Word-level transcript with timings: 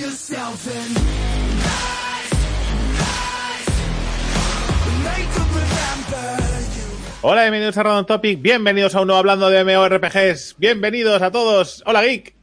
yourself 0.00 0.66
and 0.66 0.96
rise, 1.60 2.32
rise. 2.96 3.68
Make 5.04 5.28
them 5.36 5.48
remember 5.52 6.40
you. 6.74 6.88
Hola, 7.20 7.42
bienvenidos 7.42 7.76
a 7.76 7.82
Random 7.82 8.06
Topic, 8.06 8.40
bienvenidos 8.40 8.94
a 8.94 9.02
uno 9.02 9.16
hablando 9.16 9.50
de 9.50 9.62
MMORPGs, 9.62 10.56
bienvenidos 10.56 11.20
a 11.20 11.30
todos. 11.30 11.82
Hola, 11.84 12.02
Geek. 12.02 12.34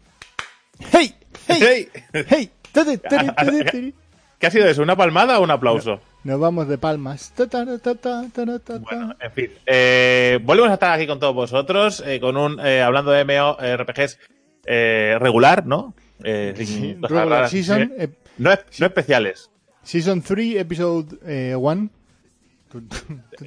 ¡Hey! 0.92 1.16
¡Hey! 1.48 1.90
Hey. 2.14 2.52
¡Hey! 2.72 3.94
¿Qué 4.38 4.46
ha 4.46 4.52
sido 4.52 4.68
eso? 4.68 4.84
¿Una 4.84 4.96
palmada 4.96 5.40
o 5.40 5.44
un 5.44 5.50
aplauso? 5.50 6.00
Nos 6.24 6.40
vamos 6.40 6.68
de 6.68 6.78
palmas. 6.78 7.34
Ta, 7.36 7.48
ta, 7.48 7.66
ta, 7.66 7.80
ta, 7.80 7.96
ta, 7.96 8.46
ta, 8.46 8.60
ta. 8.60 8.78
Bueno, 8.78 9.16
en 9.20 9.32
fin. 9.32 9.50
Eh, 9.66 10.38
volvemos 10.44 10.70
a 10.70 10.76
estar 10.76 10.92
aquí 10.92 11.08
con 11.08 11.20
todos 11.20 11.34
vosotros, 11.34 12.04
eh, 12.06 12.20
con 12.20 12.38
un, 12.38 12.60
eh, 12.64 12.84
hablando 12.84 13.10
de 13.10 13.26
MMORPGs 13.26 14.20
eh, 14.68 15.18
regular, 15.20 15.66
¿no? 15.66 15.96
Eh, 16.24 16.54
sin 16.66 17.02
regular 17.10 17.50
season, 17.50 17.94
Eh, 17.98 18.10
no, 18.38 18.52
es- 18.52 18.80
no 18.80 18.86
especiales. 18.88 19.50
Season 19.84 20.22
3, 20.22 20.58
Episode 20.58 21.56
1. 21.56 21.90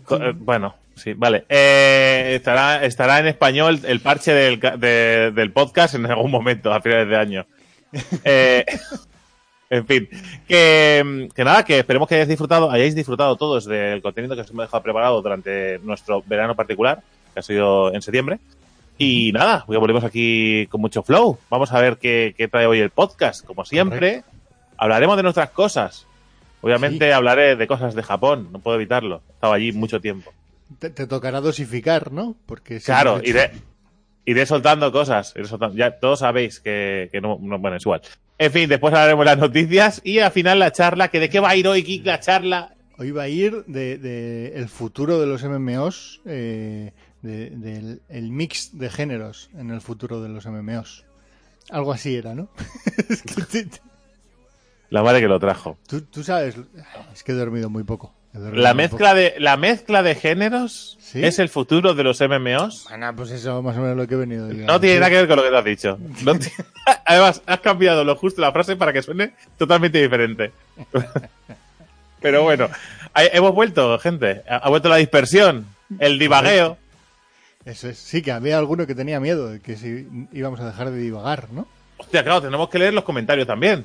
Co- 0.04 0.16
eh, 0.16 0.32
bueno, 0.34 0.74
sí, 0.94 1.12
vale. 1.14 1.44
Eh, 1.48 2.32
estará, 2.36 2.84
estará 2.84 3.18
en 3.20 3.26
español 3.26 3.80
el 3.84 4.00
parche 4.00 4.32
del, 4.32 4.58
de- 4.58 5.32
del 5.34 5.52
podcast 5.52 5.94
en 5.94 6.06
algún 6.06 6.30
momento, 6.30 6.72
a 6.72 6.80
finales 6.80 7.08
de 7.08 7.16
año. 7.16 7.46
Eh, 8.24 8.64
en 9.70 9.86
fin, 9.86 10.08
que, 10.48 11.28
que 11.34 11.44
nada, 11.44 11.64
que 11.64 11.78
esperemos 11.80 12.08
que 12.08 12.14
hayáis 12.14 12.28
disfrutado, 12.28 12.70
hayáis 12.70 12.94
disfrutado 12.94 13.36
todos 13.36 13.66
del 13.66 14.00
contenido 14.00 14.34
que 14.34 14.40
os 14.42 14.50
hemos 14.50 14.64
dejado 14.64 14.82
preparado 14.82 15.20
durante 15.22 15.78
nuestro 15.80 16.22
verano 16.26 16.54
particular, 16.56 17.02
que 17.34 17.40
ha 17.40 17.42
sido 17.42 17.92
en 17.92 18.00
septiembre. 18.00 18.38
Y 19.02 19.32
nada, 19.32 19.64
hoy 19.66 19.78
volvemos 19.78 20.04
aquí 20.04 20.66
con 20.66 20.82
mucho 20.82 21.02
flow. 21.02 21.38
Vamos 21.48 21.72
a 21.72 21.80
ver 21.80 21.96
qué, 21.96 22.34
qué 22.36 22.48
trae 22.48 22.66
hoy 22.66 22.80
el 22.80 22.90
podcast. 22.90 23.46
Como 23.46 23.64
siempre, 23.64 24.24
hablaremos 24.76 25.16
de 25.16 25.22
nuestras 25.22 25.48
cosas. 25.48 26.06
Obviamente 26.60 27.06
Sí. 27.06 27.10
hablaré 27.12 27.56
de 27.56 27.66
cosas 27.66 27.94
de 27.94 28.02
Japón, 28.02 28.48
no 28.52 28.58
puedo 28.58 28.76
evitarlo. 28.76 29.22
He 29.26 29.32
estado 29.32 29.52
allí 29.54 29.72
mucho 29.72 30.02
tiempo. 30.02 30.34
Te, 30.78 30.90
te 30.90 31.06
tocará 31.06 31.40
dosificar, 31.40 32.12
¿no? 32.12 32.36
Porque 32.44 32.78
Claro, 32.80 33.20
hecho- 33.20 33.30
iré, 33.30 33.52
iré 34.26 34.44
soltando 34.44 34.92
cosas. 34.92 35.32
iré 35.34 35.46
soltando- 35.46 35.78
Ya 35.78 35.92
todos 35.98 36.18
sabéis 36.18 36.60
que, 36.60 37.08
que 37.10 37.22
no, 37.22 37.38
no- 37.40 37.58
Bueno, 37.58 37.78
es 37.78 37.82
igual. 37.86 38.02
En 38.36 38.52
fin, 38.52 38.68
después 38.68 38.92
hablaremos 38.92 39.24
las 39.24 39.38
noticias 39.38 40.02
y 40.04 40.18
al 40.18 40.30
final 40.30 40.58
la 40.58 40.72
charla. 40.72 41.08
que 41.08 41.20
¿De 41.20 41.30
qué 41.30 41.40
va 41.40 41.48
a 41.48 41.56
ir 41.56 41.66
hoy, 41.66 41.82
Kik, 41.82 42.04
la 42.04 42.20
charla? 42.20 42.74
Hoy 42.98 43.12
va 43.12 43.22
a 43.22 43.28
ir 43.28 43.64
de, 43.64 43.96
de 43.96 44.52
el 44.56 44.68
futuro 44.68 45.18
de 45.18 45.26
los 45.26 45.42
MMOs, 45.42 46.20
eh, 46.26 46.92
de- 47.22 47.50
del 47.50 48.00
el 48.08 48.30
mix 48.30 48.78
de 48.78 48.90
géneros 48.90 49.50
en 49.56 49.70
el 49.70 49.80
futuro 49.80 50.22
de 50.22 50.28
los 50.28 50.46
MMOs. 50.46 51.04
Algo 51.70 51.92
así 51.92 52.16
era, 52.16 52.34
¿no? 52.34 52.48
Es 53.08 53.22
que 53.22 53.68
La 54.90 55.02
madre 55.02 55.20
que 55.20 55.28
lo 55.28 55.38
trajo. 55.38 55.78
tú, 55.86 56.00
tú 56.02 56.22
sabes, 56.24 56.56
es 57.14 57.22
que 57.22 57.32
he 57.32 57.34
dormido 57.34 57.70
muy 57.70 57.84
poco. 57.84 58.12
dormido 58.32 58.62
La 58.62 58.74
muy 58.74 58.82
mezcla 58.84 59.14
de, 59.14 59.34
la 59.38 59.56
mezcla 59.56 60.02
de 60.02 60.14
géneros 60.16 60.96
¿Sí? 61.00 61.24
es 61.24 61.38
el 61.38 61.48
futuro 61.48 61.94
de 61.94 62.02
los 62.04 62.20
MMOs. 62.20 62.86
Bueno, 62.88 63.14
pues 63.14 63.30
eso 63.30 63.62
más 63.62 63.76
o 63.76 63.80
menos 63.80 63.96
lo 63.96 64.06
que 64.08 64.14
he 64.14 64.18
venido. 64.18 64.48
No 64.48 64.80
tiene 64.80 64.96
nada 65.00 65.10
que 65.10 65.16
ver 65.16 65.28
con 65.28 65.36
lo 65.36 65.42
que 65.44 65.50
te 65.50 65.56
has 65.56 65.64
dicho. 65.64 65.98
No 66.24 66.32
Además, 67.06 67.42
has 67.46 67.60
cambiado 67.60 68.02
lo 68.04 68.16
justo 68.16 68.40
la 68.40 68.50
frase 68.52 68.74
para 68.76 68.92
que 68.92 69.02
suene 69.02 69.34
totalmente 69.58 70.00
diferente. 70.00 70.52
Pero 72.20 72.42
bueno, 72.42 72.68
hemos 73.14 73.54
vuelto, 73.54 73.98
gente. 73.98 74.42
Ha 74.48 74.56
ha 74.56 74.68
vuelto 74.68 74.88
la 74.88 74.96
dispersión, 74.96 75.66
el 75.98 76.18
divagueo. 76.18 76.76
Eso 77.70 77.88
es. 77.88 77.98
Sí, 77.98 78.22
que 78.22 78.32
había 78.32 78.58
alguno 78.58 78.86
que 78.86 78.94
tenía 78.94 79.20
miedo 79.20 79.48
de 79.48 79.60
que 79.60 79.76
si 79.76 80.08
íbamos 80.32 80.58
a 80.60 80.66
dejar 80.66 80.90
de 80.90 80.98
divagar, 80.98 81.48
¿no? 81.52 81.66
Hostia, 81.98 82.22
claro, 82.24 82.42
tenemos 82.42 82.68
que 82.68 82.78
leer 82.78 82.94
los 82.94 83.04
comentarios 83.04 83.46
también. 83.46 83.84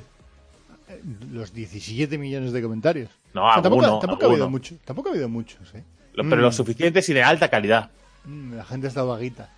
Los 1.31 1.53
17 1.53 2.17
millones 2.17 2.51
de 2.51 2.61
comentarios. 2.61 3.09
No, 3.33 3.45
O 3.47 3.53
sea, 3.53 3.61
tampoco, 3.61 3.83
alguno, 3.85 3.99
tampoco 3.99 4.25
ha 4.25 4.29
habido 4.29 4.49
mucho, 4.49 4.75
tampoco 4.85 5.09
ha 5.09 5.11
habido 5.11 5.29
muchos, 5.29 5.73
¿eh? 5.75 5.83
Pero 6.15 6.25
Mm. 6.37 6.39
lo 6.39 6.51
suficientes 6.51 7.09
y 7.09 7.13
de 7.13 7.23
alta 7.23 7.49
calidad. 7.49 7.89
Mm, 8.23 8.53
La 8.55 8.63
gente 8.65 8.87
está 8.87 9.03
vaguita. 9.03 9.49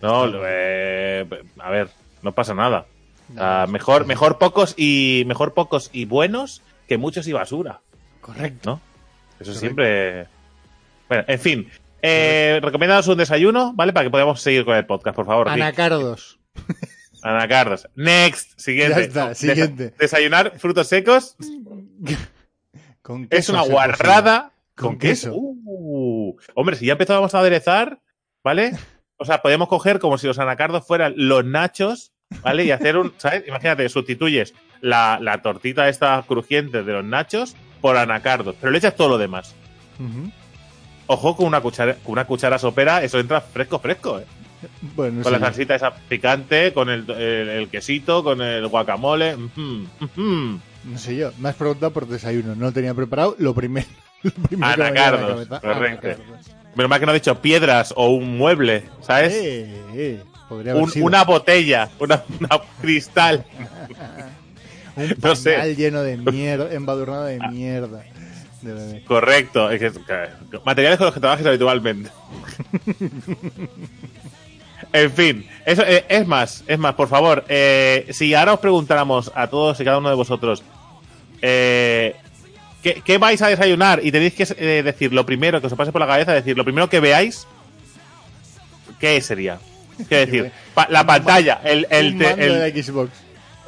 No, 0.00 0.24
eh, 0.44 1.26
a 1.58 1.70
ver, 1.70 1.88
no 2.22 2.32
pasa 2.32 2.54
nada. 2.54 2.86
No, 3.28 3.66
mejor, 3.68 4.06
mejor 4.06 4.38
pocos 4.38 4.74
y 4.76 5.24
mejor 5.26 5.52
pocos 5.54 5.90
y 5.92 6.04
buenos 6.06 6.62
que 6.88 6.96
muchos 6.98 7.26
y 7.28 7.32
basura, 7.32 7.80
Correcto. 8.20 8.70
¿no? 8.70 8.80
Eso 9.40 9.52
Correcto. 9.52 9.60
siempre. 9.60 10.26
Bueno, 11.08 11.24
en 11.28 11.38
fin. 11.38 11.68
Eh, 12.02 12.58
recomendados 12.62 13.06
un 13.08 13.16
desayuno, 13.18 13.72
¿vale? 13.74 13.92
Para 13.92 14.04
que 14.04 14.10
podamos 14.10 14.40
seguir 14.40 14.64
con 14.64 14.76
el 14.76 14.84
podcast, 14.86 15.14
por 15.14 15.26
favor. 15.26 15.48
Anacardos. 15.48 16.40
Anacardos. 17.22 17.88
Next. 17.94 18.58
Siguiente. 18.58 19.00
Ya 19.00 19.06
está, 19.06 19.34
siguiente. 19.34 19.94
desayunar 19.98 20.58
frutos 20.58 20.88
secos 20.88 21.36
Con 23.02 23.22
es 23.24 23.28
queso, 23.30 23.52
una 23.52 23.60
a 23.60 23.64
ser 23.64 23.72
guarrada 23.72 24.52
Con 24.76 24.90
con, 24.90 24.98
queso. 24.98 25.30
queso. 25.30 25.36
Uh. 25.36 26.36
hombre, 26.54 26.76
si 26.76 26.86
ya 26.86 26.92
empezábamos 26.92 27.34
a 27.34 27.38
aderezar, 27.40 28.00
¿vale? 28.44 28.72
O 29.16 29.24
sea, 29.24 29.42
podemos 29.42 29.68
coger 29.68 29.98
como 30.00 30.18
si 30.18 30.26
los 30.26 30.38
anacardos 30.38 30.86
fueran 30.86 31.14
los 31.16 31.44
nachos, 31.44 32.12
¿vale? 32.42 32.64
Y 32.64 32.70
hacer 32.72 32.96
un, 32.96 33.12
¿sabes? 33.18 33.44
Imagínate, 33.46 33.88
sustituyes 33.88 34.54
la, 34.80 35.18
la 35.20 35.42
tortita 35.42 35.88
esta 35.88 36.24
crujiente 36.26 36.82
de 36.82 36.92
los 36.92 37.04
nachos 37.04 37.54
por 37.80 37.96
anacardos, 37.96 38.56
pero 38.60 38.72
le 38.72 38.78
echas 38.78 38.96
todo 38.96 39.08
lo 39.10 39.18
demás. 39.18 39.54
Ojo, 41.12 41.36
con 41.36 41.46
una 41.46 41.60
cuchara, 41.60 41.94
con 41.96 42.12
una 42.12 42.24
cuchara 42.26 42.58
sopera, 42.58 43.02
eso 43.02 43.18
entra 43.18 43.40
fresco, 43.40 43.78
fresco, 43.78 44.18
¿eh? 44.20 44.24
Bueno, 44.94 45.22
con 45.22 45.32
la 45.32 45.40
salsita 45.40 45.74
esa 45.74 45.92
picante, 45.94 46.72
con 46.72 46.88
el, 46.88 47.08
el- 47.10 47.48
el 47.48 47.68
quesito, 47.68 48.22
con 48.22 48.40
el 48.40 48.66
guacamole. 48.68 49.34
ujú. 49.36 49.86
No 50.84 50.98
sé 50.98 51.16
yo. 51.16 51.32
Me 51.38 51.48
has 51.50 51.54
preguntado 51.56 51.92
por 51.92 52.06
desayuno. 52.08 52.54
No 52.54 52.66
lo 52.66 52.72
tenía 52.72 52.94
preparado. 52.94 53.34
Lo 53.38 53.54
primero. 53.54 53.86
Lo 54.22 54.30
primero 54.32 54.48
que 54.48 54.56
me 54.56 54.60
venía 54.60 54.72
a 54.72 54.76
la 54.76 54.86
Anacardos, 54.86 55.30
cabeza, 55.48 55.60
correcto. 55.60 56.06
anacardos. 56.08 56.46
Menos 56.76 56.90
mal 56.90 57.00
que 57.00 57.06
no 57.06 57.10
ha 57.12 57.14
dicho 57.14 57.40
piedras 57.42 57.92
o 57.96 58.08
un 58.10 58.38
mueble, 58.38 58.84
¿sabes? 59.00 59.32
Eh, 59.34 59.76
eh, 59.94 60.22
podría 60.48 60.72
haber 60.72 60.84
Un- 60.84 60.90
sido. 60.90 61.06
una 61.06 61.24
botella, 61.24 61.90
una, 61.98 62.22
una 62.40 62.48
cristal. 62.80 63.44
Un 64.96 65.14
no 65.22 65.34
sé. 65.34 65.74
lleno 65.74 66.02
de 66.02 66.16
mierda, 66.32 66.72
embadurnado 66.72 67.24
de 67.24 67.38
mierda. 67.50 68.04
De 68.62 68.72
bebé. 68.72 69.04
Correcto. 69.04 69.70
Es 69.70 69.80
que- 69.80 69.92
materiales 70.64 70.98
con 70.98 71.06
los 71.06 71.14
que 71.14 71.20
trabajes 71.20 71.46
habitualmente. 71.46 72.10
en 74.92 75.12
fin, 75.12 75.46
eso 75.64 75.82
eh, 75.86 76.04
es 76.08 76.26
más, 76.26 76.64
es 76.66 76.78
más, 76.78 76.94
por 76.94 77.08
favor, 77.08 77.44
eh, 77.48 78.06
si 78.10 78.34
ahora 78.34 78.54
os 78.54 78.60
preguntáramos 78.60 79.30
a 79.34 79.46
todos 79.48 79.80
y 79.80 79.84
cada 79.84 79.98
uno 79.98 80.08
de 80.10 80.14
vosotros 80.16 80.62
eh, 81.40 82.16
¿qué, 82.82 83.02
qué 83.04 83.18
vais 83.18 83.40
a 83.42 83.48
desayunar 83.48 84.00
y 84.02 84.12
tenéis 84.12 84.34
que 84.34 84.46
eh, 84.58 84.82
decir 84.82 85.12
lo 85.12 85.24
primero 85.26 85.60
que 85.60 85.66
os 85.66 85.74
pase 85.74 85.92
por 85.92 86.00
la 86.00 86.06
cabeza, 86.06 86.32
decir 86.32 86.56
lo 86.56 86.64
primero 86.64 86.88
que 86.88 87.00
veáis, 87.00 87.46
¿qué 89.00 89.20
sería? 89.20 89.58
¿Qué 90.08 90.16
decir? 90.26 90.52
Pa- 90.74 90.88
la 90.90 91.04
pantalla, 91.06 91.60
el, 91.64 91.86
el, 91.90 92.20
el- 92.22 92.36
de 92.36 92.70
la 92.70 92.82
Xbox. 92.82 93.10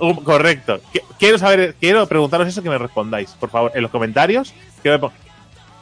Um, 0.01 0.17
correcto. 0.17 0.81
Qu- 0.93 1.03
Quiero 1.19 1.39
saber, 1.39 1.77
quiero 1.81 2.07
preguntaros 2.07 2.49
eso 2.49 2.63
que 2.63 2.69
me 2.71 2.79
respondáis, 2.79 3.31
por 3.39 3.51
favor, 3.51 3.73
en 3.75 3.83
los 3.83 3.91
comentarios. 3.91 4.53
que 4.83 4.91
me 4.91 4.99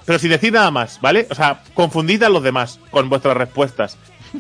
Pero 0.04 0.18
sin 0.18 0.30
decir 0.30 0.52
nada 0.52 0.70
más, 0.70 1.00
¿vale? 1.00 1.26
O 1.30 1.34
sea, 1.34 1.62
confundid 1.74 2.22
a 2.22 2.28
los 2.28 2.42
demás 2.42 2.78
con 2.90 3.08
vuestras 3.08 3.36
respuestas. 3.36 3.96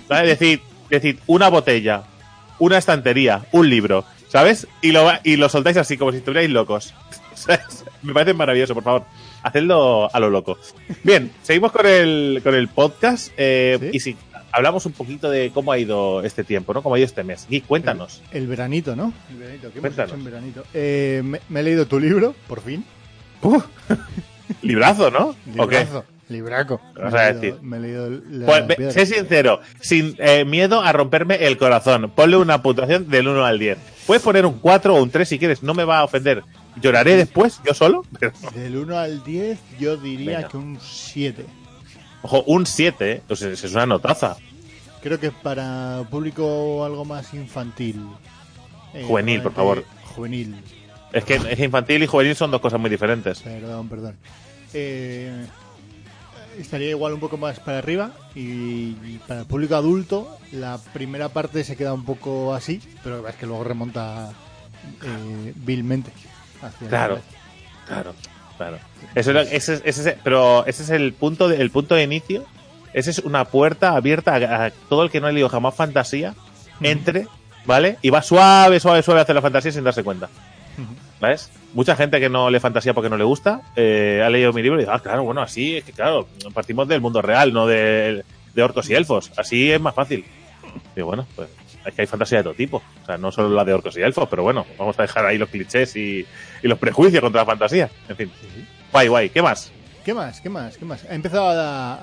¿Vale? 0.08 0.28
Decid, 0.28 0.60
decid 0.90 1.18
una 1.26 1.48
botella, 1.48 2.04
una 2.58 2.78
estantería, 2.78 3.42
un 3.52 3.68
libro, 3.68 4.04
¿sabes? 4.28 4.66
Y 4.80 4.92
lo, 4.92 5.10
y 5.24 5.36
lo 5.36 5.48
soltáis 5.48 5.76
así, 5.76 5.96
como 5.96 6.12
si 6.12 6.18
estuvierais 6.18 6.50
locos. 6.50 6.94
Me 8.02 8.12
parece 8.12 8.34
maravilloso, 8.34 8.74
por 8.74 8.82
favor. 8.84 9.04
Hacedlo 9.42 10.08
a 10.14 10.20
lo 10.20 10.30
loco. 10.30 10.58
Bien, 11.02 11.32
seguimos 11.42 11.72
con 11.72 11.86
el, 11.86 12.40
con 12.44 12.54
el 12.54 12.68
podcast. 12.68 13.32
eh, 13.36 13.78
¿Sí? 13.80 13.90
Y 13.92 14.00
si 14.00 14.16
hablamos 14.52 14.86
un 14.86 14.92
poquito 14.92 15.30
de 15.30 15.50
cómo 15.52 15.72
ha 15.72 15.78
ido 15.78 16.22
este 16.22 16.44
tiempo, 16.44 16.72
¿no? 16.74 16.82
Cómo 16.82 16.94
ha 16.94 16.98
ido 16.98 17.06
este 17.06 17.24
mes. 17.24 17.46
Gui, 17.48 17.60
cuéntanos. 17.62 18.22
El 18.32 18.46
veranito, 18.46 18.94
¿no? 18.94 19.12
El 19.30 19.38
veranito. 19.38 19.62
¿Qué 19.72 19.78
hemos 19.78 19.80
Cuéntanos. 19.80 20.10
hecho 20.12 20.18
en 20.18 20.24
veranito? 20.24 20.64
Eh, 20.74 21.22
me, 21.24 21.40
me 21.48 21.60
he 21.60 21.62
leído 21.62 21.86
tu 21.86 21.98
libro, 21.98 22.34
por 22.46 22.60
fin. 22.62 22.84
Uh, 23.42 23.60
librazo, 24.62 25.10
¿no? 25.10 25.34
¿O 25.58 25.66
qué? 25.66 25.80
Librazo. 25.80 26.04
Libraco. 26.28 26.80
¿Qué 26.94 27.02
vas 27.02 27.12
Me 27.12 27.18
he 27.18 27.22
a 27.22 27.32
leído- 27.32 27.40
decir? 27.40 27.62
Me 27.62 27.76
he 27.76 27.80
leído 27.80 28.10
la 28.30 28.46
Pues, 28.46 28.76
piedra. 28.76 28.92
sé 28.92 29.06
sincero, 29.06 29.60
sin 29.80 30.14
eh, 30.18 30.44
miedo 30.46 30.80
a 30.80 30.92
romperme 30.92 31.34
el 31.46 31.58
corazón. 31.58 32.10
Ponle 32.14 32.36
una 32.36 32.62
puntuación 32.62 33.08
del 33.08 33.28
1 33.28 33.44
al 33.44 33.58
10. 33.58 33.78
Puedes 34.06 34.22
poner 34.22 34.46
un 34.46 34.58
4 34.58 34.94
o 34.94 35.02
un 35.02 35.10
3 35.10 35.28
si 35.28 35.38
quieres, 35.38 35.62
no 35.62 35.74
me 35.74 35.84
va 35.84 35.98
a 35.98 36.04
ofender. 36.04 36.42
Lloraré 36.80 37.16
después, 37.16 37.60
yo 37.66 37.74
solo. 37.74 38.02
Pero, 38.18 38.32
Del 38.54 38.76
1 38.78 38.96
al 38.98 39.22
10, 39.22 39.58
yo 39.78 39.98
diría 39.98 40.36
Venga. 40.38 40.48
que 40.48 40.56
un 40.56 40.78
7. 40.80 41.44
Ojo, 42.22 42.42
un 42.46 42.66
7, 42.66 43.10
¿eh? 43.10 43.14
Entonces 43.16 43.62
es 43.62 43.72
una 43.72 43.86
notaza. 43.86 44.36
Creo 45.02 45.18
que 45.18 45.30
para 45.30 46.04
público 46.10 46.84
algo 46.84 47.04
más 47.04 47.34
infantil. 47.34 48.06
Eh, 48.94 49.04
Juvenil, 49.06 49.42
por 49.42 49.52
favor. 49.52 49.84
Juvenil. 50.14 50.56
Es 51.12 51.24
que 51.24 51.34
es 51.34 51.58
infantil 51.58 52.02
y 52.02 52.06
juvenil 52.06 52.34
son 52.36 52.50
dos 52.50 52.60
cosas 52.60 52.80
muy 52.80 52.88
diferentes. 52.88 53.40
Perdón, 53.40 53.88
perdón. 53.88 54.16
Eh, 54.72 55.44
estaría 56.58 56.90
igual 56.90 57.12
un 57.12 57.20
poco 57.20 57.36
más 57.36 57.60
para 57.60 57.78
arriba 57.78 58.12
y, 58.34 58.96
y 59.04 59.20
para 59.26 59.40
el 59.40 59.46
público 59.46 59.74
adulto 59.74 60.38
la 60.52 60.78
primera 60.92 61.28
parte 61.28 61.64
se 61.64 61.76
queda 61.76 61.92
un 61.92 62.04
poco 62.04 62.54
así, 62.54 62.80
pero 63.02 63.26
es 63.26 63.34
que 63.36 63.46
luego 63.46 63.64
remonta 63.64 64.32
eh, 65.02 65.52
vilmente. 65.56 66.12
hacia 66.62 66.88
Claro. 66.88 67.20
Claro, 67.86 68.14
claro. 68.68 68.78
Eso 69.14 69.30
era- 69.30 69.42
ese, 69.42 69.74
es- 69.74 69.82
ese 69.84 70.10
es- 70.10 70.16
pero 70.22 70.64
ese 70.66 70.82
es 70.84 70.90
el 70.90 71.12
punto, 71.12 71.48
de, 71.48 71.56
el 71.60 71.70
punto 71.70 71.94
de 71.94 72.02
inicio. 72.02 72.44
Esa 72.94 73.10
es 73.10 73.18
una 73.20 73.44
puerta 73.46 73.96
abierta 73.96 74.34
a, 74.36 74.66
a 74.66 74.70
todo 74.70 75.02
el 75.02 75.10
que 75.10 75.20
no 75.20 75.26
ha 75.26 75.32
leído 75.32 75.48
jamás 75.48 75.74
fantasía. 75.74 76.34
Entre, 76.82 77.26
¿vale? 77.64 77.96
Y 78.02 78.10
va 78.10 78.22
suave, 78.22 78.80
suave, 78.80 79.02
suave 79.02 79.20
a 79.20 79.22
hacer 79.22 79.34
la 79.34 79.42
fantasía 79.42 79.70
sin 79.72 79.84
darse 79.84 80.02
cuenta. 80.04 80.28
¿Sabes? 81.20 81.50
Mucha 81.74 81.94
gente 81.94 82.18
que 82.18 82.28
no 82.28 82.50
lee 82.50 82.58
fantasía 82.58 82.94
porque 82.94 83.08
no 83.10 83.16
le 83.16 83.24
gusta, 83.24 83.60
eh, 83.76 84.20
ha 84.24 84.28
leído 84.28 84.52
mi 84.52 84.62
libro 84.62 84.78
y 84.78 84.82
dice, 84.82 84.92
ah, 84.92 84.98
claro, 85.00 85.22
bueno, 85.22 85.40
así 85.40 85.76
es 85.76 85.84
que, 85.84 85.92
claro, 85.92 86.26
partimos 86.52 86.88
del 86.88 87.00
mundo 87.00 87.22
real, 87.22 87.52
no 87.52 87.66
de, 87.66 88.24
de 88.54 88.62
orcos 88.62 88.90
y 88.90 88.94
elfos. 88.94 89.30
Así 89.36 89.70
es 89.70 89.80
más 89.80 89.94
fácil. 89.94 90.24
Y 90.96 91.00
bueno, 91.02 91.26
pues 91.36 91.48
es 91.86 91.94
que 91.94 92.02
hay 92.02 92.06
fantasía 92.06 92.38
de 92.38 92.44
todo 92.44 92.54
tipo. 92.54 92.82
O 93.02 93.06
sea, 93.06 93.16
no 93.18 93.30
solo 93.32 93.48
la 93.50 93.64
de 93.64 93.72
orcos 93.74 93.96
y 93.96 94.02
elfos, 94.02 94.28
pero 94.28 94.42
bueno, 94.42 94.66
vamos 94.78 94.98
a 94.98 95.02
dejar 95.02 95.26
ahí 95.26 95.38
los 95.38 95.48
clichés 95.48 95.94
y, 95.96 96.26
y 96.62 96.68
los 96.68 96.78
prejuicios 96.78 97.20
contra 97.20 97.42
la 97.42 97.46
fantasía. 97.46 97.90
En 98.08 98.16
fin, 98.16 98.30
guay, 98.92 99.08
guay. 99.08 99.30
¿Qué 99.30 99.42
más? 99.42 99.72
¿Qué 100.04 100.14
más? 100.14 100.40
¿Qué 100.40 100.48
más? 100.48 100.76
¿Qué 100.78 100.84
más? 100.84 101.04
He 101.04 101.14
empezado 101.14 101.48
a, 101.48 101.94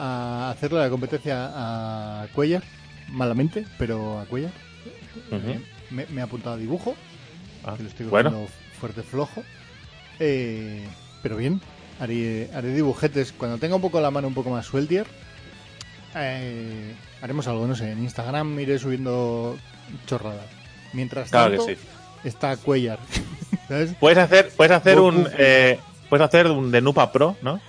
a 0.48 0.52
hacerle 0.52 0.80
la 0.80 0.90
competencia 0.90 1.50
a 1.54 2.28
Cuellar, 2.34 2.64
malamente, 3.10 3.66
pero 3.78 4.20
a 4.20 4.26
Cuellar. 4.26 4.52
Me, 5.92 6.06
me 6.08 6.22
he 6.22 6.24
apuntado 6.24 6.56
a 6.56 6.58
dibujo, 6.58 6.96
Ah, 7.66 7.74
que 7.76 7.84
lo 7.84 7.90
estoy 7.90 8.06
bueno. 8.06 8.48
fuerte 8.80 9.02
flojo. 9.04 9.44
Eh, 10.20 10.86
pero 11.22 11.36
bien, 11.38 11.60
haré, 12.00 12.50
haré 12.54 12.74
dibujetes. 12.74 13.34
Cuando 13.34 13.58
tenga 13.58 13.76
un 13.76 13.81
poco 13.81 14.00
la 14.00 14.12
mano 14.12 14.28
un 14.28 14.34
poco 14.34 14.50
más 14.50 14.66
sueltier, 14.66 15.06
eh, 16.15 16.94
haremos 17.21 17.47
algo, 17.47 17.67
no 17.67 17.75
sé. 17.75 17.91
En 17.91 18.00
Instagram 18.03 18.59
iré 18.59 18.79
subiendo 18.79 19.57
chorradas. 20.06 20.45
Mientras 20.94 21.29
Claro 21.29 21.50
tanto, 21.51 21.67
que 21.67 21.75
sí. 21.75 21.81
está 22.23 22.57
Cuellar. 22.57 23.00
¿Sabes? 23.67 23.91
Puedes 24.00 24.17
hacer, 24.17 24.50
puedes 24.56 24.71
hacer 24.73 24.95
Goku. 24.95 25.07
un, 25.09 25.27
eh, 25.38 25.79
puedes 26.09 26.25
hacer 26.25 26.47
un 26.47 26.71
de 26.71 26.81
Nupa 26.81 27.11
Pro, 27.11 27.35
¿no? 27.41 27.59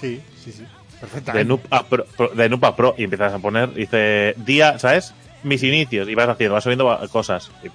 Sí, 0.00 0.20
sí, 0.44 0.52
sí. 0.52 0.62
De 0.62 1.00
Perfectamente. 1.00 1.48
Nupa 1.48 1.82
Pro, 1.84 2.04
Pro- 2.16 2.28
de 2.28 2.48
Nupa 2.48 2.76
Pro 2.76 2.94
y 2.98 3.04
empiezas 3.04 3.32
a 3.32 3.38
poner, 3.38 3.72
dice, 3.72 4.34
día, 4.38 4.78
¿sabes? 4.78 5.14
Mis 5.42 5.62
inicios 5.62 6.08
y 6.08 6.14
vas 6.14 6.28
haciendo, 6.28 6.54
vas 6.54 6.64
subiendo 6.64 6.98
cosas. 7.10 7.50
Y, 7.62 7.68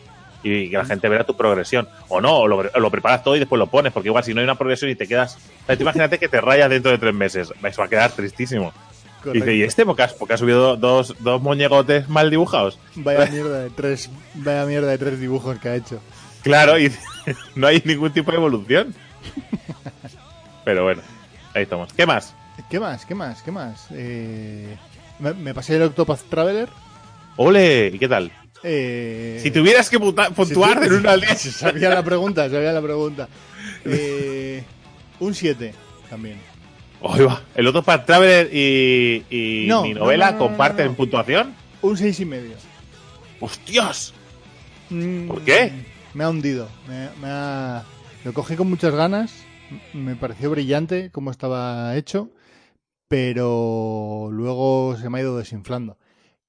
y 0.43 0.69
que 0.71 0.77
la 0.77 0.85
gente 0.85 1.07
verá 1.09 1.23
tu 1.23 1.35
progresión. 1.37 1.87
O 2.09 2.19
no, 2.21 2.37
o 2.39 2.47
lo, 2.47 2.91
preparas 2.91 3.23
todo 3.23 3.35
y 3.35 3.39
después 3.39 3.57
lo 3.59 3.67
pones, 3.67 3.93
porque 3.93 4.09
igual 4.09 4.23
si 4.23 4.33
no 4.33 4.39
hay 4.41 4.43
una 4.43 4.55
progresión 4.55 4.89
y 4.91 4.95
te 4.95 5.07
quedas... 5.07 5.37
o 5.63 5.65
sea, 5.67 5.75
tú 5.75 5.83
imagínate 5.83 6.17
que 6.19 6.27
te 6.27 6.41
rayas 6.41 6.69
dentro 6.69 6.91
de 6.91 6.97
tres 6.97 7.13
meses. 7.13 7.51
Eso 7.63 7.81
va 7.81 7.85
a 7.85 7.89
quedar 7.89 8.11
tristísimo. 8.11 8.73
Y 9.21 9.23
Correcto. 9.23 9.45
dice, 9.45 9.55
¿y 9.55 9.61
este? 9.63 9.85
Porque 9.85 10.03
has, 10.03 10.13
porque 10.13 10.33
has 10.33 10.39
subido 10.39 10.75
dos, 10.77 11.15
dos 11.19 11.41
moñegotes 11.41 12.09
mal 12.09 12.29
dibujados. 12.31 12.79
Vaya 12.95 13.27
mierda 13.27 13.59
de 13.63 13.69
tres, 13.69 14.09
vaya 14.35 14.65
mierda 14.65 14.87
de 14.89 14.97
tres 14.97 15.19
dibujos 15.19 15.59
que 15.59 15.69
ha 15.69 15.75
hecho. 15.75 16.01
Claro, 16.41 16.79
y 16.79 16.91
no 17.55 17.67
hay 17.67 17.81
ningún 17.85 18.11
tipo 18.11 18.31
de 18.31 18.37
evolución. 18.37 18.95
Pero 20.65 20.83
bueno, 20.83 21.01
ahí 21.53 21.63
estamos. 21.63 21.93
¿Qué 21.93 22.05
más? 22.05 22.33
¿Qué 22.69 22.79
más? 22.79 23.05
¿Qué 23.05 23.15
más? 23.15 23.41
¿Qué 23.41 23.51
más? 23.51 23.87
Eh, 23.91 24.75
me, 25.19 25.33
me 25.33 25.53
pasé 25.53 25.75
el 25.75 25.83
Octopath 25.83 26.21
Traveler. 26.29 26.69
¡Ole! 27.37 27.91
¿Y 27.93 27.99
qué 27.99 28.07
tal? 28.07 28.31
Eh, 28.63 29.39
Si 29.41 29.49
tuvieras 29.51 29.89
que 29.89 29.99
puntuar 29.99 30.79
si- 30.79 30.85
en 30.87 30.93
una 30.93 31.11
al 31.11 31.21
día. 31.21 31.35
si 31.35 31.49
Sabía 31.51 31.89
la 31.89 32.03
pregunta, 32.03 32.49
sabía 32.49 32.71
la 32.71 32.81
pregunta. 32.81 33.27
Eh, 33.85 34.63
un 35.19 35.33
7 35.33 35.73
también. 36.09 36.39
Ahí 37.03 37.21
va. 37.21 37.41
El 37.55 37.67
otro 37.67 37.81
para 37.83 38.05
Traveler 38.05 38.49
y, 38.53 39.25
y 39.29 39.65
No, 39.67 39.83
mi 39.83 39.93
no, 39.93 40.01
novela 40.01 40.27
no, 40.27 40.31
no, 40.31 40.37
no, 40.43 40.47
comparten 40.49 40.87
no. 40.87 40.93
puntuación. 40.95 41.55
Un 41.81 41.97
seis 41.97 42.19
y 42.19 42.25
medio. 42.25 42.55
¡Hostias! 43.39 44.13
Mm, 44.89 45.27
¿Por 45.27 45.41
qué? 45.41 45.71
Me 46.13 46.23
ha 46.23 46.29
hundido. 46.29 46.67
Me, 46.87 47.09
me 47.21 47.27
ha... 47.27 47.83
Lo 48.23 48.33
cogí 48.33 48.55
con 48.55 48.69
muchas 48.69 48.93
ganas. 48.93 49.33
Me 49.93 50.15
pareció 50.15 50.51
brillante 50.51 51.09
cómo 51.11 51.31
estaba 51.31 51.95
hecho. 51.95 52.29
Pero 53.07 54.29
luego 54.31 54.95
se 54.97 55.09
me 55.09 55.17
ha 55.17 55.21
ido 55.21 55.37
desinflando. 55.37 55.97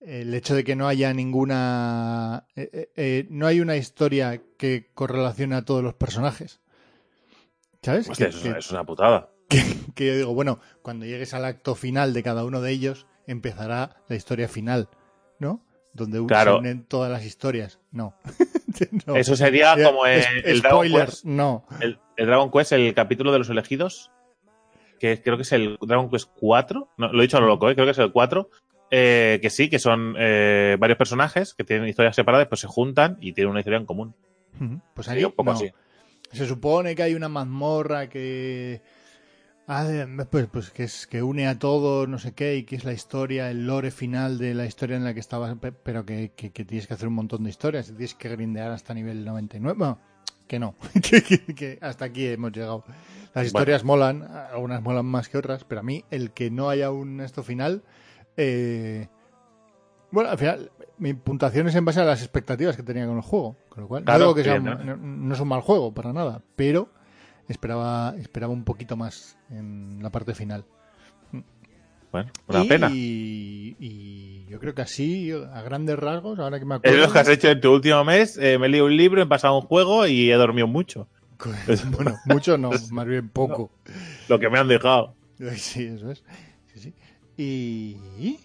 El 0.01 0.35
hecho 0.35 0.55
de 0.55 0.65
que 0.65 0.77
no 0.77 0.87
haya 0.89 1.13
ninguna. 1.15 2.47
eh, 2.57 2.69
eh, 2.73 2.89
eh, 2.97 3.27
no 3.31 3.47
hay 3.47 3.61
una 3.61 3.77
historia 3.77 4.41
que 4.59 4.91
correlacione 4.95 5.55
a 5.57 5.65
todos 5.65 5.83
los 5.83 5.95
personajes. 5.95 6.61
¿Sabes? 7.83 8.09
Hostia, 8.09 8.29
Que- 8.31 8.37
eso, 8.37 8.53
que- 8.53 8.59
es 8.59 8.71
una 8.71 8.85
putada. 8.85 9.29
Que 9.95 10.07
yo 10.07 10.17
digo, 10.17 10.35
bueno, 10.35 10.59
cuando 10.83 11.07
llegues 11.07 11.35
al 11.35 11.45
acto 11.45 11.75
final 11.75 12.13
de 12.13 12.23
cada 12.23 12.45
uno 12.45 12.61
de 12.61 12.71
ellos, 12.73 13.07
empezará 13.27 13.97
la 14.09 14.17
historia 14.17 14.49
final, 14.49 14.89
¿no? 15.39 15.65
Donde 15.95 16.25
Claro. 16.27 16.55
se 16.55 16.59
unen 16.61 16.85
todas 16.85 17.11
las 17.11 17.25
historias. 17.25 17.79
No. 17.91 18.15
No. 19.07 19.17
Eso 19.17 19.37
sería 19.37 19.77
como 19.81 20.07
el, 20.07 20.25
el 20.45 20.63
Dragon 20.63 20.89
Quest. 20.89 21.25
no. 21.25 21.67
El, 21.81 21.99
el 22.17 22.27
Dragon 22.27 22.51
Quest, 22.51 22.73
el 22.73 22.95
capítulo 22.95 23.31
de 23.31 23.39
los 23.39 23.51
elegidos. 23.51 24.11
Que 24.99 25.23
creo 25.23 25.37
que 25.37 25.43
es 25.43 25.53
el 25.53 25.77
Dragon 25.83 26.09
Quest 26.11 26.31
4. 26.41 26.89
No, 26.97 27.13
lo 27.13 27.19
he 27.21 27.23
dicho 27.23 27.37
a 27.37 27.41
lo 27.41 27.47
loco, 27.49 27.69
¿eh? 27.71 27.75
creo 27.75 27.85
que 27.85 27.91
es 27.93 27.99
el 27.99 28.11
4. 28.11 28.49
eh, 28.91 29.39
que 29.43 29.51
sí, 29.51 29.69
que 29.69 29.79
son 29.79 30.15
eh, 30.19 30.77
varios 30.81 30.97
personajes 30.97 31.53
que 31.55 31.65
tienen 31.65 31.87
historias 31.87 32.17
separadas, 32.17 32.49
pues 32.49 32.63
se 32.63 32.67
juntan 32.67 33.19
y 33.21 33.35
tienen 33.35 33.51
una 33.51 33.61
historia 33.61 33.79
en 33.79 33.87
común. 33.87 34.17
Pues 34.95 35.07
ahí 35.09 35.23
un 35.23 35.33
poco 35.33 35.51
no. 35.51 35.57
así. 35.59 35.71
Se 36.33 36.47
supone 36.47 36.97
que 36.97 37.03
hay 37.03 37.15
una 37.15 37.29
mazmorra 37.29 38.09
que 38.09 38.81
ah, 39.81 40.27
pues, 40.31 40.47
pues 40.47 40.71
que 40.71 40.85
es 40.85 41.07
que 41.07 41.23
une 41.23 41.47
a 41.49 41.59
todos, 41.59 42.09
no 42.09 42.19
sé 42.19 42.33
qué, 42.33 42.57
y 42.57 42.65
que 42.65 42.77
es 42.77 42.85
la 42.85 42.93
historia, 42.93 43.51
el 43.51 43.67
lore 43.67 43.91
final 43.91 44.39
de 44.39 44.55
la 44.55 44.67
historia 44.67 44.97
en 44.97 45.05
la 45.05 45.15
que 45.15 45.21
estabas, 45.21 45.57
pe- 45.59 45.73
pero 45.73 46.05
que, 46.05 46.33
que- 46.37 46.51
que 46.51 46.65
tienes 46.65 46.87
que 46.87 46.95
hacer 46.95 47.09
un 47.09 47.15
montón 47.15 47.45
de 47.45 47.51
historias, 47.51 47.89
y 47.89 47.93
tienes 47.93 48.15
que 48.15 48.29
grindear 48.29 48.71
hasta 48.71 48.95
nivel 48.95 49.25
99. 49.25 49.77
Bueno, 49.79 49.99
que 50.47 50.59
no, 50.59 50.75
que, 51.03 51.23
que- 51.23 51.55
que 51.55 51.79
hasta 51.81 52.05
aquí 52.07 52.27
hemos 52.27 52.53
llegado. 52.53 52.85
Las 53.35 53.47
historias 53.47 53.85
molan, 53.85 54.23
algunas 54.25 54.83
molan 54.83 55.07
más 55.07 55.29
que 55.29 55.39
otras, 55.39 55.65
pero 55.65 55.81
a 55.81 55.85
mí 55.85 56.05
el 56.11 56.33
que 56.33 56.51
no 56.51 56.69
haya 56.69 56.91
un 56.91 57.21
esto 57.21 57.43
final, 57.43 57.83
eh, 58.37 59.09
bueno, 60.11 60.29
al 60.31 60.39
final 60.39 60.71
mi 60.99 61.15
puntuación 61.15 61.67
es 61.69 61.75
en 61.75 61.85
base 61.85 62.01
a 62.01 62.05
las 62.05 62.21
expectativas 62.21 62.77
que 62.77 62.83
tenía 62.83 63.07
con 63.07 63.17
el 63.17 63.23
juego, 63.23 63.57
con 63.71 63.83
lo 63.85 63.89
cual 63.89 64.05
Claro, 64.05 64.19
no 64.19 64.25
digo 64.27 64.35
que 64.35 64.45
sea 64.45 64.55
un- 64.57 65.29
no 65.29 65.35
es 65.35 65.41
un 65.41 65.49
mal 65.49 65.63
juego 65.63 65.93
para 65.95 66.13
nada, 66.13 66.43
pero 66.57 66.91
esperaba 67.49 68.15
esperaba 68.19 68.53
un 68.53 68.65
poquito 68.65 68.97
más 68.97 69.37
en 69.51 70.03
la 70.03 70.11
parte 70.11 70.35
final. 70.35 70.65
Bueno, 72.11 72.31
una 72.47 72.65
y, 72.65 72.69
pena. 72.69 72.91
Y 72.93 74.47
yo 74.49 74.59
creo 74.61 74.75
que 74.75 74.83
así, 74.83 75.31
a 75.33 75.63
grandes 75.63 75.99
rasgos, 75.99 76.39
ahora 76.39 76.59
que 76.59 76.65
me 76.67 76.75
Es 76.75 76.79
acuerdo. 76.81 77.07
lo 77.07 77.13
que 77.13 77.19
has 77.21 77.29
hecho 77.29 77.49
en 77.49 77.61
tu 77.61 77.73
último 77.73 78.05
mes. 78.05 78.37
eh, 78.39 78.59
me 78.59 78.67
he 78.67 78.69
leído 78.69 78.87
un 78.87 78.97
libro, 78.97 79.23
he 79.23 79.27
pasado 79.27 79.57
un 79.57 79.63
juego 79.63 80.07
y 80.07 80.31
he 80.31 80.35
dormido 80.35 80.67
mucho. 80.67 81.09
Bueno, 81.97 82.19
mucho 82.27 82.57
no, 82.59 82.71
más 82.93 83.07
bien 83.07 83.29
poco. 83.31 83.71
Lo 84.29 84.39
que 84.39 84.49
me 84.51 84.59
han 84.59 84.69
dejado. 84.69 85.15
Sí, 85.57 85.85
eso 85.87 86.11
es. 86.11 86.23
Sí, 86.75 86.81
sí. 86.81 86.95
Y. 87.37 88.39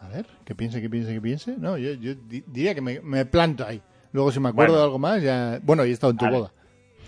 A 0.00 0.08
ver, 0.08 0.26
que 0.46 0.54
piense, 0.54 0.80
que 0.80 0.88
piense, 0.88 1.12
que 1.12 1.20
piense. 1.20 1.54
No, 1.58 1.76
yo, 1.76 1.92
yo 1.92 2.14
di- 2.14 2.42
diría 2.46 2.74
que 2.74 2.80
me, 2.80 3.00
me 3.00 3.26
planto 3.26 3.66
ahí. 3.66 3.82
Luego, 4.12 4.32
si 4.32 4.40
me 4.40 4.48
acuerdo 4.48 4.72
Bueno. 4.72 4.78
de 4.78 4.84
algo 4.86 4.98
más, 4.98 5.22
ya. 5.22 5.60
Bueno, 5.62 5.84
y 5.84 5.90
he 5.90 5.92
estado 5.92 6.12
en 6.12 6.16
tu 6.16 6.24
Vale. 6.24 6.36
boda. 6.38 6.52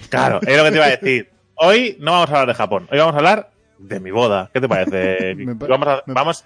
Claro, 0.09 0.40
es 0.42 0.56
lo 0.56 0.64
que 0.64 0.71
te 0.71 0.76
iba 0.76 0.87
a 0.87 0.90
decir. 0.90 1.30
Hoy 1.54 1.97
no 2.00 2.12
vamos 2.12 2.30
a 2.30 2.32
hablar 2.32 2.49
de 2.49 2.54
Japón. 2.54 2.88
Hoy 2.90 2.99
vamos 2.99 3.14
a 3.14 3.18
hablar 3.18 3.50
de 3.78 4.00
mi 4.00 4.11
boda. 4.11 4.50
¿Qué 4.52 4.61
te 4.61 4.68
parece? 4.68 5.35
Vamos, 5.68 5.88
a, 5.88 6.02
vamos 6.06 6.44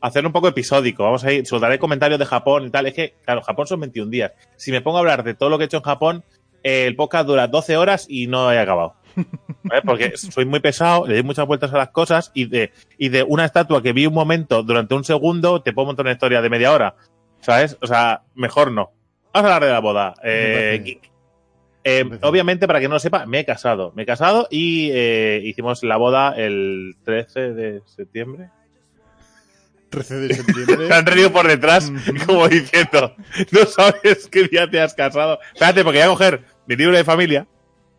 a 0.00 0.06
hacer 0.06 0.26
un 0.26 0.32
poco 0.32 0.48
episódico. 0.48 1.04
Vamos 1.04 1.24
a 1.24 1.32
ir, 1.32 1.46
soltaré 1.46 1.78
comentarios 1.78 2.18
de 2.18 2.26
Japón 2.26 2.66
y 2.66 2.70
tal. 2.70 2.86
Es 2.86 2.94
que, 2.94 3.14
claro, 3.24 3.42
Japón 3.42 3.66
son 3.66 3.80
21 3.80 4.10
días. 4.10 4.32
Si 4.56 4.70
me 4.70 4.80
pongo 4.80 4.98
a 4.98 5.00
hablar 5.00 5.24
de 5.24 5.34
todo 5.34 5.48
lo 5.48 5.58
que 5.58 5.64
he 5.64 5.66
hecho 5.66 5.78
en 5.78 5.82
Japón, 5.82 6.24
eh, 6.62 6.86
el 6.86 6.96
podcast 6.96 7.26
dura 7.26 7.48
12 7.48 7.76
horas 7.76 8.06
y 8.08 8.26
no 8.26 8.52
he 8.52 8.58
acabado. 8.58 8.94
¿Vale? 9.64 9.82
Porque 9.82 10.16
soy 10.16 10.44
muy 10.44 10.60
pesado, 10.60 11.06
le 11.06 11.14
doy 11.14 11.22
muchas 11.22 11.46
vueltas 11.46 11.72
a 11.72 11.78
las 11.78 11.90
cosas 11.90 12.30
y 12.34 12.46
de, 12.46 12.72
y 12.98 13.08
de 13.08 13.22
una 13.22 13.44
estatua 13.44 13.82
que 13.82 13.92
vi 13.92 14.06
un 14.06 14.14
momento 14.14 14.62
durante 14.62 14.94
un 14.94 15.04
segundo, 15.04 15.62
te 15.62 15.72
puedo 15.72 15.86
montar 15.86 16.04
una 16.04 16.12
historia 16.12 16.40
de 16.40 16.50
media 16.50 16.72
hora. 16.72 16.94
¿Sabes? 17.40 17.76
O 17.80 17.86
sea, 17.86 18.22
mejor 18.34 18.70
no. 18.70 18.92
Vamos 19.32 19.50
a 19.50 19.54
hablar 19.54 19.68
de 19.68 19.72
la 19.72 19.80
boda. 19.80 20.14
Eh. 20.22 21.00
Eh, 21.84 22.04
obviamente, 22.22 22.66
para 22.66 22.80
que 22.80 22.88
no 22.88 22.94
lo 22.94 23.00
sepa, 23.00 23.26
me 23.26 23.40
he 23.40 23.44
casado. 23.44 23.92
Me 23.96 24.02
he 24.02 24.06
casado 24.06 24.46
y 24.50 24.90
eh, 24.92 25.40
hicimos 25.44 25.82
la 25.82 25.96
boda 25.96 26.34
el 26.36 26.96
13 27.04 27.52
de 27.54 27.82
septiembre. 27.86 28.50
13 29.90 30.14
de 30.14 30.34
septiembre. 30.34 30.86
Se 30.86 30.94
han 30.94 31.06
reído 31.06 31.32
por 31.32 31.46
detrás, 31.46 31.92
como 32.26 32.48
diciendo, 32.48 33.14
no 33.50 33.66
sabes 33.66 34.28
qué 34.30 34.44
día 34.44 34.70
te 34.70 34.80
has 34.80 34.94
casado. 34.94 35.40
Espérate, 35.52 35.82
porque 35.82 35.98
voy 35.98 36.06
a 36.06 36.10
coger 36.10 36.44
mi 36.66 36.76
libro 36.76 36.96
de 36.96 37.04
familia, 37.04 37.46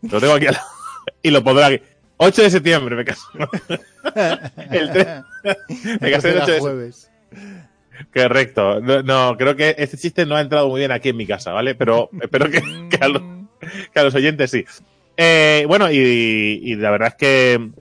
lo 0.02 0.20
tengo 0.20 0.34
aquí 0.34 0.48
al 0.48 0.54
lado, 0.54 0.68
y 1.22 1.30
lo 1.30 1.44
pondré 1.44 1.66
aquí. 1.66 1.84
8 2.18 2.42
de 2.44 2.50
septiembre 2.50 2.96
me 2.96 3.04
caso. 3.06 3.28
el 4.72 5.24
me 6.00 6.12
casé 6.12 6.30
el 6.30 6.38
8 6.38 6.52
de 6.52 6.60
jueves. 6.60 7.12
Correcto. 8.13 8.80
No, 8.80 9.04
no, 9.04 9.36
creo 9.38 9.56
que 9.56 9.75
este 9.78 9.98
chiste 9.98 10.25
no 10.25 10.36
ha 10.36 10.42
entrado 10.42 10.70
muy 10.70 10.80
bien 10.80 10.92
aquí 10.92 11.10
en 11.10 11.18
mi 11.18 11.28
casa, 11.28 11.52
¿vale? 11.52 11.75
Pero 11.75 12.10
espero 12.22 12.50
que, 12.50 12.62
que 12.90 12.98
a, 13.04 13.08
los, 13.08 13.22
que 13.93 14.00
a 14.00 14.03
los 14.03 14.15
oyentes 14.15 14.51
sí. 14.51 14.65
Eh, 15.17 15.65
bueno, 15.67 15.91
y, 15.91 16.60
y 16.63 16.75
la 16.75 16.91
verdad 16.91 17.10
es 17.10 17.15
que 17.15 17.72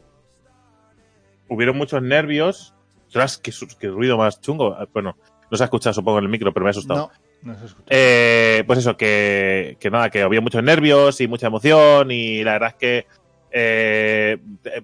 hubieron 1.49 1.77
muchos 1.77 2.03
nervios. 2.03 2.75
Ostras, 3.07 3.39
qué, 3.39 3.53
ruido 3.89 4.17
más 4.17 4.41
chungo. 4.41 4.77
Bueno, 4.93 5.17
no 5.51 5.57
se 5.57 5.63
ha 5.63 5.67
escuchado 5.67 5.93
supongo 5.93 6.19
en 6.19 6.25
el 6.25 6.31
micro, 6.31 6.53
pero 6.53 6.65
me 6.65 6.71
ha 6.71 6.73
asustado. 6.73 7.11
No, 7.43 7.53
No 7.53 7.59
se 7.59 7.67
escucha. 7.67 7.87
Eh, 7.91 8.65
pues 8.67 8.79
eso, 8.79 8.97
que, 8.97 9.77
que 9.79 9.91
nada, 9.91 10.11
que 10.11 10.23
había 10.23 10.41
muchos 10.41 10.63
nervios 10.63 11.21
y 11.21 11.29
mucha 11.29 11.49
emoción 11.49 12.11
y 12.11 12.43
la 12.43 12.53
verdad 12.53 12.71
es 12.71 12.75
que 12.77 13.07
eh, 13.51 14.39
eh, 14.65 14.83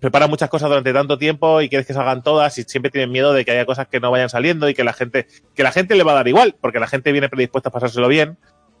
preparas 0.00 0.28
muchas 0.28 0.48
cosas 0.48 0.68
durante 0.68 0.92
tanto 0.92 1.18
tiempo 1.18 1.60
y 1.60 1.68
quieres 1.68 1.86
que 1.86 1.94
salgan 1.94 2.22
todas 2.22 2.56
y 2.58 2.62
siempre 2.62 2.90
tienes 2.90 3.10
miedo 3.10 3.32
de 3.32 3.44
que 3.44 3.50
haya 3.50 3.66
cosas 3.66 3.88
que 3.88 4.00
no 4.00 4.10
vayan 4.10 4.28
saliendo 4.28 4.68
y 4.68 4.74
que 4.74 4.84
la 4.84 4.92
gente, 4.92 5.26
que 5.54 5.62
la 5.62 5.72
gente 5.72 5.96
le 5.96 6.04
va 6.04 6.12
a 6.12 6.16
dar 6.16 6.28
igual, 6.28 6.54
porque 6.60 6.78
la 6.78 6.86
gente 6.86 7.10
viene 7.10 7.28
predispuesta 7.28 7.70
a 7.70 7.72
pasárselo 7.72 8.06
bien, 8.06 8.38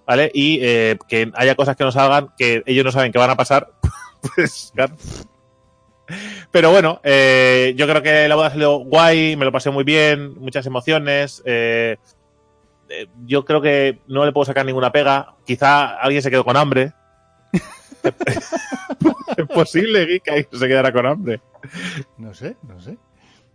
¿vale? 0.08 0.30
Y 0.32 0.58
eh, 0.62 0.96
que 1.06 1.30
haya 1.34 1.54
cosas 1.54 1.76
que 1.76 1.84
no 1.84 1.92
salgan 1.92 2.30
que 2.38 2.62
ellos 2.64 2.84
no 2.84 2.90
saben 2.90 3.12
que 3.12 3.18
van 3.18 3.30
a 3.30 3.36
pasar, 3.36 3.70
pues 4.34 4.72
claro. 4.74 4.96
Pero 6.50 6.70
bueno, 6.70 7.00
eh, 7.04 7.74
yo 7.76 7.86
creo 7.86 8.02
que 8.02 8.26
la 8.26 8.34
boda 8.34 8.48
salió 8.48 8.78
guay, 8.78 9.36
me 9.36 9.44
lo 9.44 9.52
pasé 9.52 9.70
muy 9.70 9.84
bien, 9.84 10.34
muchas 10.40 10.64
emociones. 10.64 11.42
eh, 11.44 11.98
eh, 12.88 13.06
yo 13.26 13.44
creo 13.44 13.60
que 13.60 13.98
no 14.06 14.24
le 14.24 14.32
puedo 14.32 14.46
sacar 14.46 14.64
ninguna 14.64 14.90
pega. 14.90 15.34
Quizá 15.44 15.98
alguien 15.98 16.22
se 16.22 16.30
quedó 16.30 16.42
con 16.42 16.56
hambre. 16.56 16.94
es 19.36 19.46
posible 19.52 20.20
que 20.20 20.30
alguien 20.30 20.48
se 20.58 20.68
quedara 20.68 20.90
con 20.90 21.04
hambre. 21.04 21.42
No 22.16 22.32
sé, 22.32 22.56
no 22.66 22.80
sé. 22.80 22.96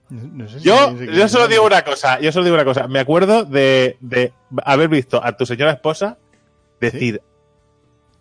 No, 0.09 0.21
no 0.31 0.47
sé 0.47 0.59
si 0.59 0.65
Yo, 0.65 0.95
yo 0.95 1.27
solo 1.27 1.47
digo 1.47 1.65
una 1.65 1.81
cosa, 1.81 2.19
yo 2.19 2.31
solo 2.31 2.45
digo 2.45 2.53
una 2.53 2.65
cosa. 2.65 2.87
Me 2.87 2.99
acuerdo 2.99 3.43
de, 3.43 3.97
de 4.01 4.31
haber 4.63 4.89
visto 4.89 5.19
a 5.23 5.35
tu 5.35 5.47
señora 5.47 5.71
esposa 5.71 6.19
decir, 6.91 7.21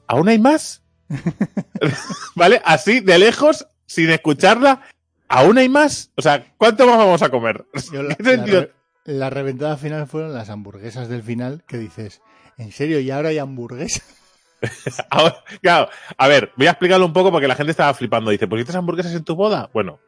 ¿aún 0.07 0.29
hay 0.29 0.39
más? 0.39 0.83
¿Vale? 2.35 2.61
Así, 2.65 3.01
de 3.01 3.19
lejos, 3.19 3.67
sin 3.87 4.11
escucharla, 4.11 4.83
¿aún 5.29 5.59
hay 5.59 5.69
más? 5.69 6.11
O 6.17 6.23
sea, 6.23 6.45
¿cuánto 6.57 6.87
más 6.87 6.99
vamos 6.99 7.23
a 7.23 7.29
comer? 7.31 7.65
Yo 7.93 8.03
la, 8.03 8.15
¿Qué 8.17 8.25
sentido? 8.25 8.61
la 8.61 8.67
re- 8.67 8.73
la 9.05 9.31
reventada 9.31 9.77
final 9.77 10.07
fueron 10.07 10.33
las 10.33 10.49
hamburguesas 10.51 11.09
del 11.09 11.23
final 11.23 11.65
que 11.67 11.79
dices, 11.79 12.23
¿en 12.57 12.73
serio? 12.73 13.01
¿Y 13.01 13.11
ahora 13.11 13.31
hay 13.31 13.39
hamburguesas? 13.39 14.19
Ahora, 15.11 15.43
claro, 15.61 15.89
a 16.17 16.29
ver, 16.29 16.53
voy 16.57 16.69
a 16.69 16.71
explicarlo 16.71 17.05
un 17.05 17.13
poco 17.13 17.33
porque 17.33 17.49
la 17.49 17.57
gente 17.57 17.73
estaba 17.73 17.93
flipando. 17.95 18.31
Dice, 18.31 18.47
¿pusiste 18.47 18.77
hamburguesas 18.77 19.13
en 19.13 19.25
tu 19.25 19.35
boda? 19.35 19.69
Bueno, 19.75 19.99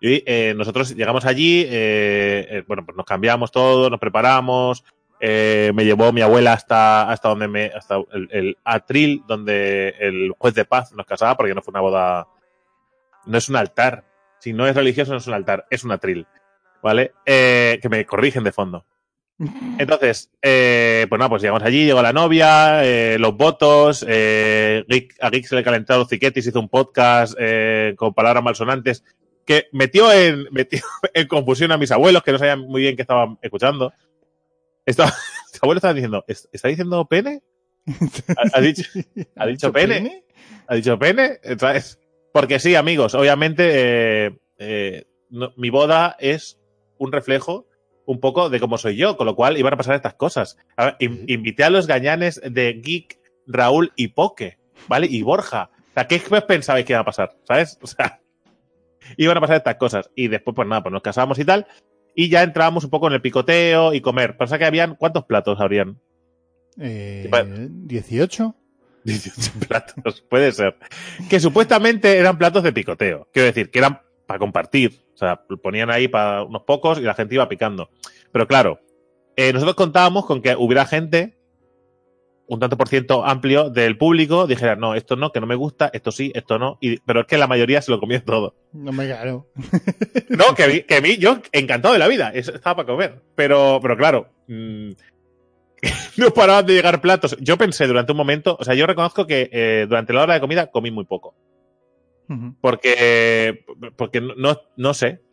y, 0.00 0.22
eh, 0.24 0.54
nosotros 0.56 0.94
llegamos 0.96 1.26
allí, 1.26 1.60
eh, 1.68 2.46
eh, 2.48 2.64
bueno, 2.66 2.86
pues 2.86 2.96
nos 2.96 3.04
cambiamos 3.04 3.52
todo, 3.52 3.90
nos 3.90 4.00
preparamos. 4.00 4.82
Eh, 5.20 5.72
me 5.74 5.84
llevó 5.84 6.12
mi 6.12 6.20
abuela 6.20 6.52
hasta, 6.52 7.10
hasta 7.10 7.28
donde 7.28 7.48
me, 7.48 7.66
hasta 7.66 7.96
el, 8.12 8.28
el 8.30 8.56
atril 8.64 9.22
donde 9.26 9.94
el 9.98 10.32
juez 10.38 10.54
de 10.54 10.64
paz 10.64 10.92
nos 10.92 11.06
casaba, 11.06 11.36
porque 11.36 11.54
no 11.54 11.62
fue 11.62 11.72
una 11.72 11.80
boda, 11.80 12.26
no 13.26 13.38
es 13.38 13.48
un 13.48 13.56
altar. 13.56 14.04
Si 14.40 14.52
no 14.52 14.66
es 14.66 14.76
religioso, 14.76 15.12
no 15.12 15.18
es 15.18 15.26
un 15.26 15.34
altar, 15.34 15.66
es 15.70 15.84
un 15.84 15.92
atril. 15.92 16.26
¿Vale? 16.82 17.12
Eh, 17.26 17.80
que 17.82 17.88
me 17.88 18.06
corrigen 18.06 18.44
de 18.44 18.52
fondo. 18.52 18.84
Entonces, 19.78 20.30
eh, 20.42 21.06
pues 21.08 21.18
nada, 21.18 21.28
pues 21.28 21.42
llegamos 21.42 21.62
allí, 21.62 21.84
llegó 21.86 22.02
la 22.02 22.12
novia, 22.12 22.84
eh, 22.84 23.18
los 23.18 23.36
votos, 23.36 24.04
eh, 24.08 24.84
Geek- 24.88 25.16
a 25.20 25.30
Geek 25.30 25.46
se 25.46 25.56
le 25.56 25.64
calentaron 25.64 26.00
los 26.02 26.08
ciquetis, 26.08 26.46
hizo 26.46 26.60
un 26.60 26.68
podcast 26.68 27.34
eh, 27.38 27.94
con 27.96 28.14
palabras 28.14 28.42
malsonantes 28.44 29.04
que 29.44 29.66
metió 29.72 30.12
en, 30.12 30.46
metió 30.52 30.80
en 31.14 31.26
confusión 31.26 31.72
a 31.72 31.78
mis 31.78 31.90
abuelos 31.90 32.22
que 32.22 32.32
no 32.32 32.38
sabían 32.38 32.60
muy 32.60 32.82
bien 32.82 32.96
qué 32.96 33.02
estaban 33.02 33.38
escuchando. 33.42 33.92
Estaba, 34.88 35.12
mis 35.52 35.62
abuelos 35.62 35.78
estaban 35.80 35.96
diciendo, 35.96 36.24
¿es- 36.28 36.48
¿está 36.52 36.68
diciendo 36.68 37.04
pene? 37.06 37.42
¿Ha, 38.36 38.58
ha 38.58 38.60
dicho, 38.60 38.82
¿Ha 39.36 39.46
dicho 39.46 39.72
pene? 39.72 40.24
¿Ha 40.66 40.74
dicho 40.74 40.98
pene? 40.98 41.38
¿Sabes? 41.58 41.98
Porque 42.32 42.58
sí, 42.58 42.74
amigos, 42.74 43.14
obviamente 43.14 44.26
eh, 44.26 44.38
eh, 44.58 45.04
no- 45.30 45.52
mi 45.56 45.70
boda 45.70 46.16
es 46.18 46.58
un 46.98 47.12
reflejo 47.12 47.66
un 48.06 48.20
poco 48.20 48.48
de 48.50 48.60
cómo 48.60 48.78
soy 48.78 48.96
yo, 48.96 49.16
con 49.16 49.26
lo 49.26 49.34
cual 49.36 49.58
iban 49.58 49.74
a 49.74 49.76
pasar 49.76 49.94
estas 49.94 50.14
cosas. 50.14 50.56
A 50.76 50.84
ver, 50.86 50.96
in- 51.00 51.18
Sí. 51.18 51.24
invité 51.34 51.64
a 51.64 51.70
los 51.70 51.86
gañanes 51.86 52.40
de 52.44 52.72
Geek, 52.82 53.18
Raúl 53.46 53.92
y 53.96 54.08
Poke, 54.08 54.58
¿vale? 54.88 55.06
Y 55.10 55.22
Borja. 55.22 55.70
O 55.90 55.92
sea, 55.94 56.06
¿qué 56.06 56.18
pensabais 56.46 56.84
que 56.86 56.92
iba 56.94 57.00
a 57.00 57.04
pasar? 57.04 57.36
¿Sabes? 57.44 57.78
O 57.82 57.86
sea, 57.86 58.20
iban 59.16 59.36
a 59.36 59.40
pasar 59.40 59.56
estas 59.56 59.76
cosas. 59.76 60.10
Y 60.14 60.28
después, 60.28 60.54
pues 60.54 60.68
nada, 60.68 60.82
pues 60.82 60.92
nos 60.92 61.02
casamos 61.02 61.38
y 61.38 61.44
tal. 61.44 61.66
Y 62.20 62.30
ya 62.30 62.42
entrábamos 62.42 62.82
un 62.82 62.90
poco 62.90 63.06
en 63.06 63.12
el 63.12 63.22
picoteo 63.22 63.94
y 63.94 64.00
comer. 64.00 64.36
Pasa 64.36 64.58
que 64.58 64.64
habían, 64.64 64.96
¿cuántos 64.96 65.24
platos 65.24 65.60
habrían? 65.60 66.00
Eh, 66.76 67.28
Vale. 67.30 67.68
18. 67.70 68.56
18 69.04 69.52
platos, 69.68 70.20
puede 70.28 70.50
ser. 70.50 70.74
Que 71.30 71.38
supuestamente 71.38 72.18
eran 72.18 72.36
platos 72.36 72.64
de 72.64 72.72
picoteo. 72.72 73.28
Quiero 73.32 73.46
decir, 73.46 73.70
que 73.70 73.78
eran 73.78 74.00
para 74.26 74.40
compartir. 74.40 75.00
O 75.14 75.16
sea, 75.16 75.44
lo 75.48 75.62
ponían 75.62 75.92
ahí 75.92 76.08
para 76.08 76.42
unos 76.42 76.64
pocos 76.64 76.98
y 76.98 77.02
la 77.02 77.14
gente 77.14 77.36
iba 77.36 77.48
picando. 77.48 77.88
Pero 78.32 78.48
claro, 78.48 78.80
eh, 79.36 79.52
nosotros 79.52 79.76
contábamos 79.76 80.26
con 80.26 80.42
que 80.42 80.56
hubiera 80.56 80.86
gente, 80.86 81.37
un 82.48 82.58
tanto 82.60 82.76
por 82.78 82.88
ciento 82.88 83.24
amplio 83.26 83.68
del 83.70 83.98
público, 83.98 84.46
dijera, 84.46 84.74
no, 84.74 84.94
esto 84.94 85.16
no, 85.16 85.30
que 85.32 85.40
no 85.40 85.46
me 85.46 85.54
gusta, 85.54 85.90
esto 85.92 86.10
sí, 86.10 86.32
esto 86.34 86.58
no. 86.58 86.78
Y, 86.80 86.98
pero 87.00 87.20
es 87.20 87.26
que 87.26 87.36
la 87.38 87.46
mayoría 87.46 87.82
se 87.82 87.90
lo 87.90 88.00
comió 88.00 88.22
todo. 88.24 88.54
No 88.72 88.90
me 88.92 89.06
claro. 89.06 89.46
No, 90.30 90.54
que, 90.54 90.66
vi- 90.66 90.82
que 90.82 90.96
a 90.96 91.00
mí, 91.00 91.16
yo 91.18 91.40
encantado 91.52 91.92
de 91.92 91.98
la 92.00 92.08
vida, 92.08 92.30
eso 92.34 92.54
estaba 92.54 92.76
para 92.76 92.86
comer. 92.88 93.22
Pero, 93.34 93.78
pero 93.82 93.96
claro, 93.96 94.28
mm, 94.46 94.90
no 96.16 96.30
paraban 96.30 96.64
de 96.66 96.74
llegar 96.74 97.00
platos. 97.00 97.36
Yo 97.40 97.56
pensé 97.58 97.86
durante 97.86 98.12
un 98.12 98.18
momento, 98.18 98.56
o 98.58 98.64
sea, 98.64 98.74
yo 98.74 98.86
reconozco 98.86 99.26
que 99.26 99.48
eh, 99.52 99.86
durante 99.88 100.12
la 100.12 100.22
hora 100.22 100.34
de 100.34 100.40
comida 100.40 100.70
comí 100.70 100.90
muy 100.90 101.04
poco. 101.04 101.34
Porque, 102.60 103.64
porque 103.96 104.20
no, 104.20 104.34
no, 104.36 104.60
no 104.76 104.94
sé. 104.94 105.20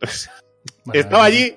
Bueno, 0.84 1.00
estaba 1.00 1.24
allí 1.24 1.56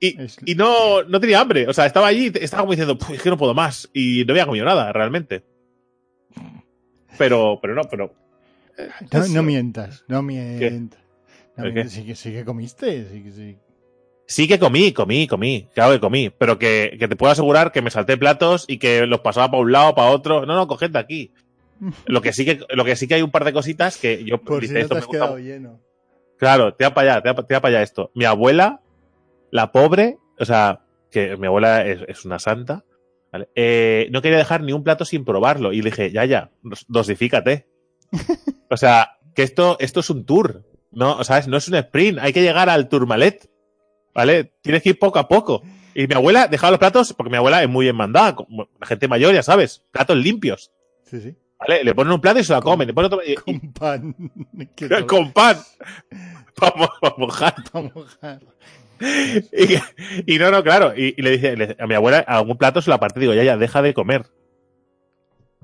y, 0.00 0.20
Es- 0.22 0.36
y 0.44 0.54
no, 0.54 1.02
no 1.04 1.20
tenía 1.20 1.40
hambre. 1.40 1.66
O 1.68 1.72
sea, 1.72 1.86
estaba 1.86 2.06
allí 2.08 2.30
y 2.34 2.44
estaba 2.44 2.62
como 2.62 2.72
diciendo, 2.72 2.98
"Puf, 2.98 3.10
es 3.10 3.22
que 3.22 3.30
no 3.30 3.38
puedo 3.38 3.54
más. 3.54 3.88
Y 3.92 4.24
no 4.24 4.32
había 4.32 4.46
comido 4.46 4.64
nada, 4.64 4.92
realmente. 4.92 5.42
Pero, 7.18 7.58
pero 7.62 7.74
no, 7.74 7.82
pero. 7.84 8.12
No, 9.12 9.22
eso- 9.24 9.32
no 9.34 9.42
mientas, 9.42 10.04
no 10.08 10.22
mientas. 10.22 10.98
No 11.56 11.64
¿El 11.64 11.72
mientas. 11.72 11.92
Sí, 11.92 12.04
que, 12.04 12.14
sí 12.16 12.32
que 12.32 12.44
comiste, 12.44 13.08
sí 13.08 13.22
que 13.22 13.30
sí. 13.30 13.56
Sí 14.26 14.48
que 14.48 14.58
comí, 14.58 14.92
comí, 14.92 15.26
comí. 15.28 15.68
Claro 15.74 15.92
que 15.92 16.00
comí. 16.00 16.30
Pero 16.30 16.58
que, 16.58 16.96
que 16.98 17.06
te 17.08 17.14
puedo 17.14 17.30
asegurar 17.30 17.70
que 17.72 17.82
me 17.82 17.90
salté 17.90 18.16
platos 18.16 18.64
y 18.66 18.78
que 18.78 19.06
los 19.06 19.20
pasaba 19.20 19.50
para 19.50 19.62
un 19.62 19.70
lado, 19.70 19.94
para 19.94 20.10
otro. 20.10 20.46
No, 20.46 20.54
no, 20.56 20.66
coged 20.66 20.90
de 20.90 20.98
aquí. 20.98 21.32
Lo 22.06 22.22
que 22.22 22.32
sí 22.32 22.44
que, 22.44 22.60
lo 22.70 22.84
que 22.84 22.96
sí 22.96 23.06
que 23.06 23.14
hay 23.14 23.22
un 23.22 23.30
par 23.30 23.44
de 23.44 23.52
cositas 23.52 23.98
que 23.98 24.24
yo 24.24 24.40
Por 24.40 24.62
si 24.62 24.68
dice, 24.68 24.80
esto 24.80 24.94
me 24.94 25.00
gusta 25.02 25.36
lleno. 25.38 25.80
Claro, 26.38 26.74
te 26.74 26.84
va 26.84 26.94
para 26.94 27.16
allá, 27.16 27.22
te 27.22 27.54
va 27.54 27.60
para 27.60 27.68
allá 27.68 27.82
esto. 27.82 28.10
Mi 28.14 28.24
abuela, 28.24 28.80
la 29.54 29.70
pobre, 29.70 30.18
o 30.40 30.44
sea, 30.44 30.80
que 31.12 31.36
mi 31.36 31.46
abuela 31.46 31.86
es, 31.86 32.00
es 32.08 32.24
una 32.24 32.40
santa, 32.40 32.84
¿vale? 33.32 33.48
Eh, 33.54 34.08
no 34.10 34.20
quería 34.20 34.38
dejar 34.38 34.62
ni 34.62 34.72
un 34.72 34.82
plato 34.82 35.04
sin 35.04 35.24
probarlo. 35.24 35.72
Y 35.72 35.80
le 35.80 35.90
dije, 35.90 36.10
ya, 36.10 36.24
ya, 36.24 36.50
dos- 36.62 36.84
dosifícate. 36.88 37.68
o 38.70 38.76
sea, 38.76 39.12
que 39.34 39.44
esto, 39.44 39.76
esto 39.78 40.00
es 40.00 40.10
un 40.10 40.24
tour, 40.26 40.64
¿no? 40.90 41.16
O 41.18 41.22
sea, 41.24 41.38
es- 41.38 41.46
no 41.46 41.56
es 41.56 41.68
un 41.68 41.76
sprint, 41.76 42.18
hay 42.20 42.32
que 42.32 42.42
llegar 42.42 42.68
al 42.68 42.88
tourmalet, 42.88 43.48
¿vale? 44.12 44.52
Tienes 44.60 44.82
que 44.82 44.88
ir 44.90 44.98
poco 44.98 45.20
a 45.20 45.28
poco. 45.28 45.62
Y 45.94 46.08
mi 46.08 46.14
abuela 46.14 46.48
dejaba 46.48 46.72
los 46.72 46.80
platos, 46.80 47.12
porque 47.12 47.30
mi 47.30 47.36
abuela 47.36 47.62
es 47.62 47.68
muy 47.68 47.86
enmandada, 47.86 48.34
como 48.34 48.68
la 48.80 48.86
gente 48.88 49.06
mayor, 49.06 49.32
ya 49.34 49.44
sabes, 49.44 49.84
platos 49.92 50.16
limpios, 50.16 50.72
Sí, 51.04 51.20
sí. 51.20 51.36
¿vale? 51.60 51.84
Le 51.84 51.94
ponen 51.94 52.12
un 52.12 52.20
plato 52.20 52.40
y 52.40 52.44
se 52.44 52.52
la 52.52 52.60
comen, 52.60 52.88
le 52.88 52.92
ponen 52.94 53.12
otro, 53.12 53.24
y- 53.24 53.36
Con 53.36 53.72
pan. 53.72 54.16
Con 55.06 55.32
pan. 55.32 55.58
Vamos 56.60 56.88
a 57.02 57.14
mojar. 57.16 57.54
para 57.72 57.88
mojar. 57.94 58.40
Y, 60.26 60.38
no, 60.38 60.50
no, 60.50 60.62
claro. 60.62 60.94
Y, 60.96 61.20
le 61.20 61.30
dice 61.30 61.76
a 61.78 61.86
mi 61.86 61.94
abuela, 61.94 62.24
a 62.26 62.38
algún 62.38 62.56
plato 62.56 62.80
se 62.80 62.90
la 62.90 63.00
parte, 63.00 63.20
digo, 63.20 63.34
ya, 63.34 63.42
ya, 63.42 63.56
deja 63.56 63.82
de 63.82 63.94
comer. 63.94 64.26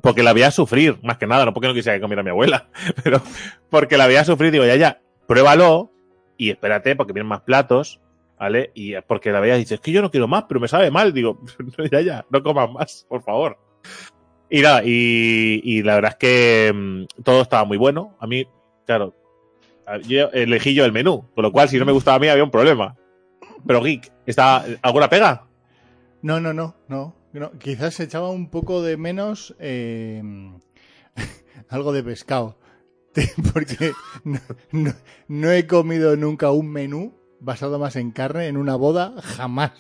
Porque 0.01 0.23
la 0.23 0.33
veía 0.33 0.51
sufrir, 0.51 0.99
más 1.03 1.19
que 1.19 1.27
nada, 1.27 1.45
no 1.45 1.53
porque 1.53 1.69
no 1.69 1.75
quisiera 1.75 1.97
que 1.97 2.01
comiera 2.03 2.23
mi 2.23 2.31
abuela, 2.31 2.69
pero 3.05 3.21
porque 3.69 3.99
la 3.99 4.07
veía 4.07 4.25
sufrir, 4.25 4.51
digo, 4.51 4.65
ya, 4.65 4.77
ya, 4.77 5.01
pruébalo 5.27 5.93
y 6.39 6.51
espérate, 6.51 6.97
porque 6.97 7.13
vienen 7.13 7.29
más 7.29 7.43
platos, 7.43 8.01
¿vale? 8.39 8.71
Y 8.75 8.95
porque 9.03 9.31
la 9.31 9.41
veía 9.41 9.57
dice, 9.57 9.75
es 9.75 9.81
que 9.81 9.93
yo 9.93 10.01
no 10.01 10.11
quiero 10.11 10.27
más, 10.27 10.45
pero 10.49 10.59
me 10.59 10.69
sabe 10.69 10.91
mal. 10.91 11.13
Digo, 11.13 11.39
ya, 11.93 12.01
ya, 12.01 12.25
no 12.31 12.43
comas 12.43 12.71
más, 12.71 13.07
por 13.09 13.23
favor. 13.23 13.59
Y 14.49 14.63
nada, 14.63 14.83
y, 14.85 15.83
la 15.83 15.95
verdad 15.97 16.13
es 16.13 16.17
que 16.17 16.73
mm, 16.75 17.23
todo 17.23 17.43
estaba 17.43 17.65
muy 17.65 17.77
bueno. 17.77 18.17
A 18.19 18.27
mí, 18.27 18.47
claro, 18.87 19.15
a- 19.87 19.99
yo 19.99 20.31
elegí 20.33 20.75
yo 20.75 20.85
el 20.85 20.93
menú, 20.93 21.29
con 21.35 21.43
lo 21.43 21.53
cual 21.53 21.69
si 21.69 21.79
no 21.79 21.85
me 21.85 21.93
gustaba 21.93 22.17
a 22.17 22.21
mí 22.21 22.29
había 22.29 22.43
un 22.43 22.51
problema. 22.51 22.97
Pero 23.67 23.83
Geek, 23.83 24.11
¿está 24.26 24.64
alguna 24.83 25.09
pega? 25.09 25.47
No, 26.23 26.40
no, 26.40 26.52
no, 26.52 26.76
no, 26.88 27.17
no. 27.33 27.52
Quizás 27.59 27.95
se 27.95 28.05
echaba 28.05 28.31
un 28.31 28.50
poco 28.50 28.83
de 28.83 28.97
menos 28.97 29.55
eh, 29.59 30.23
algo 31.69 31.93
de 31.93 32.02
pescado. 32.02 32.59
Porque 33.52 33.93
no, 34.25 34.38
no- 34.73 34.95
no 35.29 35.50
he 35.50 35.67
comido 35.67 36.17
nunca 36.17 36.50
un 36.52 36.71
menú 36.71 37.19
basado 37.40 37.79
más 37.79 37.97
en 37.97 38.11
carne 38.12 38.47
en 38.49 38.57
una 38.57 38.76
boda, 38.76 39.14
jamás. 39.23 39.73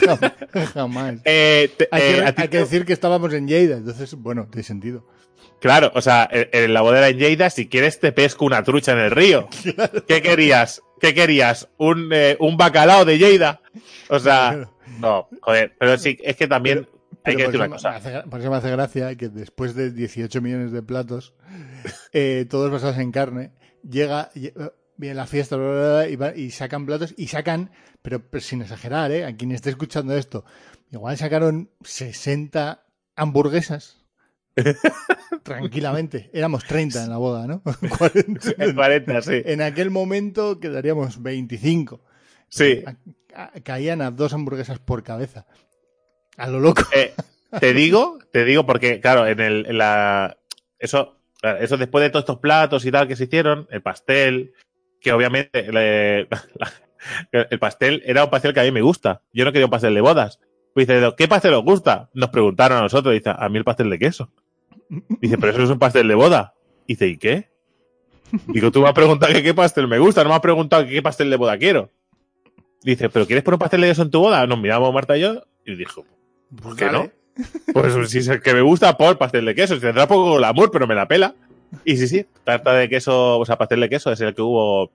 jamás. 0.00 0.32
jamás. 0.72 1.14
Eh, 1.24 1.70
te- 1.76 1.88
Hay, 1.92 2.02
eh, 2.02 2.32
que, 2.34 2.42
hay 2.42 2.48
decir 2.48 2.84
que 2.86 2.92
estábamos 2.94 3.32
en 3.34 3.46
Lleida, 3.46 3.76
entonces, 3.76 4.14
bueno, 4.14 4.48
tiene 4.50 4.62
sentido. 4.64 5.06
Claro, 5.60 5.92
o 5.94 6.00
sea, 6.00 6.28
en, 6.32 6.48
en 6.52 6.74
la 6.74 6.80
bodega 6.80 7.08
en 7.10 7.18
Lleida, 7.18 7.50
si 7.50 7.68
quieres 7.68 8.00
te 8.00 8.10
pesco 8.10 8.44
una 8.46 8.64
trucha 8.64 8.92
en 8.92 8.98
el 8.98 9.10
río. 9.12 9.48
¿Qué 10.08 10.22
querías? 10.22 10.82
¿Qué 11.02 11.12
querías? 11.14 11.68
¿Un, 11.78 12.10
eh, 12.12 12.36
un 12.38 12.56
bacalao 12.56 13.04
de 13.04 13.18
Lleida? 13.18 13.60
O 14.08 14.20
sea, 14.20 14.70
no, 15.00 15.28
joder, 15.40 15.74
pero 15.78 15.98
sí, 15.98 16.16
es 16.22 16.36
que 16.36 16.46
también 16.46 16.88
hay 17.24 17.34
que 17.36 17.42
decir 17.42 17.56
una 17.60 17.68
cosa. 17.68 17.96
hace- 17.96 18.22
por 18.22 18.38
eso 18.40 18.50
me 18.50 18.56
hace 18.56 18.70
gracia 18.70 19.14
que 19.16 19.28
después 19.28 19.74
de 19.74 19.90
18 19.90 20.40
millones 20.40 20.70
de 20.70 20.80
platos, 20.82 21.34
eh, 22.12 22.46
todos 22.48 22.70
basados 22.70 22.98
en 22.98 23.10
carne, 23.10 23.50
llega, 23.82 24.30
lle- 24.34 24.52
eh, 24.56 24.70
viene 24.96 25.16
la 25.16 25.26
fiesta 25.26 25.56
bla, 25.56 25.66
bla, 25.72 25.80
bla, 26.04 26.08
y, 26.08 26.14
va- 26.14 26.36
y 26.36 26.50
sacan 26.52 26.86
platos 26.86 27.14
y 27.16 27.26
sacan, 27.26 27.72
pero, 28.00 28.20
pero 28.30 28.40
sin 28.40 28.62
exagerar, 28.62 29.10
¿eh? 29.10 29.24
a 29.26 29.34
quien 29.36 29.50
esté 29.50 29.70
escuchando 29.70 30.16
esto, 30.16 30.44
igual 30.92 31.16
sacaron 31.18 31.68
60 31.82 32.86
hamburguesas. 33.16 33.98
Tranquilamente. 35.42 36.30
Éramos 36.32 36.64
30 36.64 37.04
en 37.04 37.10
la 37.10 37.16
boda, 37.18 37.46
¿no? 37.46 37.62
40. 37.98 38.50
En 38.58 38.74
40, 38.74 39.22
sí. 39.22 39.42
En 39.44 39.62
aquel 39.62 39.90
momento 39.90 40.58
quedaríamos 40.60 41.22
25. 41.22 42.00
Sí. 42.48 42.84
Caían 43.64 44.02
a 44.02 44.10
dos 44.10 44.32
hamburguesas 44.34 44.78
por 44.78 45.02
cabeza. 45.02 45.46
A 46.36 46.48
lo 46.48 46.60
loco. 46.60 46.82
Eh, 46.94 47.12
te 47.60 47.72
digo, 47.74 48.18
te 48.32 48.44
digo 48.44 48.66
porque, 48.66 49.00
claro, 49.00 49.26
en 49.26 49.40
el, 49.40 49.66
en 49.66 49.78
la, 49.78 50.36
eso, 50.78 51.18
eso 51.60 51.76
después 51.76 52.02
de 52.02 52.10
todos 52.10 52.22
estos 52.22 52.38
platos 52.38 52.84
y 52.84 52.90
tal 52.90 53.08
que 53.08 53.16
se 53.16 53.24
hicieron, 53.24 53.66
el 53.70 53.82
pastel, 53.82 54.52
que 55.00 55.12
obviamente 55.12 55.70
le- 55.72 56.24
la- 56.24 56.72
el 57.50 57.58
pastel 57.58 58.02
era 58.06 58.24
un 58.24 58.30
pastel 58.30 58.54
que 58.54 58.60
a 58.60 58.64
mí 58.64 58.70
me 58.70 58.80
gusta. 58.82 59.22
Yo 59.32 59.44
no 59.44 59.52
quería 59.52 59.66
un 59.66 59.70
pastel 59.70 59.94
de 59.94 60.00
bodas. 60.00 60.38
Pues 60.74 60.86
dice, 60.86 61.12
¿qué 61.18 61.28
pastel 61.28 61.52
os 61.54 61.64
gusta? 61.64 62.08
Nos 62.14 62.30
preguntaron 62.30 62.78
a 62.78 62.82
nosotros. 62.82 63.12
Dice, 63.12 63.30
a 63.36 63.48
mí 63.48 63.58
el 63.58 63.64
pastel 63.64 63.90
de 63.90 63.98
queso. 63.98 64.30
Dice, 65.20 65.38
pero 65.38 65.52
eso 65.52 65.62
es 65.62 65.70
un 65.70 65.78
pastel 65.78 66.08
de 66.08 66.14
boda. 66.14 66.54
Dice, 66.86 67.08
¿y 67.08 67.16
qué? 67.16 67.50
Digo, 68.48 68.70
tú 68.70 68.80
me 68.80 68.88
has 68.88 68.94
preguntado 68.94 69.32
que 69.32 69.42
qué 69.42 69.54
pastel 69.54 69.88
me 69.88 69.98
gusta, 69.98 70.22
no 70.22 70.30
me 70.30 70.34
has 70.34 70.40
preguntado 70.40 70.84
que 70.84 70.90
qué 70.90 71.02
pastel 71.02 71.30
de 71.30 71.36
boda 71.36 71.58
quiero. 71.58 71.90
Dice, 72.82 73.08
¿pero 73.08 73.26
quieres 73.26 73.44
poner 73.44 73.54
un 73.54 73.60
pastel 73.60 73.80
de 73.82 73.88
queso 73.88 74.02
en 74.02 74.10
tu 74.10 74.20
boda? 74.20 74.46
Nos 74.46 74.58
miramos 74.58 74.92
Marta 74.92 75.16
y 75.16 75.20
yo 75.20 75.42
y 75.64 75.76
dijo, 75.76 76.04
¿por 76.62 76.76
qué 76.76 76.90
no? 76.90 77.10
Pues 77.72 78.10
si 78.10 78.18
es 78.18 78.28
el 78.28 78.42
que 78.42 78.52
me 78.52 78.60
gusta, 78.60 78.96
por 78.98 79.16
pastel 79.16 79.46
de 79.46 79.54
queso. 79.54 79.78
Tendrá 79.80 80.06
poco 80.06 80.36
glamour, 80.36 80.70
pero 80.70 80.86
me 80.86 80.94
la 80.94 81.08
pela. 81.08 81.34
Y 81.84 81.96
sí, 81.96 82.06
sí, 82.06 82.26
tarta 82.44 82.74
de 82.74 82.90
queso, 82.90 83.38
o 83.38 83.46
sea, 83.46 83.56
pastel 83.56 83.80
de 83.80 83.88
queso 83.88 84.12
es 84.12 84.20
el 84.20 84.34
que 84.34 84.42
hubo 84.42 84.90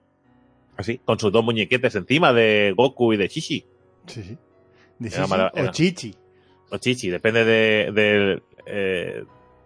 así, 0.78 1.00
con 1.04 1.20
sus 1.20 1.32
dos 1.32 1.44
muñequetes 1.44 1.96
encima 1.96 2.34
de 2.34 2.74
Goku 2.78 3.14
y 3.14 3.18
de 3.18 3.28
Chichi. 3.28 3.66
Sí, 4.06 4.24
sí. 4.24 4.38
De 5.00 5.62
o 5.64 5.72
Chichi. 5.72 6.16
O 6.70 6.78
Chichi, 6.78 7.10
depende 7.10 7.44
de, 7.46 8.42
eh, 8.68 9.24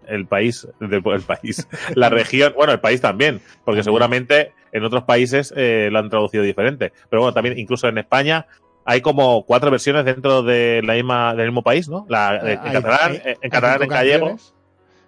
el 0.07 0.25
país, 0.27 0.67
el 0.79 1.21
país, 1.21 1.67
la 1.95 2.09
región, 2.09 2.53
bueno, 2.55 2.73
el 2.73 2.79
país 2.79 3.01
también, 3.01 3.41
porque 3.65 3.83
seguramente 3.83 4.53
en 4.71 4.83
otros 4.83 5.03
países 5.03 5.53
eh, 5.55 5.89
lo 5.91 5.99
han 5.99 6.09
traducido 6.09 6.43
diferente. 6.43 6.91
Pero 7.09 7.21
bueno, 7.23 7.33
también 7.33 7.57
incluso 7.59 7.87
en 7.87 7.97
España 7.97 8.47
hay 8.85 9.01
como 9.01 9.45
cuatro 9.45 9.69
versiones 9.69 10.05
dentro 10.05 10.41
de 10.43 10.81
la 10.83 10.93
misma, 10.93 11.35
del 11.35 11.47
mismo 11.47 11.61
país, 11.63 11.87
¿no? 11.87 12.05
La, 12.09 12.37
en 12.37 12.59
Hay- 12.59 12.71
catalán, 12.73 13.11
hay- 13.11 13.35
en 13.41 13.49
catalán, 13.49 13.83
en 13.83 13.89
gallego. 13.89 14.27
canciones. 14.27 14.55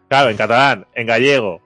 Claro, 0.09 0.29
en 0.29 0.37
catalán, 0.37 0.87
en 0.93 1.07
gallego, 1.07 1.61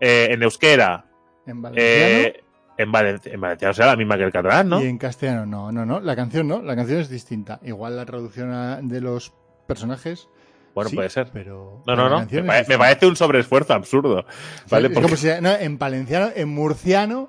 eh, 0.00 0.28
en 0.30 0.42
euskera, 0.42 1.04
En 1.46 1.62
valenciano 1.62 2.28
eh, 2.28 2.42
en, 2.78 2.92
valen- 2.92 3.20
en 3.24 3.40
valenciano 3.40 3.74
será 3.74 3.86
la 3.88 3.96
misma 3.96 4.16
que 4.16 4.24
el 4.24 4.32
catalán, 4.32 4.68
¿no? 4.68 4.82
y 4.82 4.86
en 4.86 4.98
castellano. 4.98 5.46
No, 5.46 5.70
no, 5.72 5.86
no. 5.86 6.00
La 6.00 6.16
canción 6.16 6.48
no. 6.48 6.60
La 6.62 6.74
canción 6.74 6.98
es 7.00 7.08
distinta. 7.08 7.60
Igual 7.62 7.96
la 7.96 8.04
traducción 8.06 8.52
a- 8.52 8.80
de 8.82 9.00
los 9.00 9.32
personajes. 9.68 10.28
Bueno, 10.76 10.90
sí, 10.90 10.96
puede 10.96 11.10
ser. 11.10 11.30
Pero, 11.32 11.82
No, 11.86 11.96
no, 11.96 12.08
no. 12.08 12.20
Me, 12.30 12.42
pare- 12.42 12.78
parece 12.78 13.06
un 13.06 13.16
sobreesfuerzo 13.16 13.72
absurdo. 13.74 14.24
¿Vale? 14.70 14.90
Porque- 14.90 15.02
como 15.02 15.16
si- 15.16 15.28
no, 15.40 15.52
en 15.52 15.76
valenciano, 15.78 16.30
en 16.36 16.48
murciano, 16.50 17.28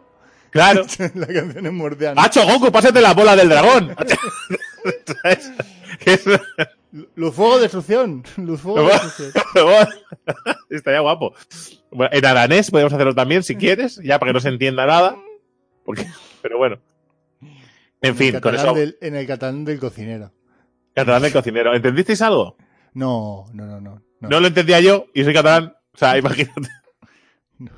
claro. 0.52 0.84
la 1.16 1.26
canción 1.28 1.66
en 1.66 1.74
murciano. 1.76 2.22
¡Hacho, 2.22 2.46
Goku, 2.46 2.72
pásate 2.72 3.02
la 3.02 3.14
bola 3.16 3.36
del 3.36 3.50
dragón! 3.50 3.96
Luz 7.16 7.36
fuego 7.36 7.60
destrucción. 7.60 8.24
Luz 8.38 8.62
fuego 8.62 8.88
destrucción. 8.90 9.32
Estaría 10.70 11.00
guapo. 11.02 11.34
Bueno, 11.92 12.10
en 12.14 12.26
aranés 12.26 12.72
podemos 12.72 12.94
hacerlo 12.94 13.14
también 13.16 13.44
si 13.44 13.56
quieres, 13.56 14.00
ya 14.04 14.20
para 14.20 14.30
que 14.30 14.34
no 14.34 14.40
se 14.40 14.50
entienda 14.50 14.86
nada. 14.86 15.16
Porque, 15.86 16.06
pero 16.42 16.58
bueno. 16.58 16.78
En 18.02 18.16
fin, 18.16 18.40
con 18.40 18.56
eso. 18.56 18.74
del- 18.74 18.98
en 19.02 19.16
el 19.16 19.26
catalán 19.28 19.66
del 19.66 19.80
cocinero. 19.80 20.32
Catalán 20.94 21.22
del 21.22 21.34
cocinero. 21.34 21.74
¿Entendisteis 21.76 22.22
algo? 22.22 22.58
No, 22.98 23.46
no, 23.54 23.66
no, 23.68 23.80
no. 23.80 24.02
No, 24.22 24.30
No 24.30 24.40
lo 24.40 24.48
entendía 24.48 24.80
yo 24.80 25.06
y 25.14 25.24
soy 25.24 25.34
catalán. 25.34 25.76
O 25.94 25.98
sea, 25.98 26.18
imagínate. 26.18 26.70
no, 27.60 27.72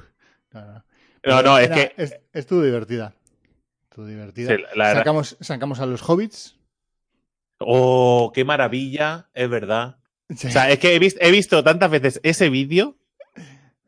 no. 0.54 0.84
No, 1.26 1.42
no, 1.44 1.58
es 1.58 1.66
Era- 1.68 1.76
que. 1.76 1.94
es- 2.02 2.20
estuvo 2.34 2.62
divertida. 2.64 3.14
Estuvo 3.90 4.06
divertida. 4.06 4.56
Sí, 4.56 4.64
la 4.76 4.86
verdad. 4.88 5.02
sacamos, 5.02 5.38
sacamos 5.42 5.80
a 5.82 5.86
los 5.86 6.02
hobbits. 6.08 6.56
Oh, 7.60 8.32
qué 8.34 8.46
maravilla, 8.46 9.28
es 9.34 9.50
verdad. 9.50 9.98
Sí. 10.34 10.48
O 10.48 10.52
sea, 10.52 10.70
es 10.70 10.80
que 10.80 10.96
he, 10.96 11.00
vis- 11.00 11.18
he 11.20 11.32
visto 11.32 11.62
tantas 11.64 11.92
veces 11.92 12.22
ese 12.24 12.50
vídeo. 12.50 12.96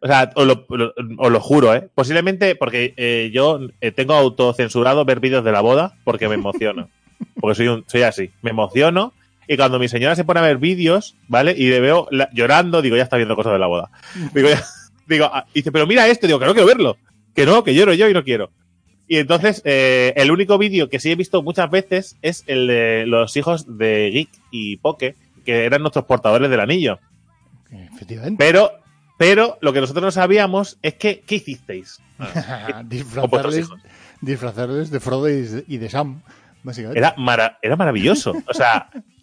O 0.01 0.07
sea, 0.07 0.31
os 0.35 0.45
lo, 0.45 0.65
lo- 0.69 0.93
os 1.19 1.31
lo 1.31 1.39
juro, 1.39 1.73
¿eh? 1.73 1.89
Posiblemente 1.95 2.55
porque 2.55 2.93
eh, 2.97 3.29
yo 3.31 3.59
eh, 3.79 3.91
tengo 3.91 4.15
autocensurado 4.15 5.05
ver 5.05 5.19
vídeos 5.21 5.45
de 5.45 5.51
la 5.53 5.61
boda 5.61 5.97
porque 6.03 6.27
me 6.27 6.35
emociono. 6.35 6.89
porque 7.39 7.55
soy, 7.55 7.67
un, 7.69 7.85
soy 7.87 8.01
así. 8.01 8.31
Me 8.41 8.49
emociono. 8.49 9.13
Y 9.53 9.57
cuando 9.57 9.79
mi 9.79 9.89
señora 9.89 10.15
se 10.15 10.23
pone 10.23 10.39
a 10.39 10.43
ver 10.43 10.57
vídeos, 10.59 11.15
¿vale? 11.27 11.53
Y 11.57 11.67
le 11.69 11.79
veo 11.81 12.07
la- 12.11 12.29
llorando, 12.31 12.81
digo, 12.81 12.95
ya 12.95 13.03
está 13.03 13.17
viendo 13.17 13.35
cosas 13.35 13.51
de 13.53 13.59
la 13.59 13.67
boda. 13.67 13.89
Digo, 14.33 14.47
ya- 14.49 14.63
digo, 15.07 15.25
ah, 15.25 15.45
dice, 15.53 15.71
pero 15.73 15.85
mira 15.87 16.07
esto. 16.07 16.25
Digo, 16.25 16.39
que 16.39 16.45
no 16.45 16.53
quiero 16.53 16.67
verlo. 16.67 16.97
Que 17.35 17.45
no, 17.45 17.63
que 17.63 17.73
lloro 17.75 17.93
yo 17.93 18.07
y 18.07 18.13
no 18.13 18.23
quiero. 18.23 18.51
Y 19.07 19.17
entonces, 19.17 19.61
eh, 19.65 20.13
el 20.15 20.31
único 20.31 20.57
vídeo 20.57 20.87
que 20.87 20.99
sí 21.01 21.11
he 21.11 21.15
visto 21.15 21.43
muchas 21.43 21.69
veces 21.69 22.15
es 22.21 22.45
el 22.47 22.67
de 22.67 23.03
los 23.07 23.35
hijos 23.35 23.77
de 23.77 24.09
Geek 24.13 24.29
y 24.51 24.77
Poke, 24.77 25.15
que 25.43 25.65
eran 25.65 25.81
nuestros 25.81 26.05
portadores 26.05 26.49
del 26.49 26.61
anillo. 26.61 26.99
Efectivamente. 27.93 28.35
Pero, 28.43 28.71
pero 29.17 29.57
lo 29.61 29.73
que 29.73 29.81
nosotros 29.81 30.03
no 30.03 30.11
sabíamos 30.11 30.77
es 30.81 30.93
que, 30.95 31.21
¿qué 31.27 31.35
hicisteis? 31.35 31.99
Ah, 32.19 32.83
disfrazarles, 32.85 33.67
disfrazarles 34.21 34.91
de 34.91 34.99
Frodo 34.99 35.27
y 35.29 35.41
de, 35.41 35.63
y 35.67 35.77
de 35.77 35.89
Sam, 35.89 36.21
básicamente. 36.63 36.99
Era, 36.99 37.15
mara- 37.17 37.57
era 37.61 37.75
maravilloso. 37.75 38.33
O 38.47 38.53
sea, 38.53 38.89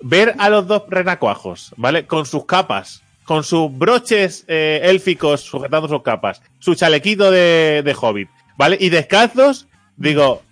ver 0.00 0.34
a 0.38 0.48
los 0.48 0.66
dos 0.66 0.84
renacuajos, 0.88 1.74
¿vale? 1.76 2.06
Con 2.06 2.26
sus 2.26 2.44
capas, 2.44 3.02
con 3.24 3.44
sus 3.44 3.76
broches 3.76 4.44
eh, 4.48 4.80
élficos 4.84 5.42
sujetando 5.42 5.88
sus 5.88 6.02
capas, 6.02 6.42
su 6.58 6.74
chalequito 6.74 7.30
de, 7.30 7.82
de 7.84 7.96
hobbit, 8.00 8.28
¿vale? 8.56 8.76
Y 8.80 8.88
descalzos, 8.90 9.66
digo, 9.96 10.42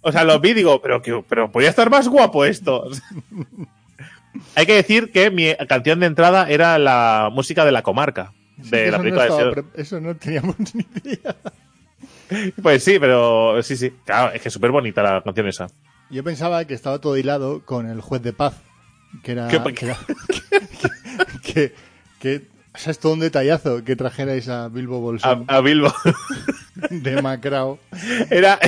o 0.00 0.12
sea, 0.12 0.24
los 0.24 0.40
vi, 0.40 0.52
digo, 0.52 0.82
pero, 0.82 1.00
que, 1.00 1.24
pero 1.28 1.50
podía 1.50 1.70
estar 1.70 1.88
más 1.90 2.08
guapo 2.08 2.44
esto. 2.44 2.88
Hay 4.54 4.66
que 4.66 4.74
decir 4.74 5.10
que 5.12 5.30
mi 5.30 5.54
canción 5.68 6.00
de 6.00 6.06
entrada 6.06 6.48
era 6.50 6.78
la 6.78 7.30
música 7.32 7.64
de 7.64 7.72
la 7.72 7.82
comarca, 7.82 8.32
de 8.56 8.90
la 8.90 8.98
no 8.98 9.04
película 9.04 9.24
de 9.24 9.30
estaba 9.30 9.68
eso 9.74 10.00
no 10.00 10.14
teníamos 10.16 10.56
ni 10.74 10.86
idea. 11.04 11.36
Pues 12.62 12.84
sí, 12.84 12.98
pero 12.98 13.62
sí, 13.62 13.76
sí. 13.76 13.92
Claro, 14.04 14.32
es 14.32 14.42
que 14.42 14.48
es 14.48 14.54
súper 14.54 14.70
bonita 14.70 15.02
la 15.02 15.22
canción 15.22 15.48
esa. 15.48 15.68
Yo 16.10 16.22
pensaba 16.22 16.64
que 16.66 16.74
estaba 16.74 16.98
todo 16.98 17.16
hilado 17.16 17.64
con 17.64 17.88
el 17.88 18.00
juez 18.00 18.22
de 18.22 18.32
paz, 18.32 18.60
que 19.22 19.32
era... 19.32 19.48
¿Qué- 19.48 19.74
que, 19.74 19.84
era- 19.86 19.98
que, 22.18 22.42
o 22.74 22.78
sea, 22.78 22.90
es 22.90 22.98
todo 22.98 23.12
un 23.12 23.20
detallazo 23.20 23.84
que 23.84 23.96
trajerais 23.96 24.48
a 24.48 24.68
Bilbo 24.68 25.00
Bolsón 25.00 25.44
a 25.46 25.60
Bilbo. 25.60 25.92
de 26.90 27.22
Macrao. 27.22 27.78
Era, 28.30 28.58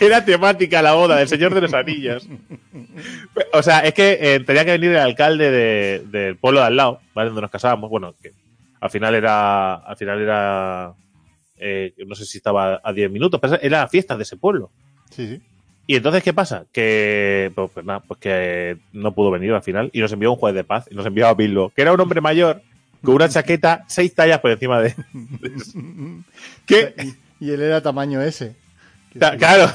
era 0.00 0.24
temática 0.24 0.80
la 0.82 0.94
boda 0.94 1.16
del 1.16 1.28
Señor 1.28 1.52
de 1.54 1.60
los 1.60 1.74
Anillos. 1.74 2.26
O 3.52 3.62
sea, 3.62 3.80
es 3.80 3.92
que 3.92 4.18
eh, 4.20 4.40
tenía 4.40 4.64
que 4.64 4.72
venir 4.72 4.92
el 4.92 4.98
alcalde 4.98 5.50
de- 5.50 6.04
del 6.06 6.36
pueblo 6.36 6.60
de 6.60 6.66
al 6.66 6.76
lado, 6.76 7.00
¿vale? 7.14 7.28
Donde 7.28 7.42
nos 7.42 7.50
casábamos. 7.50 7.90
Bueno, 7.90 8.14
que 8.22 8.32
al 8.80 8.90
final 8.90 9.14
era. 9.14 9.74
Al 9.74 9.96
final 9.96 10.20
era. 10.20 10.94
eh, 11.58 11.92
no 12.06 12.14
sé 12.14 12.24
si 12.24 12.38
estaba 12.38 12.80
a 12.82 12.92
10 12.92 13.10
minutos, 13.10 13.38
pero 13.40 13.58
era 13.60 13.86
fiesta 13.88 14.16
de 14.16 14.22
ese 14.22 14.36
pueblo. 14.36 14.70
Sí, 15.10 15.26
sí. 15.28 15.42
Y 15.86 15.96
entonces, 15.96 16.22
¿qué 16.22 16.32
pasa? 16.32 16.64
Que, 16.72 17.52
pues, 17.54 17.70
pues 17.72 17.86
nada, 17.86 18.00
pues 18.00 18.18
que 18.18 18.78
no 18.92 19.12
pudo 19.12 19.30
venir 19.30 19.52
al 19.52 19.62
final 19.62 19.90
y 19.92 20.00
nos 20.00 20.12
envió 20.12 20.32
un 20.32 20.38
juez 20.38 20.54
de 20.54 20.64
paz 20.64 20.86
y 20.90 20.94
nos 20.94 21.06
envió 21.06 21.28
a 21.28 21.34
Bilbo, 21.34 21.70
que 21.70 21.82
era 21.82 21.92
un 21.92 22.00
hombre 22.00 22.20
mayor 22.20 22.62
con 23.02 23.14
una 23.14 23.28
chaqueta 23.28 23.84
seis 23.86 24.14
tallas 24.14 24.40
por 24.40 24.50
encima 24.50 24.80
de. 24.80 24.94
que, 26.66 26.94
Y, 27.38 27.46
y 27.46 27.50
él 27.50 27.62
era 27.62 27.80
tamaño 27.80 28.20
sí. 28.32 28.48
Claro, 29.38 29.72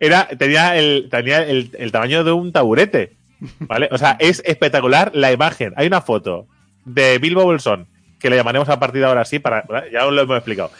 era, 0.00 0.26
tenía, 0.28 0.76
el, 0.76 1.08
tenía 1.10 1.44
el, 1.46 1.70
el 1.78 1.92
tamaño 1.92 2.24
de 2.24 2.32
un 2.32 2.52
taburete. 2.52 3.12
¿Vale? 3.60 3.88
O 3.90 3.98
sea, 3.98 4.16
es 4.18 4.42
espectacular 4.44 5.12
la 5.14 5.32
imagen. 5.32 5.72
Hay 5.76 5.86
una 5.86 6.00
foto 6.00 6.46
de 6.84 7.18
Bilbo 7.18 7.44
Bolsón, 7.44 7.86
que 8.18 8.30
le 8.30 8.36
llamaremos 8.36 8.68
a 8.68 8.78
partir 8.78 9.00
de 9.00 9.06
ahora 9.06 9.22
así, 9.22 9.38
para, 9.38 9.64
ya 9.90 10.06
os 10.06 10.12
lo 10.12 10.22
hemos 10.22 10.36
explicado. 10.36 10.70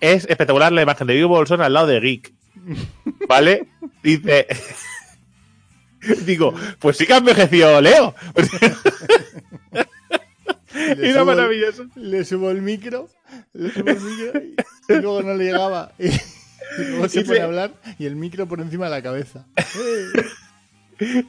Es 0.00 0.24
espectacular 0.28 0.72
la 0.72 0.82
imagen 0.82 1.06
de 1.06 1.14
Bilbo 1.14 1.28
Bolsón 1.28 1.60
al 1.60 1.72
lado 1.72 1.86
de 1.86 2.00
Geek. 2.00 2.32
¿Vale? 3.28 3.68
Dice. 4.02 4.46
Digo, 6.26 6.52
pues 6.80 6.96
sí 6.96 7.06
que 7.06 7.12
ha 7.14 7.18
envejecido 7.18 7.80
Leo. 7.80 8.14
Le 10.74 11.10
Era 11.10 11.20
el- 11.20 11.26
maravilloso. 11.26 11.86
Le 11.96 12.24
subo 12.24 12.50
el 12.50 12.62
micro, 12.62 13.08
le 13.52 13.70
subo 13.70 13.90
el 13.90 14.00
micro 14.00 14.40
y, 14.42 14.92
y 14.92 15.00
luego 15.00 15.22
no 15.22 15.34
le 15.34 15.44
llegaba. 15.44 15.92
Y, 15.98 16.06
Y 16.08 16.84
luego 16.88 17.08
se 17.08 17.24
se- 17.24 17.40
a 17.40 17.44
hablar 17.44 17.72
y 17.98 18.06
el 18.06 18.16
micro 18.16 18.46
por 18.46 18.60
encima 18.60 18.86
de 18.86 18.90
la 18.90 19.02
cabeza. 19.02 19.44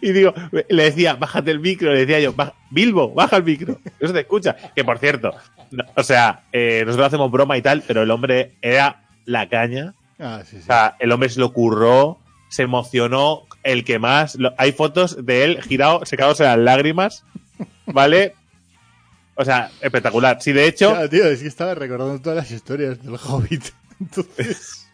Y 0.02 0.12
digo, 0.12 0.34
le 0.70 0.84
decía, 0.84 1.16
bájate 1.16 1.52
el 1.52 1.60
micro, 1.60 1.92
le 1.94 2.00
decía 2.02 2.20
yo, 2.20 2.34
"Baja- 2.34 2.54
Bilbo, 2.70 3.14
baja 3.14 3.38
el 3.38 3.44
micro. 3.44 3.80
Eso 4.00 4.14
te 4.14 4.20
escucha. 4.22 4.56
Que 4.76 4.84
por 4.84 5.00
cierto, 5.00 5.34
no- 5.72 5.84
o 5.96 6.04
sea, 6.04 6.44
eh, 6.54 6.84
nosotros 6.86 7.08
hacemos 7.08 7.30
broma 7.32 7.58
y 7.58 7.62
tal, 7.62 7.84
pero 7.86 8.04
el 8.04 8.12
hombre 8.12 8.54
era 8.62 9.04
la 9.26 9.50
caña. 9.50 9.94
Ah, 10.24 10.42
sí, 10.46 10.56
sí. 10.58 10.62
O 10.64 10.66
sea, 10.66 10.96
el 11.00 11.12
hombre 11.12 11.30
se 11.30 11.40
lo 11.40 11.52
curró, 11.54 12.20
se 12.50 12.64
emocionó, 12.64 13.44
el 13.64 13.84
que 13.84 14.00
más. 14.00 14.36
Lo- 14.36 14.54
hay 14.58 14.72
fotos 14.72 15.26
de 15.26 15.44
él 15.44 15.62
girado, 15.62 16.06
secándose 16.06 16.44
las 16.44 16.58
lágrimas, 16.58 17.26
¿vale? 17.86 18.36
O 19.36 19.44
sea, 19.44 19.72
espectacular. 19.82 20.38
Sí, 20.42 20.52
de 20.54 20.68
hecho, 20.68 20.94
Ya, 20.94 21.08
tío, 21.10 21.26
es 21.28 21.42
que 21.42 21.48
estaba 21.48 21.76
recordando 21.76 22.22
todas 22.22 22.38
las 22.38 22.52
historias 22.52 23.04
del 23.04 23.16
Hobbit. 23.16 23.64
Entonces. 24.00 24.88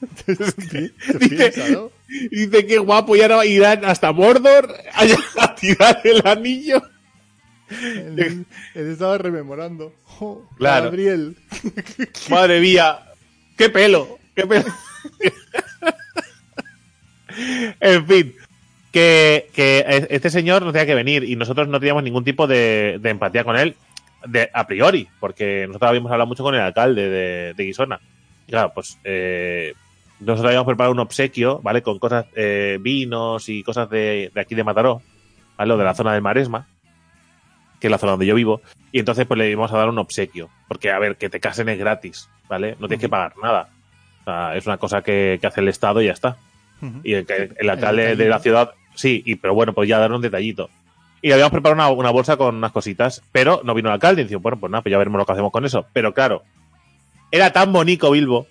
entonces, 0.00 0.54
tú 1.12 1.18
Dice- 1.18 1.70
¿no? 1.72 1.90
dice 2.30 2.66
que 2.66 2.78
guapo, 2.78 3.16
y 3.16 3.22
ahora 3.22 3.44
irán 3.44 3.84
hasta 3.84 4.12
Mordor 4.12 4.72
a, 4.94 5.02
a 5.44 5.54
tirar 5.54 6.00
el 6.04 6.26
anillo. 6.26 6.82
Él, 7.70 8.44
él 8.74 8.90
estaba 8.90 9.16
rememorando. 9.18 9.92
Claro. 10.58 10.84
Gabriel. 10.84 11.36
Madre 12.30 12.60
mía, 12.60 13.00
qué 13.56 13.70
pelo, 13.70 14.18
qué 14.34 14.64
en 17.80 18.06
fin, 18.06 18.34
que, 18.92 19.48
que 19.54 20.06
este 20.10 20.30
señor 20.30 20.62
no 20.62 20.72
tenía 20.72 20.86
que 20.86 20.94
venir 20.94 21.24
y 21.24 21.36
nosotros 21.36 21.68
no 21.68 21.80
teníamos 21.80 22.02
ningún 22.02 22.24
tipo 22.24 22.46
de, 22.46 22.98
de 23.00 23.10
empatía 23.10 23.44
con 23.44 23.56
él 23.56 23.74
de, 24.26 24.50
a 24.52 24.66
priori, 24.66 25.08
porque 25.20 25.66
nosotros 25.66 25.88
habíamos 25.88 26.12
hablado 26.12 26.28
mucho 26.28 26.42
con 26.42 26.54
el 26.54 26.60
alcalde 26.60 27.08
de, 27.08 27.54
de 27.54 27.64
Guisona. 27.64 28.00
Y 28.46 28.50
claro, 28.50 28.72
pues 28.74 28.98
eh, 29.04 29.74
nosotros 30.20 30.46
habíamos 30.46 30.66
preparado 30.66 30.92
un 30.92 31.00
obsequio, 31.00 31.60
¿vale? 31.62 31.82
Con 31.82 31.98
cosas, 31.98 32.26
eh, 32.36 32.78
vinos 32.80 33.48
y 33.48 33.62
cosas 33.62 33.88
de, 33.90 34.30
de 34.32 34.40
aquí 34.40 34.54
de 34.54 34.64
Mataró, 34.64 35.02
¿vale? 35.56 35.72
O 35.72 35.76
de 35.76 35.84
la 35.84 35.94
zona 35.94 36.12
del 36.12 36.22
Maresma, 36.22 36.68
que 37.80 37.88
es 37.88 37.90
la 37.90 37.98
zona 37.98 38.12
donde 38.12 38.26
yo 38.26 38.34
vivo. 38.34 38.60
Y 38.92 38.98
entonces 38.98 39.26
pues 39.26 39.38
le 39.38 39.50
íbamos 39.50 39.72
a 39.72 39.78
dar 39.78 39.88
un 39.88 39.98
obsequio. 39.98 40.50
Porque, 40.68 40.90
a 40.90 40.98
ver, 40.98 41.16
que 41.16 41.30
te 41.30 41.40
casen 41.40 41.68
es 41.68 41.78
gratis, 41.78 42.28
¿vale? 42.48 42.76
No 42.78 42.88
tienes 42.88 43.00
que 43.00 43.08
pagar 43.08 43.34
nada. 43.42 43.68
O 44.22 44.24
sea, 44.24 44.56
es 44.56 44.66
una 44.66 44.78
cosa 44.78 45.02
que, 45.02 45.38
que 45.40 45.46
hace 45.46 45.60
el 45.60 45.68
Estado 45.68 46.00
y 46.00 46.06
ya 46.06 46.12
está. 46.12 46.36
Y 47.04 47.14
el, 47.14 47.70
alcalde 47.70 48.16
de 48.16 48.28
la 48.28 48.40
ciudad, 48.40 48.72
sí, 48.96 49.22
y, 49.24 49.36
pero 49.36 49.54
bueno, 49.54 49.72
pues 49.72 49.88
ya 49.88 49.98
dar 49.98 50.12
un 50.12 50.20
detallito. 50.20 50.68
Y 51.20 51.30
habíamos 51.30 51.52
preparado 51.52 51.92
una, 51.92 52.00
una 52.00 52.10
bolsa 52.10 52.36
con 52.36 52.56
unas 52.56 52.72
cositas, 52.72 53.22
pero 53.30 53.60
no 53.62 53.74
vino 53.74 53.88
el 53.88 53.94
alcalde 53.94 54.22
y 54.22 54.24
dijo, 54.24 54.40
bueno, 54.40 54.58
pues 54.58 54.70
nada, 54.72 54.82
pues 54.82 54.90
ya 54.90 54.98
veremos 54.98 55.18
lo 55.18 55.24
que 55.24 55.32
hacemos 55.32 55.52
con 55.52 55.64
eso. 55.64 55.86
Pero 55.92 56.12
claro, 56.12 56.42
era 57.30 57.52
tan 57.52 57.72
bonito 57.72 58.10
Bilbo, 58.10 58.48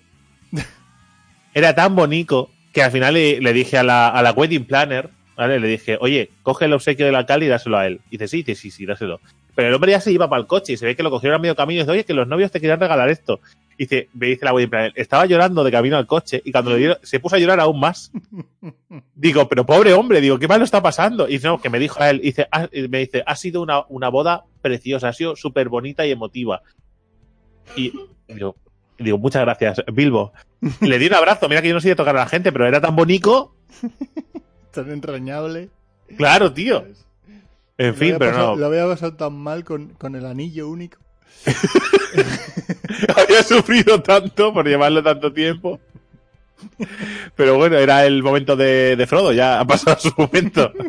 era 1.54 1.74
tan 1.74 1.94
bonito 1.94 2.50
que 2.72 2.82
al 2.82 2.90
final 2.90 3.14
le, 3.14 3.40
le 3.40 3.52
dije 3.52 3.76
a 3.76 3.82
la, 3.82 4.08
a 4.08 4.22
la 4.22 4.32
wedding 4.32 4.64
planner, 4.64 5.10
¿vale? 5.36 5.60
Le 5.60 5.68
dije, 5.68 5.98
oye, 6.00 6.30
coge 6.42 6.64
el 6.64 6.72
obsequio 6.72 7.04
del 7.04 7.14
alcalde 7.14 7.46
y 7.46 7.48
dáselo 7.48 7.76
a 7.76 7.86
él. 7.86 8.00
Y 8.08 8.12
dice, 8.12 8.28
sí, 8.28 8.42
dice, 8.42 8.54
sí, 8.54 8.70
sí, 8.70 8.86
dáselo. 8.86 9.20
Pero 9.54 9.68
el 9.68 9.74
hombre 9.74 9.92
ya 9.92 10.00
se 10.00 10.12
iba 10.12 10.28
para 10.28 10.40
el 10.40 10.46
coche 10.46 10.72
y 10.72 10.76
se 10.78 10.86
ve 10.86 10.96
que 10.96 11.02
lo 11.02 11.10
cogieron 11.10 11.36
a 11.36 11.38
medio 11.38 11.54
camino 11.54 11.80
y 11.80 11.82
dice, 11.82 11.92
oye, 11.92 12.04
que 12.04 12.14
los 12.14 12.26
novios 12.26 12.50
te 12.50 12.60
querían 12.60 12.80
regalar 12.80 13.10
esto. 13.10 13.40
Y 13.78 13.84
dice, 13.84 14.08
me 14.14 14.26
dice 14.26 14.44
la 14.44 14.52
planner, 14.52 14.92
estaba 14.96 15.26
llorando 15.26 15.64
de 15.64 15.70
camino 15.70 15.96
al 15.96 16.06
coche 16.06 16.40
y 16.44 16.52
cuando 16.52 16.70
le 16.72 16.76
dieron, 16.78 16.98
se 17.02 17.20
puso 17.20 17.36
a 17.36 17.38
llorar 17.38 17.58
aún 17.60 17.80
más. 17.80 18.12
Digo, 19.14 19.48
pero 19.48 19.64
pobre 19.66 19.92
hombre, 19.94 20.20
digo, 20.20 20.38
¿qué 20.38 20.46
mal 20.48 20.58
lo 20.58 20.64
está 20.64 20.82
pasando? 20.82 21.28
Y 21.28 21.38
no, 21.38 21.60
que 21.60 21.70
me 21.70 21.78
dijo 21.78 22.00
a 22.02 22.10
él, 22.10 22.20
dice, 22.20 22.46
"Ha- 22.50 22.68
me 22.88 22.98
dice, 22.98 23.22
ha 23.26 23.34
sido 23.36 23.62
una, 23.62 23.84
una 23.88 24.08
boda 24.08 24.44
preciosa, 24.60 25.08
ha 25.08 25.12
sido 25.12 25.36
súper 25.36 25.68
bonita 25.68 26.06
y 26.06 26.10
emotiva. 26.10 26.62
Y 27.76 27.92
digo, 28.28 28.56
digo, 28.98 29.18
muchas 29.18 29.42
gracias, 29.42 29.82
Bilbo. 29.92 30.32
Le 30.80 30.98
di 30.98 31.06
un 31.06 31.14
abrazo, 31.14 31.48
mira 31.48 31.62
que 31.62 31.68
yo 31.68 31.74
no 31.74 31.80
soy 31.80 31.90
de 31.90 31.96
tocar 31.96 32.16
a 32.16 32.20
la 32.20 32.26
gente, 32.26 32.52
pero 32.52 32.66
era 32.66 32.80
tan 32.80 32.94
bonito. 32.94 33.54
Tan 34.72 34.90
entrañable. 34.90 35.70
Claro, 36.16 36.52
tío. 36.52 36.84
En 37.78 37.88
Lo 37.88 37.94
fin, 37.94 38.16
pero 38.18 38.30
pasado- 38.32 38.54
no. 38.54 38.60
Lo 38.60 38.66
había 38.66 38.86
pasado 38.86 39.14
tan 39.14 39.32
mal 39.34 39.64
con, 39.64 39.88
con 39.94 40.14
el 40.14 40.26
anillo 40.26 40.68
único. 40.68 40.98
Había 43.16 43.42
sufrido 43.42 44.02
tanto 44.02 44.52
por 44.52 44.66
llevarlo 44.66 45.02
tanto 45.02 45.32
tiempo. 45.32 45.80
Pero 47.36 47.56
bueno, 47.56 47.76
era 47.76 48.04
el 48.06 48.22
momento 48.22 48.56
de, 48.56 49.04
Frodo, 49.08 49.32
ya 49.32 49.60
ha 49.60 49.64
pasado 49.64 49.98
su 49.98 50.12
momento. 50.16 50.72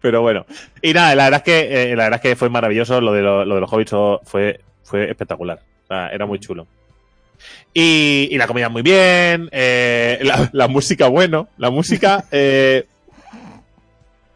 Pero 0.00 0.22
bueno. 0.22 0.46
Y 0.80 0.92
nada, 0.92 1.14
la 1.14 1.24
verdad 1.24 1.38
es 1.38 1.44
que, 1.44 1.92
eh, 1.92 1.96
la 1.96 2.04
verdad 2.04 2.20
es 2.22 2.30
que 2.30 2.36
fue 2.36 2.48
maravilloso. 2.48 3.00
Lo 3.00 3.12
de, 3.12 3.22
lo, 3.22 3.44
los 3.44 3.72
hobbits 3.72 3.92
fue, 4.24 4.60
fue 4.82 5.10
espectacular. 5.10 5.60
O 5.84 5.86
sea, 5.88 6.08
era 6.08 6.26
muy 6.26 6.38
chulo. 6.38 6.66
Y, 7.72 8.36
la 8.36 8.46
comida 8.46 8.68
muy 8.68 8.82
bien. 8.82 9.48
eh, 9.52 10.20
la, 10.52 10.68
música, 10.68 11.08
bueno. 11.08 11.48
La 11.56 11.70
música. 11.70 12.24
eh, 12.30 12.86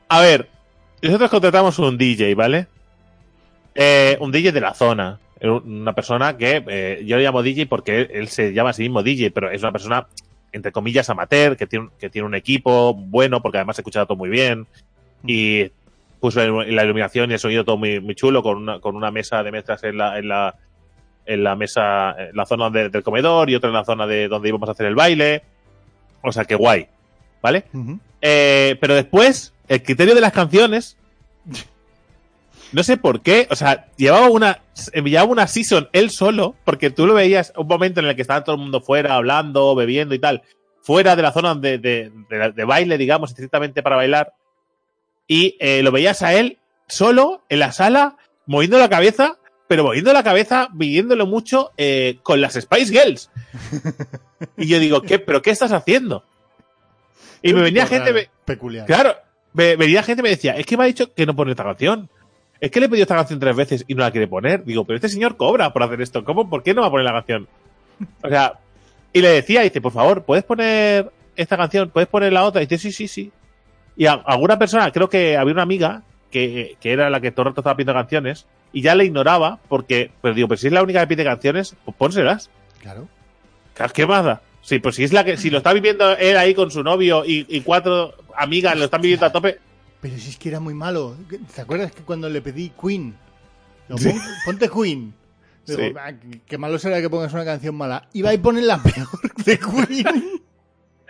a 0.08 0.20
ver, 0.20 0.48
nosotros 1.02 1.30
contratamos 1.30 1.78
un 1.78 1.96
DJ, 1.96 2.34
¿vale? 2.34 2.66
Un 4.20 4.30
DJ 4.32 4.52
de 4.52 4.60
la 4.60 4.74
zona. 4.74 5.20
Una 5.40 5.92
persona 5.94 6.36
que 6.36 6.64
eh, 6.68 7.02
yo 7.06 7.16
le 7.16 7.22
llamo 7.24 7.42
DJ 7.42 7.66
porque 7.66 8.00
él, 8.02 8.10
él 8.12 8.28
se 8.28 8.52
llama 8.52 8.70
a 8.70 8.72
sí 8.72 8.82
mismo 8.82 9.02
DJ, 9.02 9.30
pero 9.30 9.50
es 9.50 9.60
una 9.62 9.72
persona, 9.72 10.06
entre 10.52 10.72
comillas, 10.72 11.10
amateur, 11.10 11.56
que 11.56 11.66
tiene, 11.66 11.86
un- 11.86 11.90
que 11.98 12.08
tiene 12.08 12.26
un 12.26 12.34
equipo 12.34 12.94
bueno, 12.94 13.42
porque 13.42 13.58
además 13.58 13.76
se 13.76 13.82
escucha 13.82 14.06
todo 14.06 14.16
muy 14.16 14.30
bien. 14.30 14.66
Y 15.26 15.70
puso 16.20 16.40
la 16.46 16.84
iluminación 16.84 17.30
y 17.30 17.34
el 17.34 17.38
sonido 17.40 17.64
todo 17.64 17.76
muy, 17.76 18.00
muy 18.00 18.14
chulo, 18.14 18.42
con 18.42 18.56
una, 18.58 18.78
con 18.80 18.96
una 18.96 19.10
mesa 19.10 19.42
de 19.42 19.52
mezclas 19.52 19.82
en 19.84 19.98
la, 19.98 20.18
en 20.18 20.28
la, 20.28 20.54
en 21.26 21.44
la 21.44 21.56
mesa, 21.56 22.14
en 22.18 22.34
la 22.36 22.46
zona 22.46 22.70
de- 22.70 22.88
del 22.88 23.02
comedor 23.02 23.50
y 23.50 23.54
otra 23.56 23.68
en 23.68 23.74
la 23.74 23.84
zona 23.84 24.06
de 24.06 24.28
donde 24.28 24.48
íbamos 24.48 24.68
a 24.68 24.72
hacer 24.72 24.86
el 24.86 24.94
baile. 24.94 25.42
O 26.22 26.32
sea, 26.32 26.44
que 26.44 26.54
guay. 26.54 26.86
¿Vale? 27.42 27.64
Eh, 28.22 28.76
pero 28.80 28.94
después, 28.94 29.52
el 29.68 29.82
criterio 29.82 30.14
de 30.14 30.20
las 30.22 30.32
canciones. 30.32 30.96
No 32.72 32.82
sé 32.82 32.96
por 32.96 33.22
qué, 33.22 33.46
o 33.50 33.56
sea, 33.56 33.86
llevaba 33.96 34.28
una, 34.28 34.60
llevaba 34.94 35.30
una 35.30 35.46
season 35.46 35.88
él 35.92 36.10
solo, 36.10 36.56
porque 36.64 36.90
tú 36.90 37.06
lo 37.06 37.14
veías 37.14 37.52
un 37.56 37.68
momento 37.68 38.00
en 38.00 38.06
el 38.06 38.16
que 38.16 38.22
estaba 38.22 38.42
todo 38.42 38.56
el 38.56 38.62
mundo 38.62 38.80
fuera, 38.80 39.14
hablando, 39.14 39.74
bebiendo 39.76 40.14
y 40.14 40.18
tal, 40.18 40.42
fuera 40.82 41.14
de 41.16 41.22
la 41.22 41.32
zona 41.32 41.54
de, 41.54 41.78
de- 41.78 42.10
de- 42.28 42.52
de 42.52 42.64
baile, 42.64 42.98
digamos, 42.98 43.30
estrictamente 43.30 43.82
para 43.82 43.96
bailar, 43.96 44.32
y 45.28 45.56
eh, 45.60 45.82
lo 45.82 45.92
veías 45.92 46.22
a 46.22 46.34
él 46.34 46.58
solo 46.88 47.42
en 47.48 47.60
la 47.60 47.70
sala, 47.72 48.16
moviendo 48.46 48.78
la 48.78 48.88
cabeza, 48.90 49.38
pero 49.68 49.84
moviendo 49.84 50.12
la 50.12 50.22
cabeza, 50.24 50.68
viviéndolo 50.72 51.26
mucho 51.26 51.70
eh, 51.76 52.18
con 52.22 52.40
las 52.40 52.54
Spice 52.54 52.92
Girls. 52.92 53.30
y 54.58 54.66
yo 54.66 54.78
digo, 54.78 55.00
¿qué, 55.02 55.18
¿pero 55.18 55.40
qué 55.42 55.50
estás 55.50 55.72
haciendo? 55.72 56.24
Y 57.42 57.52
me 57.54 57.62
venía 57.62 57.86
gente, 57.86 58.12
me- 58.12 58.30
Peculiar. 58.44 58.86
Claro, 58.86 59.14
me, 59.52 59.76
venía 59.76 60.02
gente 60.02 60.20
y 60.20 60.24
me 60.24 60.28
decía, 60.30 60.52
es 60.56 60.66
que 60.66 60.76
me 60.76 60.84
ha 60.84 60.86
dicho 60.86 61.14
que 61.14 61.24
no 61.24 61.34
pone 61.36 61.52
esta 61.52 61.62
canción. 61.64 62.10
Es 62.64 62.70
que 62.70 62.80
le 62.80 62.86
he 62.86 62.88
pedido 62.88 63.02
esta 63.02 63.16
canción 63.16 63.38
tres 63.38 63.54
veces 63.54 63.84
y 63.86 63.94
no 63.94 64.00
la 64.00 64.10
quiere 64.10 64.26
poner. 64.26 64.64
Digo, 64.64 64.86
pero 64.86 64.96
este 64.96 65.10
señor 65.10 65.36
cobra 65.36 65.70
por 65.70 65.82
hacer 65.82 66.00
esto. 66.00 66.24
¿Cómo? 66.24 66.48
¿Por 66.48 66.62
qué 66.62 66.72
no 66.72 66.80
va 66.80 66.86
a 66.86 66.90
poner 66.90 67.04
la 67.04 67.12
canción? 67.12 67.46
O 68.22 68.28
sea, 68.30 68.54
y 69.12 69.20
le 69.20 69.28
decía, 69.28 69.60
dice, 69.60 69.82
por 69.82 69.92
favor, 69.92 70.22
¿puedes 70.22 70.44
poner 70.44 71.12
esta 71.36 71.58
canción? 71.58 71.90
¿Puedes 71.90 72.08
poner 72.08 72.32
la 72.32 72.42
otra? 72.42 72.62
Y 72.62 72.66
dice, 72.66 72.78
sí, 72.78 72.90
sí, 72.90 73.06
sí. 73.06 73.32
Y 73.98 74.06
a, 74.06 74.14
alguna 74.14 74.58
persona, 74.58 74.90
creo 74.92 75.10
que 75.10 75.36
había 75.36 75.52
una 75.52 75.62
amiga 75.62 76.04
que, 76.30 76.78
que 76.80 76.92
era 76.92 77.10
la 77.10 77.20
que 77.20 77.32
todo 77.32 77.42
el 77.42 77.48
rato 77.50 77.60
estaba 77.60 77.76
pidiendo 77.76 77.92
canciones 77.92 78.46
y 78.72 78.80
ya 78.80 78.94
le 78.94 79.04
ignoraba 79.04 79.58
porque, 79.68 80.10
pues 80.22 80.34
digo, 80.34 80.48
pero 80.48 80.58
si 80.58 80.68
es 80.68 80.72
la 80.72 80.82
única 80.82 81.00
que 81.00 81.08
pide 81.08 81.22
canciones, 81.22 81.76
pues 81.84 81.94
pónselas. 81.98 82.48
Claro. 82.80 83.08
Claro, 83.74 83.92
¿Qué 83.92 84.06
más 84.06 84.24
da? 84.24 84.40
Sí, 84.62 84.78
pues 84.78 84.94
si 84.94 85.04
es 85.04 85.12
la 85.12 85.22
que, 85.22 85.36
si 85.36 85.50
lo 85.50 85.58
está 85.58 85.74
viviendo 85.74 86.16
él 86.16 86.38
ahí 86.38 86.54
con 86.54 86.70
su 86.70 86.82
novio 86.82 87.26
y, 87.26 87.44
y 87.46 87.60
cuatro 87.60 88.14
amigas 88.34 88.74
lo 88.78 88.86
están 88.86 89.02
viviendo 89.02 89.26
a 89.26 89.32
tope, 89.32 89.58
Pero 90.04 90.18
si 90.18 90.28
es 90.28 90.36
que 90.36 90.50
era 90.50 90.60
muy 90.60 90.74
malo. 90.74 91.16
¿Te 91.54 91.62
acuerdas 91.62 91.90
que 91.92 92.02
cuando 92.02 92.28
le 92.28 92.42
pedí 92.42 92.70
Queen? 92.78 93.14
Digo, 93.88 93.98
Sí. 93.98 94.10
"Pon- 94.10 94.20
Ponte 94.44 94.68
Queen. 94.68 95.14
Digo, 95.66 95.80
Sí. 95.80 95.94
"Ah, 95.98 96.12
qué- 96.44 96.58
malo 96.58 96.78
será 96.78 97.00
que 97.00 97.08
pongas 97.08 97.32
una 97.32 97.46
canción 97.46 97.74
mala. 97.74 98.06
Y 98.12 98.20
va 98.20 98.34
y 98.34 98.36
pone 98.36 98.60
la 98.60 98.82
peor 98.82 99.08
de 99.46 99.58
Queen. 99.58 100.06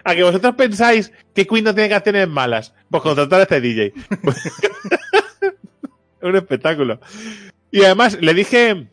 a 0.04 0.14
que 0.14 0.22
vosotros 0.22 0.54
pensáis 0.54 1.11
que 1.35 1.44
Queen 1.44 1.64
no 1.64 1.74
tiene 1.74 1.88
canciones 1.90 2.28
malas, 2.28 2.72
pues 2.88 3.02
contratar 3.02 3.40
a 3.40 3.42
este 3.42 3.61
DJ. 3.61 3.87
Es 3.90 3.92
un 6.22 6.37
espectáculo. 6.37 7.00
Y 7.72 7.83
además 7.83 8.16
le 8.20 8.33
dije, 8.33 8.87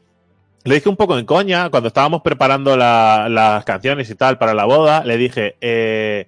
le 0.63 0.73
dije 0.75 0.89
un 0.89 0.97
poco 0.97 1.15
en 1.19 1.27
coña, 1.27 1.69
cuando 1.69 1.89
estábamos 1.89 2.23
preparando 2.23 2.75
la- 2.75 3.27
las 3.29 3.63
canciones 3.65 4.09
y 4.09 4.15
tal 4.15 4.39
para 4.39 4.55
la 4.55 4.65
boda, 4.65 5.05
le 5.05 5.17
dije, 5.17 5.57
eh, 5.61 6.27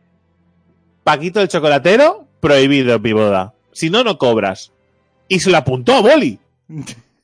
Paquito 1.03 1.41
el 1.41 1.47
chocolatero, 1.49 2.27
prohibido 2.39 2.93
en 2.95 3.01
mi 3.01 3.11
boda. 3.13 3.52
Si 3.73 3.89
no, 3.89 4.03
no 4.03 4.17
cobras. 4.17 4.71
Y 5.27 5.39
se 5.39 5.49
lo 5.49 5.57
apuntó 5.57 5.95
a 5.95 6.01
Boli. 6.01 6.39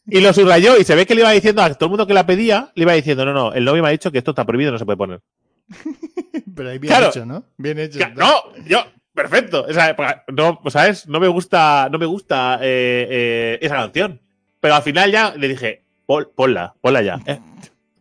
Y 0.07 0.21
lo 0.21 0.33
subrayó 0.33 0.77
y 0.77 0.83
se 0.83 0.95
ve 0.95 1.05
que 1.05 1.13
le 1.15 1.21
iba 1.21 1.31
diciendo 1.31 1.61
a 1.61 1.73
todo 1.73 1.85
el 1.85 1.89
mundo 1.91 2.07
que 2.07 2.13
la 2.13 2.25
pedía, 2.25 2.71
le 2.75 2.83
iba 2.83 2.93
diciendo, 2.93 3.25
no, 3.25 3.33
no, 3.33 3.53
el 3.53 3.63
novio 3.65 3.83
me 3.83 3.89
ha 3.89 3.91
dicho 3.91 4.11
que 4.11 4.17
esto 4.17 4.31
está 4.31 4.45
prohibido, 4.45 4.71
no 4.71 4.79
se 4.79 4.85
puede 4.85 4.97
poner. 4.97 5.21
Pero 6.55 6.69
ahí 6.69 6.79
bien 6.79 6.91
Claro. 6.91 7.09
hecho, 7.09 7.25
¿no? 7.25 7.43
Bien 7.57 7.79
hecho. 7.79 7.99
No, 8.15 8.31
yo, 8.67 8.83
perfecto. 9.13 9.65
O 9.69 9.73
sea, 9.73 9.95
no, 10.33 10.59
¿sabes? 10.69 11.07
No 11.07 11.19
me 11.19 11.27
gusta, 11.27 11.89
no 11.91 11.99
me 11.99 12.05
gusta 12.05 12.55
eh, 12.61 13.07
eh, 13.09 13.59
esa 13.61 13.75
canción. 13.75 14.19
Pero 14.59 14.75
al 14.75 14.81
final 14.83 15.11
ya 15.11 15.33
le 15.35 15.47
dije, 15.47 15.83
"Pon- 16.05 16.27
ponla, 16.35 16.73
ponla 16.81 17.01
ya. 17.01 17.19
¿eh? 17.25 17.39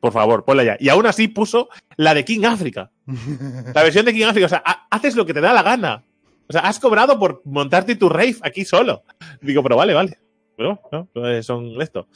Por 0.01 0.13
favor, 0.13 0.45
ponla 0.45 0.65
ya. 0.65 0.77
Y 0.81 0.89
aún 0.89 1.07
así 1.07 1.29
puso 1.29 1.69
la 1.97 2.15
de 2.15 2.25
King 2.25 2.45
Africa. 2.45 2.91
La 3.75 3.83
versión 3.83 4.05
de 4.07 4.13
King 4.15 4.25
Africa. 4.25 4.47
O 4.47 4.49
sea, 4.49 4.63
ha- 4.65 4.87
haces 4.91 5.15
lo 5.15 5.27
que 5.27 5.35
te 5.35 5.41
da 5.41 5.53
la 5.53 5.63
gana. 5.63 6.03
O 6.49 6.53
sea, 6.53 6.63
has 6.63 6.79
cobrado 6.81 7.19
por 7.19 7.43
montarte 7.45 7.95
tu 7.97 8.09
rave 8.09 8.37
aquí 8.43 8.65
solo. 8.65 9.03
Digo, 9.41 9.63
pero 9.63 9.77
vale, 9.77 9.95
vale. 9.95 10.19
Pero 10.57 10.81
no, 10.91 11.09
no, 11.15 11.43
son 11.43 11.81
esto. 11.81 12.09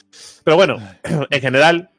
Pero 0.44 0.56
bueno, 0.56 0.76
en 1.30 1.40
general, 1.40 1.90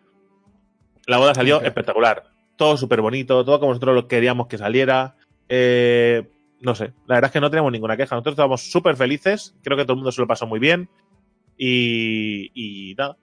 la 1.05 1.17
boda 1.17 1.35
salió 1.35 1.61
espectacular. 1.61 2.23
Todo 2.57 2.75
súper 2.77 3.01
bonito, 3.01 3.43
todo 3.45 3.59
como 3.59 3.71
nosotros 3.71 3.95
lo 3.95 4.07
queríamos 4.07 4.47
que 4.47 4.57
saliera. 4.57 5.15
Eh, 5.49 6.29
no 6.61 6.75
sé, 6.75 6.93
la 7.07 7.15
verdad 7.15 7.29
es 7.29 7.33
que 7.33 7.41
no 7.41 7.49
tenemos 7.49 7.71
ninguna 7.71 7.97
queja. 7.97 8.15
Nosotros 8.15 8.33
estábamos 8.33 8.71
súper 8.71 8.95
felices. 8.95 9.55
Creo 9.63 9.77
que 9.77 9.83
todo 9.83 9.93
el 9.93 9.97
mundo 9.97 10.11
se 10.11 10.21
lo 10.21 10.27
pasó 10.27 10.47
muy 10.47 10.59
bien. 10.59 10.89
Y, 11.57 12.51
y 12.53 12.95
nada. 12.95 13.17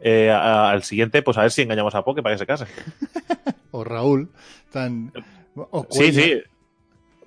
Eh, 0.00 0.30
a- 0.30 0.70
al 0.70 0.84
siguiente, 0.84 1.22
pues 1.22 1.36
a 1.38 1.42
ver 1.42 1.50
si 1.50 1.62
engañamos 1.62 1.94
a 1.94 2.02
Poke 2.04 2.22
para 2.22 2.34
que 2.34 2.38
se 2.38 2.46
case. 2.46 2.66
O 3.70 3.84
Raúl, 3.84 4.30
tan. 4.72 5.12
o 5.54 5.86
Sí, 5.90 6.10
sí. 6.12 6.40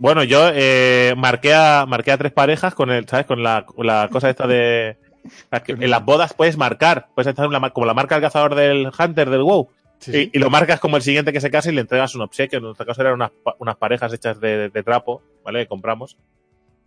Bueno, 0.01 0.23
yo 0.23 0.49
eh, 0.51 1.13
marqué, 1.15 1.53
a, 1.53 1.85
marqué 1.87 2.11
a 2.11 2.17
tres 2.17 2.31
parejas 2.31 2.73
con 2.73 2.89
el, 2.89 3.07
¿sabes? 3.07 3.27
Con 3.27 3.43
la, 3.43 3.67
con 3.67 3.85
la 3.85 4.09
cosa 4.11 4.31
esta 4.31 4.47
de. 4.47 4.97
En 5.67 5.91
las 5.91 6.03
bodas 6.03 6.33
puedes 6.33 6.57
marcar, 6.57 7.09
puedes 7.13 7.27
estar 7.27 7.45
en 7.45 7.51
la 7.51 7.69
como 7.69 7.85
la 7.85 7.93
marca 7.93 8.15
del 8.15 8.23
cazador 8.23 8.55
del 8.55 8.89
Hunter 8.97 9.29
del 9.29 9.43
WoW. 9.43 9.69
Sí, 9.99 10.11
sí. 10.11 10.31
Y, 10.33 10.37
y 10.37 10.41
lo 10.41 10.49
marcas 10.49 10.79
como 10.79 10.97
el 10.97 11.03
siguiente 11.03 11.31
que 11.31 11.39
se 11.39 11.51
case 11.51 11.69
y 11.69 11.75
le 11.75 11.81
entregas 11.81 12.15
un 12.15 12.21
obsequio. 12.21 12.57
En 12.57 12.63
nuestro 12.63 12.83
caso 12.83 13.01
eran 13.01 13.13
unas, 13.13 13.29
unas 13.59 13.75
parejas 13.75 14.11
hechas 14.11 14.39
de, 14.39 14.69
de 14.69 14.81
trapo, 14.83 15.21
¿vale? 15.45 15.59
Que 15.59 15.67
compramos. 15.67 16.17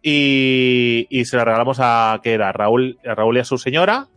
Y, 0.03 1.07
y 1.09 1.24
se 1.27 1.37
la 1.37 1.44
regalamos 1.44 1.79
a, 1.81 2.18
que 2.20 2.33
era? 2.33 2.50
Raúl, 2.50 2.98
a 3.07 3.14
Raúl 3.14 3.37
y 3.37 3.40
a 3.40 3.44
su 3.44 3.59
señora, 3.59 4.09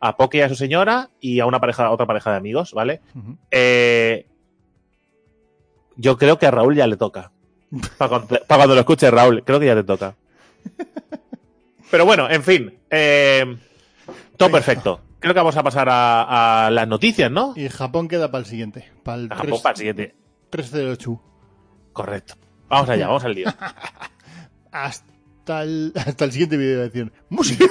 a 0.00 0.16
Poke 0.16 0.38
y 0.38 0.40
a 0.40 0.48
su 0.48 0.56
señora 0.56 1.10
y 1.20 1.38
a 1.38 1.46
una 1.46 1.60
pareja, 1.60 1.86
a 1.86 1.90
otra 1.92 2.06
pareja 2.06 2.32
de 2.32 2.38
amigos, 2.38 2.72
¿vale? 2.72 3.02
Eh, 3.52 4.26
yo 5.94 6.18
creo 6.18 6.40
que 6.40 6.46
a 6.46 6.50
Raúl 6.50 6.74
ya 6.74 6.88
le 6.88 6.96
toca. 6.96 7.30
Para 7.98 8.08
cuando, 8.08 8.26
pa' 8.46 8.56
cuando 8.56 8.74
lo 8.74 8.80
escuche 8.80 9.10
Raúl, 9.10 9.42
creo 9.44 9.58
que 9.60 9.66
ya 9.66 9.74
le 9.74 9.84
toca. 9.84 10.14
Pero 11.90 12.04
bueno, 12.06 12.28
en 12.30 12.42
fin. 12.42 12.78
eh, 12.90 13.44
todo 14.36 14.48
Venga. 14.48 14.58
perfecto. 14.58 15.00
Creo 15.18 15.34
que 15.34 15.40
vamos 15.40 15.56
a 15.56 15.62
pasar 15.62 15.88
a, 15.88 16.66
a 16.66 16.70
las 16.70 16.88
noticias, 16.88 17.30
¿no? 17.30 17.52
Y 17.56 17.68
Japón 17.68 18.08
queda 18.08 18.30
para 18.30 18.40
el 18.40 18.46
siguiente. 18.46 18.90
Para 19.02 19.18
el 19.22 19.32
A 19.32 19.36
Japón 19.36 19.60
para 19.62 19.72
el 19.72 19.76
siguiente. 19.76 20.14
308. 20.50 21.22
Correcto. 21.92 22.34
Vamos 22.68 22.88
allá, 22.88 23.06
vamos 23.06 23.24
al 23.24 23.34
lío. 23.34 23.48
Hasta 24.72 25.62
el, 25.62 25.92
hasta 25.94 26.24
el 26.24 26.32
siguiente 26.32 26.56
vídeo 26.56 26.78
de 26.78 26.84
decir 26.84 27.12
música. 27.28 27.66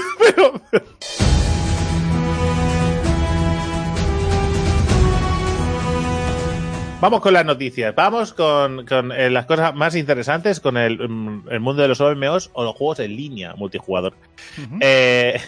Vamos 7.02 7.22
con 7.22 7.34
las 7.34 7.46
noticias. 7.46 7.96
Vamos 7.96 8.32
con, 8.34 8.86
con, 8.86 9.12
eh, 9.12 9.30
las 9.32 9.46
cosas 9.48 9.74
más 9.74 9.96
interesantes, 9.96 10.60
con 10.60 10.78
el, 10.78 11.10
mm, 11.10 11.48
el 11.50 11.60
mundo 11.60 11.82
de 11.82 11.88
los 11.88 12.00
OMOs 12.00 12.52
o 12.54 12.64
los 12.64 12.76
juegos 12.76 13.00
en 13.00 13.16
línea 13.16 13.56
multijugador. 13.56 14.14
Eh, 14.80 15.40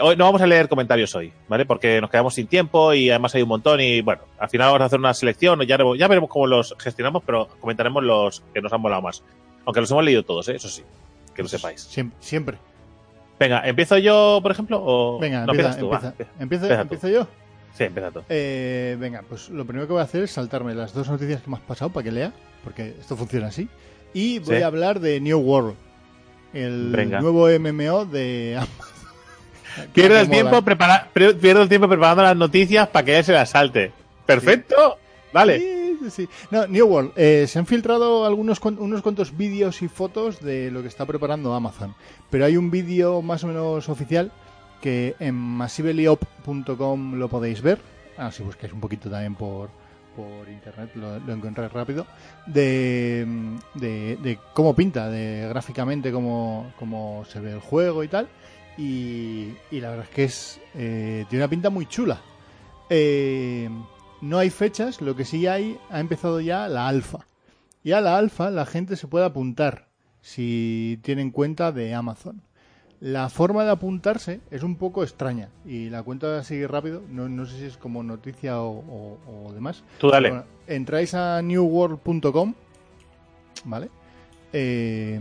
hoy 0.00 0.16
no 0.16 0.24
vamos 0.24 0.40
a 0.40 0.46
leer 0.46 0.66
comentarios 0.68 1.14
hoy, 1.14 1.30
¿vale? 1.46 1.66
Porque 1.66 2.00
nos 2.00 2.08
quedamos 2.08 2.34
sin 2.34 2.46
tiempo 2.46 2.94
y 2.94 3.10
además 3.10 3.34
hay 3.34 3.42
un 3.42 3.48
montón 3.50 3.80
y 3.82 4.00
bueno, 4.00 4.22
al 4.38 4.48
final 4.48 4.68
vamos 4.68 4.80
a 4.80 4.84
hacer 4.86 4.98
una 4.98 5.12
selección, 5.12 5.60
ya, 5.62 5.76
veremos- 5.76 5.98
ya 5.98 6.08
veremos 6.08 6.30
cómo 6.30 6.46
los 6.46 6.74
gestionamos, 6.78 7.22
pero 7.26 7.48
comentaremos 7.60 8.02
los 8.02 8.42
que 8.54 8.62
nos 8.62 8.72
han 8.72 8.80
molado 8.80 9.02
más. 9.02 9.22
Aunque 9.66 9.80
los 9.82 9.90
hemos 9.90 10.04
leído 10.04 10.22
todos, 10.22 10.48
¿eh? 10.48 10.56
eso 10.56 10.68
sí, 10.70 10.82
que 11.34 11.42
lo 11.42 11.48
sepáis. 11.48 11.86
Siem- 11.94 12.12
Siempre. 12.18 12.56
Venga, 13.38 13.60
¿empiezo 13.68 13.98
yo, 13.98 14.40
por 14.42 14.52
ejemplo? 14.52 14.80
O... 14.82 15.18
Venga, 15.18 15.44
no, 15.44 15.52
empieza, 15.52 15.78
tú, 15.78 15.90
va. 15.90 15.96
empieza. 15.96 16.32
¿Empiezo, 16.40 16.64
Empieza 16.64 16.76
tú. 16.88 16.94
empiezo 16.94 17.08
yo? 17.08 17.28
Sí, 17.76 17.84
empieza. 17.84 18.10
Eh, 18.28 18.96
venga, 18.98 19.22
pues 19.28 19.48
lo 19.50 19.64
primero 19.64 19.86
que 19.86 19.92
voy 19.92 20.00
a 20.00 20.04
hacer 20.04 20.24
es 20.24 20.30
saltarme 20.32 20.74
las 20.74 20.92
dos 20.92 21.08
noticias 21.08 21.42
que 21.42 21.50
me 21.50 21.56
has 21.56 21.62
pasado 21.62 21.90
para 21.90 22.04
que 22.04 22.12
lea, 22.12 22.32
porque 22.64 22.94
esto 23.00 23.16
funciona 23.16 23.48
así. 23.48 23.68
Y 24.14 24.38
voy 24.40 24.56
Sí. 24.56 24.62
a 24.62 24.66
hablar 24.66 24.98
de 25.00 25.20
New 25.20 25.38
World, 25.38 25.74
el 26.54 26.90
Venga. 26.90 27.20
nuevo 27.20 27.48
MMO 27.48 28.04
de 28.04 28.56
Amazon. 28.56 28.86
Pierdo 29.92 30.18
el, 30.18 30.28
tiempo 30.28 30.62
prepara- 30.62 31.06
pierdo 31.12 31.62
el 31.62 31.68
tiempo 31.68 31.88
preparando 31.88 32.22
las 32.24 32.36
noticias 32.36 32.88
para 32.88 33.04
que 33.04 33.18
él 33.18 33.24
se 33.24 33.32
las 33.32 33.50
salte. 33.50 33.92
Perfecto. 34.26 34.98
Vale. 35.32 35.60
Sí, 35.60 36.10
sí. 36.10 36.28
No, 36.50 36.66
New 36.66 36.86
World. 36.86 37.12
eh, 37.16 37.46
se 37.46 37.58
han 37.58 37.66
filtrado 37.66 38.24
algunos 38.26 38.58
unos 38.62 39.02
cuantos 39.02 39.36
vídeos 39.36 39.82
y 39.82 39.88
fotos 39.88 40.40
de 40.40 40.70
lo 40.72 40.82
que 40.82 40.88
está 40.88 41.06
preparando 41.06 41.54
Amazon. 41.54 41.94
Pero 42.30 42.44
hay 42.44 42.56
un 42.56 42.70
vídeo 42.70 43.22
más 43.22 43.44
o 43.44 43.46
menos 43.46 43.88
oficial 43.88 44.32
que 44.80 45.16
en 45.18 45.34
massivelyop.com 45.34 47.14
lo 47.14 47.28
podéis 47.28 47.62
ver. 47.62 47.78
Ah, 48.16 48.30
si 48.30 48.42
buscáis 48.42 48.72
un 48.72 48.80
poquito 48.80 49.08
también 49.10 49.34
por, 49.34 49.70
por 50.16 50.48
internet 50.48 50.90
lo, 50.94 51.18
lo 51.20 51.68
rápido. 51.68 52.06
De, 52.46 53.26
de, 53.74 54.16
de 54.16 54.38
cómo 54.54 54.74
pinta, 54.74 55.08
de 55.08 55.48
gráficamente 55.48 56.10
cómo, 56.10 56.72
cómo 56.78 57.24
se 57.30 57.40
ve 57.40 57.52
el 57.52 57.60
juego 57.60 58.02
y 58.02 58.08
tal. 58.08 58.28
Y, 58.76 59.54
y 59.70 59.80
la 59.80 59.90
verdad 59.90 60.06
es 60.08 60.14
que 60.14 60.24
es 60.24 60.60
eh, 60.74 61.24
tiene 61.28 61.44
una 61.44 61.50
pinta 61.50 61.70
muy 61.70 61.86
chula. 61.86 62.20
Eh, 62.90 63.68
no 64.20 64.38
hay 64.38 64.50
fechas, 64.50 65.00
lo 65.00 65.14
que 65.14 65.24
sí 65.24 65.46
hay, 65.46 65.78
ha 65.90 66.00
empezado 66.00 66.40
ya 66.40 66.68
la 66.68 66.88
alfa. 66.88 67.26
Y 67.84 67.92
a 67.92 68.00
la 68.00 68.18
alfa 68.18 68.50
la 68.50 68.66
gente 68.66 68.96
se 68.96 69.06
puede 69.06 69.24
apuntar 69.24 69.88
si 70.20 70.98
tienen 71.02 71.30
cuenta 71.30 71.72
de 71.72 71.94
Amazon. 71.94 72.42
La 73.00 73.28
forma 73.28 73.64
de 73.64 73.70
apuntarse 73.70 74.40
es 74.50 74.64
un 74.64 74.74
poco 74.76 75.04
extraña 75.04 75.50
y 75.64 75.88
la 75.88 76.02
cuenta 76.02 76.42
sigue 76.42 76.66
rápido, 76.66 77.00
no, 77.08 77.28
no 77.28 77.46
sé 77.46 77.56
si 77.58 77.64
es 77.66 77.76
como 77.76 78.02
noticia 78.02 78.60
o, 78.60 78.70
o- 78.80 79.18
o 79.46 79.52
demás. 79.52 79.84
Tú 79.98 80.10
dale. 80.10 80.30
Bueno, 80.30 80.44
entráis 80.66 81.14
a 81.14 81.40
newworld.com, 81.42 82.54
¿vale? 83.64 83.88
Eh, 84.52 85.20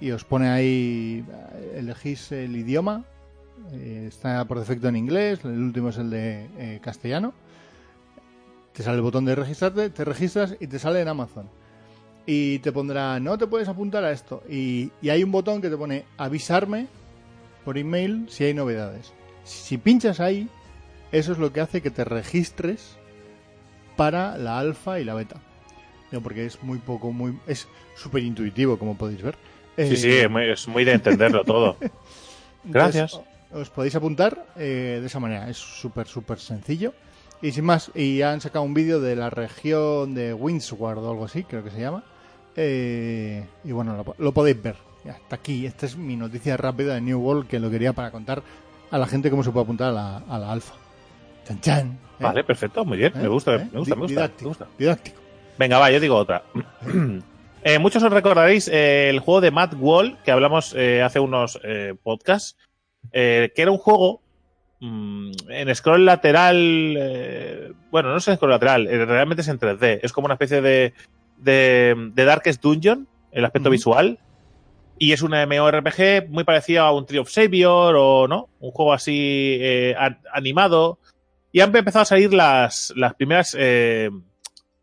y 0.00 0.10
os 0.12 0.24
pone 0.24 0.48
ahí, 0.48 1.24
elegís 1.74 2.30
el 2.32 2.54
idioma, 2.54 3.04
eh, 3.72 4.04
está 4.08 4.44
por 4.44 4.58
defecto 4.60 4.86
en 4.88 4.96
inglés, 4.96 5.40
el 5.44 5.58
último 5.58 5.88
es 5.88 5.98
el 5.98 6.10
de 6.10 6.46
eh, 6.56 6.78
castellano. 6.80 7.32
Te 8.72 8.84
sale 8.84 8.96
el 8.96 9.02
botón 9.02 9.24
de 9.24 9.34
registrarte, 9.34 9.90
te 9.90 10.04
registras 10.04 10.56
y 10.60 10.68
te 10.68 10.78
sale 10.78 11.00
en 11.00 11.08
Amazon. 11.08 11.48
Y 12.26 12.58
te 12.60 12.70
pondrá, 12.72 13.18
no 13.20 13.38
te 13.38 13.46
puedes 13.46 13.68
apuntar 13.68 14.04
a 14.04 14.12
esto. 14.12 14.42
Y, 14.48 14.92
y 15.02 15.08
hay 15.10 15.22
un 15.24 15.32
botón 15.32 15.60
que 15.60 15.70
te 15.70 15.76
pone 15.76 16.04
avisarme 16.16 16.86
por 17.64 17.78
email 17.78 18.26
si 18.28 18.44
hay 18.44 18.54
novedades. 18.54 19.12
Si 19.44 19.78
pinchas 19.78 20.20
ahí, 20.20 20.48
eso 21.12 21.32
es 21.32 21.38
lo 21.38 21.52
que 21.52 21.60
hace 21.60 21.82
que 21.82 21.90
te 21.90 22.04
registres 22.04 22.98
para 23.96 24.38
la 24.38 24.58
alfa 24.58 25.00
y 25.00 25.04
la 25.04 25.14
beta. 25.14 25.42
Porque 26.22 26.44
es 26.46 26.62
muy 26.62 26.78
poco, 26.78 27.12
muy 27.12 27.38
es 27.46 27.68
súper 27.94 28.22
intuitivo, 28.24 28.78
como 28.78 28.96
podéis 28.98 29.22
ver. 29.22 29.38
Sí, 29.82 29.94
Eh, 29.94 29.96
sí, 29.96 30.10
es 30.12 30.30
muy, 30.30 30.44
es 30.50 30.66
muy 30.68 30.84
de 30.84 30.92
entenderlo 30.94 31.44
todo. 31.44 31.76
Gracias. 32.64 33.14
entonces, 33.14 33.20
os 33.52 33.70
podéis 33.70 33.94
apuntar 33.94 34.46
eh, 34.56 34.98
de 35.00 35.06
esa 35.06 35.20
manera. 35.20 35.48
Es 35.48 35.56
súper, 35.58 36.06
súper 36.08 36.38
sencillo. 36.40 36.94
Y 37.42 37.52
sin 37.52 37.64
más, 37.64 37.90
y 37.94 38.22
han 38.22 38.40
sacado 38.40 38.64
un 38.64 38.74
vídeo 38.74 39.00
de 39.00 39.16
la 39.16 39.30
región 39.30 40.14
de 40.14 40.34
Windsward 40.34 40.98
o 40.98 41.10
algo 41.10 41.24
así, 41.24 41.44
creo 41.44 41.64
que 41.64 41.70
se 41.70 41.80
llama. 41.80 42.04
Eh, 42.56 43.46
y 43.64 43.72
bueno, 43.72 43.96
lo, 43.96 44.14
lo 44.18 44.32
podéis 44.32 44.62
ver. 44.62 44.76
Hasta 45.08 45.36
aquí. 45.36 45.64
Esta 45.64 45.86
es 45.86 45.96
mi 45.96 46.16
noticia 46.16 46.56
rápida 46.58 46.94
de 46.94 47.00
New 47.00 47.18
World 47.18 47.48
que 47.48 47.58
lo 47.58 47.70
quería 47.70 47.94
para 47.94 48.10
contar 48.10 48.42
a 48.90 48.98
la 48.98 49.06
gente 49.06 49.30
cómo 49.30 49.42
se 49.42 49.50
puede 49.50 49.64
apuntar 49.64 49.88
a 49.88 49.92
la, 49.92 50.16
a 50.28 50.38
la 50.38 50.52
alfa. 50.52 50.74
Chan, 51.46 51.60
chan. 51.60 51.98
¿eh? 52.18 52.22
Vale, 52.22 52.44
perfecto, 52.44 52.84
muy 52.84 52.98
bien. 52.98 53.12
¿Eh? 53.16 53.22
Me 53.22 53.28
gusta, 53.28 53.54
¿Eh? 53.54 53.68
me 53.72 53.78
gusta, 53.78 53.94
me 53.94 54.02
gusta, 54.02 54.14
didáctico, 54.14 54.42
me 54.42 54.48
gusta. 54.48 54.68
Didáctico. 54.76 55.20
Venga, 55.58 55.78
va, 55.78 55.90
yo 55.90 56.00
digo 56.00 56.16
otra. 56.16 56.42
Muchos 57.80 58.02
os 58.02 58.12
recordaréis 58.12 58.68
el 58.68 59.20
juego 59.20 59.40
de 59.40 59.50
Mad 59.50 59.74
Wall 59.78 60.18
que 60.24 60.30
hablamos 60.30 60.74
hace 60.74 61.20
unos 61.20 61.60
podcasts, 62.02 62.56
que 63.12 63.52
era 63.54 63.70
un 63.70 63.76
juego 63.76 64.22
mm, 64.80 65.30
en 65.48 65.74
scroll 65.74 66.04
lateral, 66.04 66.96
eh, 66.98 67.72
bueno, 67.90 68.10
no 68.10 68.16
es 68.16 68.28
en 68.28 68.36
scroll 68.36 68.50
lateral, 68.50 68.86
eh, 68.86 69.04
realmente 69.04 69.42
es 69.42 69.48
en 69.48 69.58
3D, 69.58 70.00
es 70.02 70.12
como 70.12 70.26
una 70.26 70.34
especie 70.34 70.60
de, 70.60 70.94
de, 71.36 72.10
de 72.14 72.24
Darkest 72.24 72.62
Dungeon, 72.62 73.06
el 73.32 73.44
aspecto 73.44 73.70
visual, 73.70 74.18
y 74.98 75.12
es 75.12 75.22
una 75.22 75.46
MMORPG 75.46 76.28
muy 76.28 76.44
parecido 76.44 76.82
a 76.82 76.92
un 76.92 77.06
Tree 77.06 77.20
of 77.20 77.30
Savior 77.30 77.94
o 77.96 78.28
no, 78.28 78.50
un 78.60 78.70
juego 78.70 78.92
así 78.92 79.56
eh, 79.60 79.96
animado, 80.32 80.98
y 81.52 81.60
han 81.60 81.74
empezado 81.74 82.02
a 82.02 82.06
salir 82.06 82.34
las, 82.34 82.92
las 82.96 83.14
primeras 83.14 83.56
eh, 83.58 84.10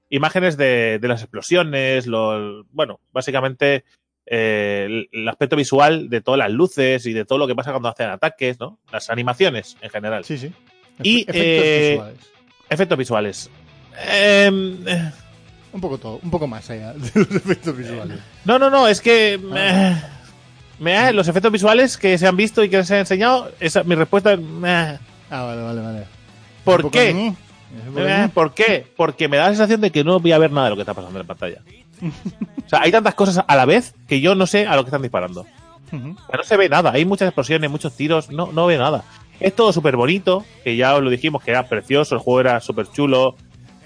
imágenes 0.10 0.58
de, 0.58 0.98
de 1.00 1.08
las 1.08 1.22
explosiones, 1.22 2.08
lo, 2.08 2.64
bueno, 2.72 3.00
básicamente 3.12 3.84
eh, 4.30 4.84
el, 4.88 5.10
el 5.12 5.28
aspecto 5.28 5.56
visual 5.56 6.10
de 6.10 6.22
todas 6.22 6.38
las 6.38 6.52
luces 6.52 7.06
y 7.06 7.14
de 7.14 7.26
todo 7.26 7.38
lo 7.38 7.48
que 7.48 7.56
pasa 7.56 7.72
cuando 7.72 7.90
hacen 7.90 8.10
ataques, 8.10 8.60
¿no? 8.60 8.78
Las 8.92 9.10
animaciones 9.10 9.78
en 9.82 9.90
general. 9.90 10.24
Sí, 10.26 10.38
sí. 10.38 10.52
Y, 11.04 11.22
Efectos 11.22 11.36
eh, 11.36 11.90
visuales. 11.92 12.20
Efectos 12.70 12.98
visuales. 12.98 13.50
Em, 14.12 14.88
eh, 14.88 15.12
Un 15.74 15.82
poco 15.82 15.98
todo, 15.98 16.20
un 16.22 16.30
poco 16.32 16.48
más 16.48 16.70
allá 16.70 16.94
de 16.94 17.12
los 17.16 17.32
efectos 17.32 17.76
visuales. 17.78 18.20
no, 18.46 18.60
no, 18.60 18.70
no, 18.70 18.88
es 18.88 19.02
que 19.02 19.40
me, 19.42 19.96
me- 20.80 21.14
los 21.14 21.28
efectos 21.28 21.52
visuales 21.52 21.98
que 21.98 22.18
se 22.18 22.28
han 22.28 22.36
visto 22.38 22.64
y 22.64 22.70
que 22.70 22.84
se 22.84 22.94
han 22.96 23.00
enseñado, 23.02 23.52
esa, 23.60 23.84
mi 23.84 23.96
respuesta 23.96 24.34
es... 24.34 24.40
Ah, 24.64 24.98
vale, 25.44 25.62
vale, 25.62 25.82
vale. 25.82 26.04
¿Por 26.64 26.90
qué? 26.92 27.34
por 27.94 28.02
Eh, 28.08 28.12
ahí. 28.14 28.28
¿Por 28.30 28.54
qué? 28.54 28.86
Porque 28.96 29.28
me 29.28 29.38
da 29.38 29.44
la 29.44 29.50
sensación 29.50 29.82
de 29.82 29.92
que 29.92 30.04
no 30.04 30.20
voy 30.20 30.32
a 30.32 30.38
ver 30.38 30.52
nada 30.52 30.66
de 30.66 30.70
lo 30.72 30.76
que 30.78 30.82
está 30.84 30.94
pasando 30.94 31.20
en 31.20 31.26
la 31.28 31.34
pantalla. 31.34 31.62
O 32.66 32.70
sea, 32.70 32.82
hay 32.82 32.92
tantas 32.92 33.16
cosas 33.16 33.46
a 33.48 33.56
la 33.56 33.64
vez 33.64 33.96
que 34.10 34.20
yo 34.20 34.36
no 34.36 34.46
sé 34.46 34.68
a 34.68 34.76
lo 34.76 34.84
que 34.84 34.90
están 34.90 35.02
disparando. 35.02 35.46
No 35.90 36.44
se 36.44 36.58
ve 36.58 36.68
nada. 36.68 36.92
Hay 36.92 37.06
muchas 37.06 37.30
explosiones, 37.30 37.72
muchos 37.72 37.96
tiros. 37.96 38.30
No, 38.30 38.52
no 38.52 38.66
veo 38.66 38.78
nada. 38.78 39.06
Es 39.40 39.56
todo 39.56 39.72
súper 39.72 39.96
bonito, 39.96 40.44
que 40.66 40.76
ya 40.76 40.94
os 40.96 41.02
lo 41.02 41.10
dijimos, 41.10 41.42
que 41.44 41.52
era 41.52 41.70
precioso, 41.70 42.16
el 42.16 42.20
juego 42.22 42.42
era 42.42 42.60
súper 42.60 42.92
chulo, 42.92 43.36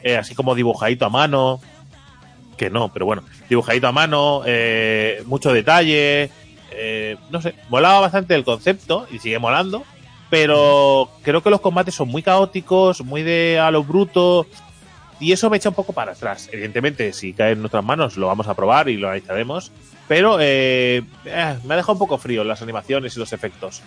eh, 0.01 0.17
así 0.17 0.33
como 0.33 0.55
dibujadito 0.55 1.05
a 1.05 1.09
mano. 1.09 1.59
Que 2.57 2.71
no, 2.71 2.91
pero 2.91 3.05
bueno, 3.05 3.23
dibujadito 3.49 3.87
a 3.87 3.91
mano, 3.91 4.41
eh, 4.45 5.21
mucho 5.27 5.53
detalle. 5.53 6.31
eh, 6.71 7.17
no 7.29 7.39
sé, 7.41 7.53
molaba 7.69 7.99
bastante 7.99 8.33
el 8.33 8.43
concepto 8.43 9.05
y 9.11 9.19
sigue 9.19 9.37
molando. 9.37 9.83
Pero 10.31 11.09
creo 11.21 11.43
que 11.43 11.49
los 11.49 11.59
combates 11.61 11.93
son 11.93 12.07
muy 12.07 12.23
caóticos, 12.23 13.03
muy 13.03 13.21
de 13.21 13.59
a 13.59 13.69
lo 13.69 13.83
bruto. 13.83 14.47
Y 15.21 15.31
eso 15.31 15.49
me 15.49 15.57
echa 15.57 15.69
un 15.69 15.75
poco 15.75 15.93
para 15.93 16.11
atrás. 16.11 16.49
Evidentemente, 16.51 17.13
si 17.13 17.31
cae 17.31 17.51
en 17.53 17.59
nuestras 17.59 17.83
manos, 17.85 18.17
lo 18.17 18.27
vamos 18.27 18.47
a 18.47 18.53
probar 18.55 18.89
y 18.89 18.97
lo 18.97 19.07
analizaremos. 19.07 19.71
Pero 20.07 20.37
eh, 20.41 21.03
eh, 21.25 21.57
me 21.63 21.73
ha 21.73 21.77
dejado 21.77 21.93
un 21.93 21.99
poco 21.99 22.17
frío 22.17 22.43
las 22.43 22.61
animaciones 22.61 23.15
y 23.15 23.19
los 23.19 23.31
efectos. 23.31 23.81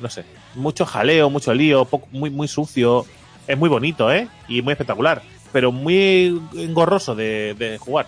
No 0.00 0.08
sé, 0.10 0.24
mucho 0.54 0.84
jaleo, 0.86 1.30
mucho 1.30 1.54
lío, 1.54 1.84
poco- 1.84 2.08
muy, 2.10 2.30
muy 2.30 2.48
sucio. 2.48 3.06
Es 3.46 3.56
muy 3.56 3.68
bonito, 3.68 4.10
¿eh? 4.10 4.26
Y 4.48 4.62
muy 4.62 4.72
espectacular. 4.72 5.22
Pero 5.52 5.70
muy 5.70 6.40
engorroso 6.56 7.14
de, 7.14 7.54
de 7.56 7.78
jugar. 7.78 8.06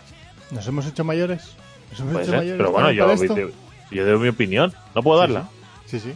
¿Nos 0.50 0.66
hemos 0.66 0.86
hecho 0.86 1.04
mayores? 1.04 1.42
¿Nos 1.90 2.00
hemos 2.00 2.14
hecho 2.16 2.24
ser. 2.30 2.38
mayores 2.38 2.56
Pero 2.58 2.72
bueno, 2.72 2.90
yo, 2.90 3.14
yo, 3.14 3.50
yo 3.90 4.06
doy 4.06 4.18
mi 4.18 4.28
opinión. 4.28 4.72
¿No 4.94 5.02
puedo 5.02 5.20
darla? 5.20 5.48
Sí, 5.84 6.00
sí. 6.00 6.12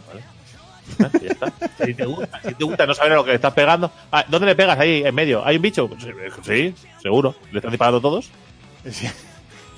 Ya 0.99 1.07
está. 1.29 1.53
Si 1.85 1.93
te 1.93 2.05
gusta, 2.05 2.41
si 2.47 2.53
te 2.53 2.63
gusta 2.63 2.85
no 2.85 2.93
saber 2.93 3.13
a 3.13 3.15
lo 3.15 3.23
que 3.23 3.29
le 3.31 3.35
estás 3.35 3.53
pegando. 3.53 3.91
Ah, 4.11 4.25
¿Dónde 4.27 4.47
le 4.47 4.55
pegas 4.55 4.77
ahí 4.79 5.03
en 5.05 5.15
medio? 5.15 5.45
¿Hay 5.45 5.55
un 5.57 5.61
bicho? 5.61 5.87
Pues, 5.87 6.03
eh, 6.05 6.11
Sí, 6.43 6.73
seguro. 7.01 7.35
¿Le 7.51 7.59
están 7.59 7.71
disparando 7.71 8.01
todos? 8.01 8.29
Es, 8.83 9.01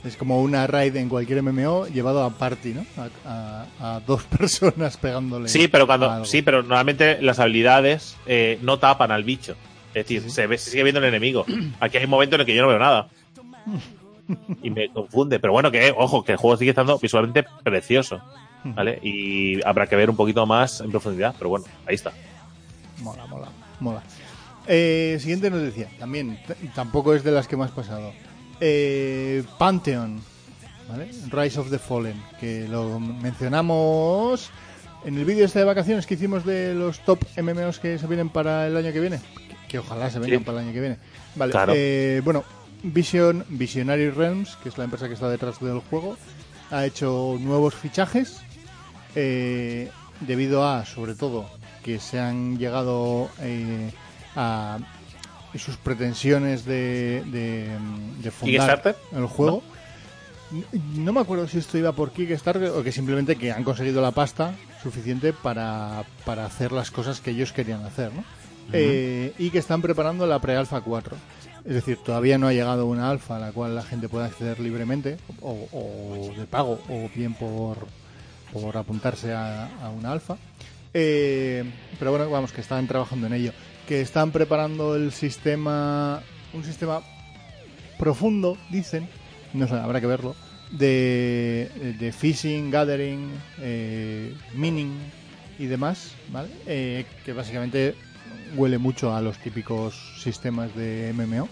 es 0.03 0.17
como 0.17 0.41
una 0.41 0.65
raid 0.67 0.95
en 0.95 1.09
cualquier 1.09 1.41
MMO 1.43 1.87
llevado 1.87 2.23
a 2.23 2.29
party, 2.31 2.73
¿no? 2.73 2.85
A, 3.25 3.65
a- 3.79 3.95
a 3.95 3.99
dos 4.01 4.23
personas 4.37 4.97
pegándole. 4.97 5.47
Sí, 5.49 5.67
pero 5.67 5.85
cuando 5.87 6.25
sí, 6.25 6.41
pero 6.41 6.61
normalmente 6.61 7.21
las 7.21 7.39
habilidades 7.39 8.17
eh, 8.25 8.57
no 8.61 8.79
tapan 8.79 9.11
al 9.11 9.23
bicho. 9.23 9.55
Es 9.93 10.07
decir, 10.07 10.29
se, 10.31 10.47
ve, 10.47 10.57
se 10.57 10.71
sigue 10.71 10.83
viendo 10.83 10.99
el 10.99 11.05
enemigo. 11.05 11.45
Aquí 11.79 11.97
hay 11.97 12.05
un 12.05 12.09
momento 12.09 12.35
en 12.35 12.41
el 12.41 12.47
que 12.47 12.55
yo 12.55 12.63
no 12.63 12.67
veo 12.69 12.79
nada. 12.79 13.07
Y 14.63 14.69
me 14.69 14.87
confunde. 14.89 15.37
Pero 15.39 15.51
bueno, 15.53 15.69
que 15.69 15.93
ojo, 15.95 16.23
que 16.23 16.31
el 16.31 16.37
juego 16.37 16.55
sigue 16.57 16.69
estando 16.69 16.97
visualmente 16.97 17.43
precioso. 17.63 18.21
¿Vale? 18.63 18.99
Y 19.03 19.61
habrá 19.65 19.87
que 19.87 19.95
ver 19.95 20.09
un 20.09 20.15
poquito 20.15 20.45
más 20.45 20.79
en 20.81 20.91
profundidad. 20.91 21.35
Pero 21.37 21.49
bueno, 21.49 21.65
ahí 21.85 21.95
está. 21.95 22.11
Mola, 23.01 23.25
mola, 23.27 23.47
mola. 23.79 24.03
Eh, 24.67 25.17
siguiente 25.19 25.49
noticia, 25.49 25.89
también, 25.99 26.39
tampoco 26.73 27.13
es 27.13 27.23
de 27.23 27.31
las 27.31 27.47
que 27.47 27.55
has 27.57 27.71
pasado. 27.71 28.13
Eh, 28.61 29.43
Pantheon, 29.57 30.21
¿vale? 30.87 31.09
Rise 31.29 31.59
of 31.59 31.69
the 31.69 31.79
Fallen, 31.79 32.21
que 32.39 32.65
lo 32.69 32.97
mencionamos 32.99 34.49
en 35.03 35.17
el 35.17 35.25
vídeo 35.25 35.45
este 35.45 35.59
de 35.59 35.65
vacaciones 35.65 36.05
que 36.07 36.13
hicimos 36.13 36.45
de 36.45 36.73
los 36.73 36.99
top 37.01 37.19
MMOs 37.41 37.79
que 37.79 37.97
se 37.99 38.07
vienen 38.07 38.29
para 38.29 38.67
el 38.67 38.77
año 38.77 38.93
que 38.93 39.01
viene. 39.01 39.19
Que, 39.19 39.55
que 39.67 39.79
ojalá 39.79 40.09
se 40.09 40.19
vengan 40.19 40.39
Sí. 40.39 40.45
para 40.45 40.59
el 40.59 40.65
año 40.65 40.73
que 40.73 40.79
viene. 40.79 40.97
Vale, 41.35 41.51
Claro. 41.51 41.73
eh, 41.75 42.21
bueno, 42.23 42.45
Vision, 42.83 43.43
Visionary 43.49 44.09
Realms, 44.11 44.55
que 44.63 44.69
es 44.69 44.77
la 44.77 44.85
empresa 44.85 45.07
que 45.09 45.15
está 45.15 45.29
detrás 45.29 45.59
del 45.59 45.79
juego, 45.79 46.15
ha 46.71 46.85
hecho 46.85 47.37
nuevos 47.41 47.75
fichajes 47.75 48.41
eh, 49.15 49.89
debido 50.21 50.67
a, 50.67 50.85
sobre 50.85 51.15
todo, 51.15 51.49
que 51.83 51.99
se 51.99 52.19
han 52.19 52.57
llegado 52.57 53.29
eh, 53.39 53.91
a 54.35 54.79
sus 55.55 55.77
pretensiones 55.77 56.65
de, 56.65 57.23
de, 57.27 57.69
de 58.21 58.31
fundar 58.31 58.95
el 59.11 59.25
juego. 59.27 59.61
No. 60.51 61.03
no 61.03 61.13
me 61.13 61.21
acuerdo 61.21 61.47
si 61.47 61.59
esto 61.59 61.77
iba 61.77 61.91
por 61.91 62.11
Kickstarter 62.11 62.69
o 62.69 62.83
que 62.83 62.91
simplemente 62.91 63.35
que 63.35 63.51
han 63.51 63.63
conseguido 63.63 64.01
la 64.01 64.11
pasta 64.11 64.53
suficiente 64.81 65.33
para, 65.33 66.03
para 66.25 66.45
hacer 66.45 66.71
las 66.71 66.91
cosas 66.91 67.21
que 67.21 67.31
ellos 67.31 67.53
querían 67.53 67.83
hacer, 67.85 68.11
¿no? 68.13 68.23
Eh, 68.71 69.33
y 69.37 69.49
que 69.49 69.59
están 69.59 69.81
preparando 69.81 70.25
la 70.25 70.39
pre-alpha 70.39 70.81
4. 70.81 71.15
Es 71.65 71.73
decir, 71.73 71.97
todavía 71.97 72.37
no 72.37 72.47
ha 72.47 72.53
llegado 72.53 72.87
una 72.87 73.09
alfa 73.09 73.37
a 73.37 73.39
la 73.39 73.51
cual 73.51 73.75
la 73.75 73.83
gente 73.83 74.09
pueda 74.09 74.25
acceder 74.25 74.59
libremente 74.59 75.17
o, 75.41 75.67
o 75.71 76.33
de 76.35 76.45
pago 76.45 76.79
o 76.89 77.09
bien 77.15 77.33
por, 77.33 77.87
por 78.53 78.77
apuntarse 78.77 79.33
a, 79.33 79.69
una 79.97 80.11
alfa. 80.11 80.37
Eh, 80.93 81.63
pero 81.97 82.11
bueno, 82.11 82.29
vamos, 82.29 82.51
que 82.51 82.61
están 82.61 82.87
trabajando 82.87 83.27
en 83.27 83.33
ello. 83.33 83.51
Que 83.87 84.01
están 84.01 84.31
preparando 84.31 84.95
el 84.95 85.11
sistema, 85.11 86.21
un 86.53 86.63
sistema 86.63 87.01
profundo, 87.97 88.57
dicen, 88.69 89.09
no 89.53 89.67
sé, 89.67 89.75
habrá 89.75 89.99
que 89.99 90.07
verlo, 90.07 90.35
de, 90.71 91.95
de 91.99 92.11
fishing, 92.11 92.71
gathering, 92.71 93.29
eh, 93.59 94.35
mining 94.53 94.97
y 95.59 95.65
demás, 95.65 96.13
¿vale? 96.31 96.49
Eh, 96.65 97.05
que 97.25 97.33
básicamente 97.33 97.95
huele 98.55 98.77
mucho 98.77 99.15
a 99.15 99.21
los 99.21 99.37
típicos 99.39 100.21
sistemas 100.21 100.73
de 100.75 101.13
MMO. 101.13 101.47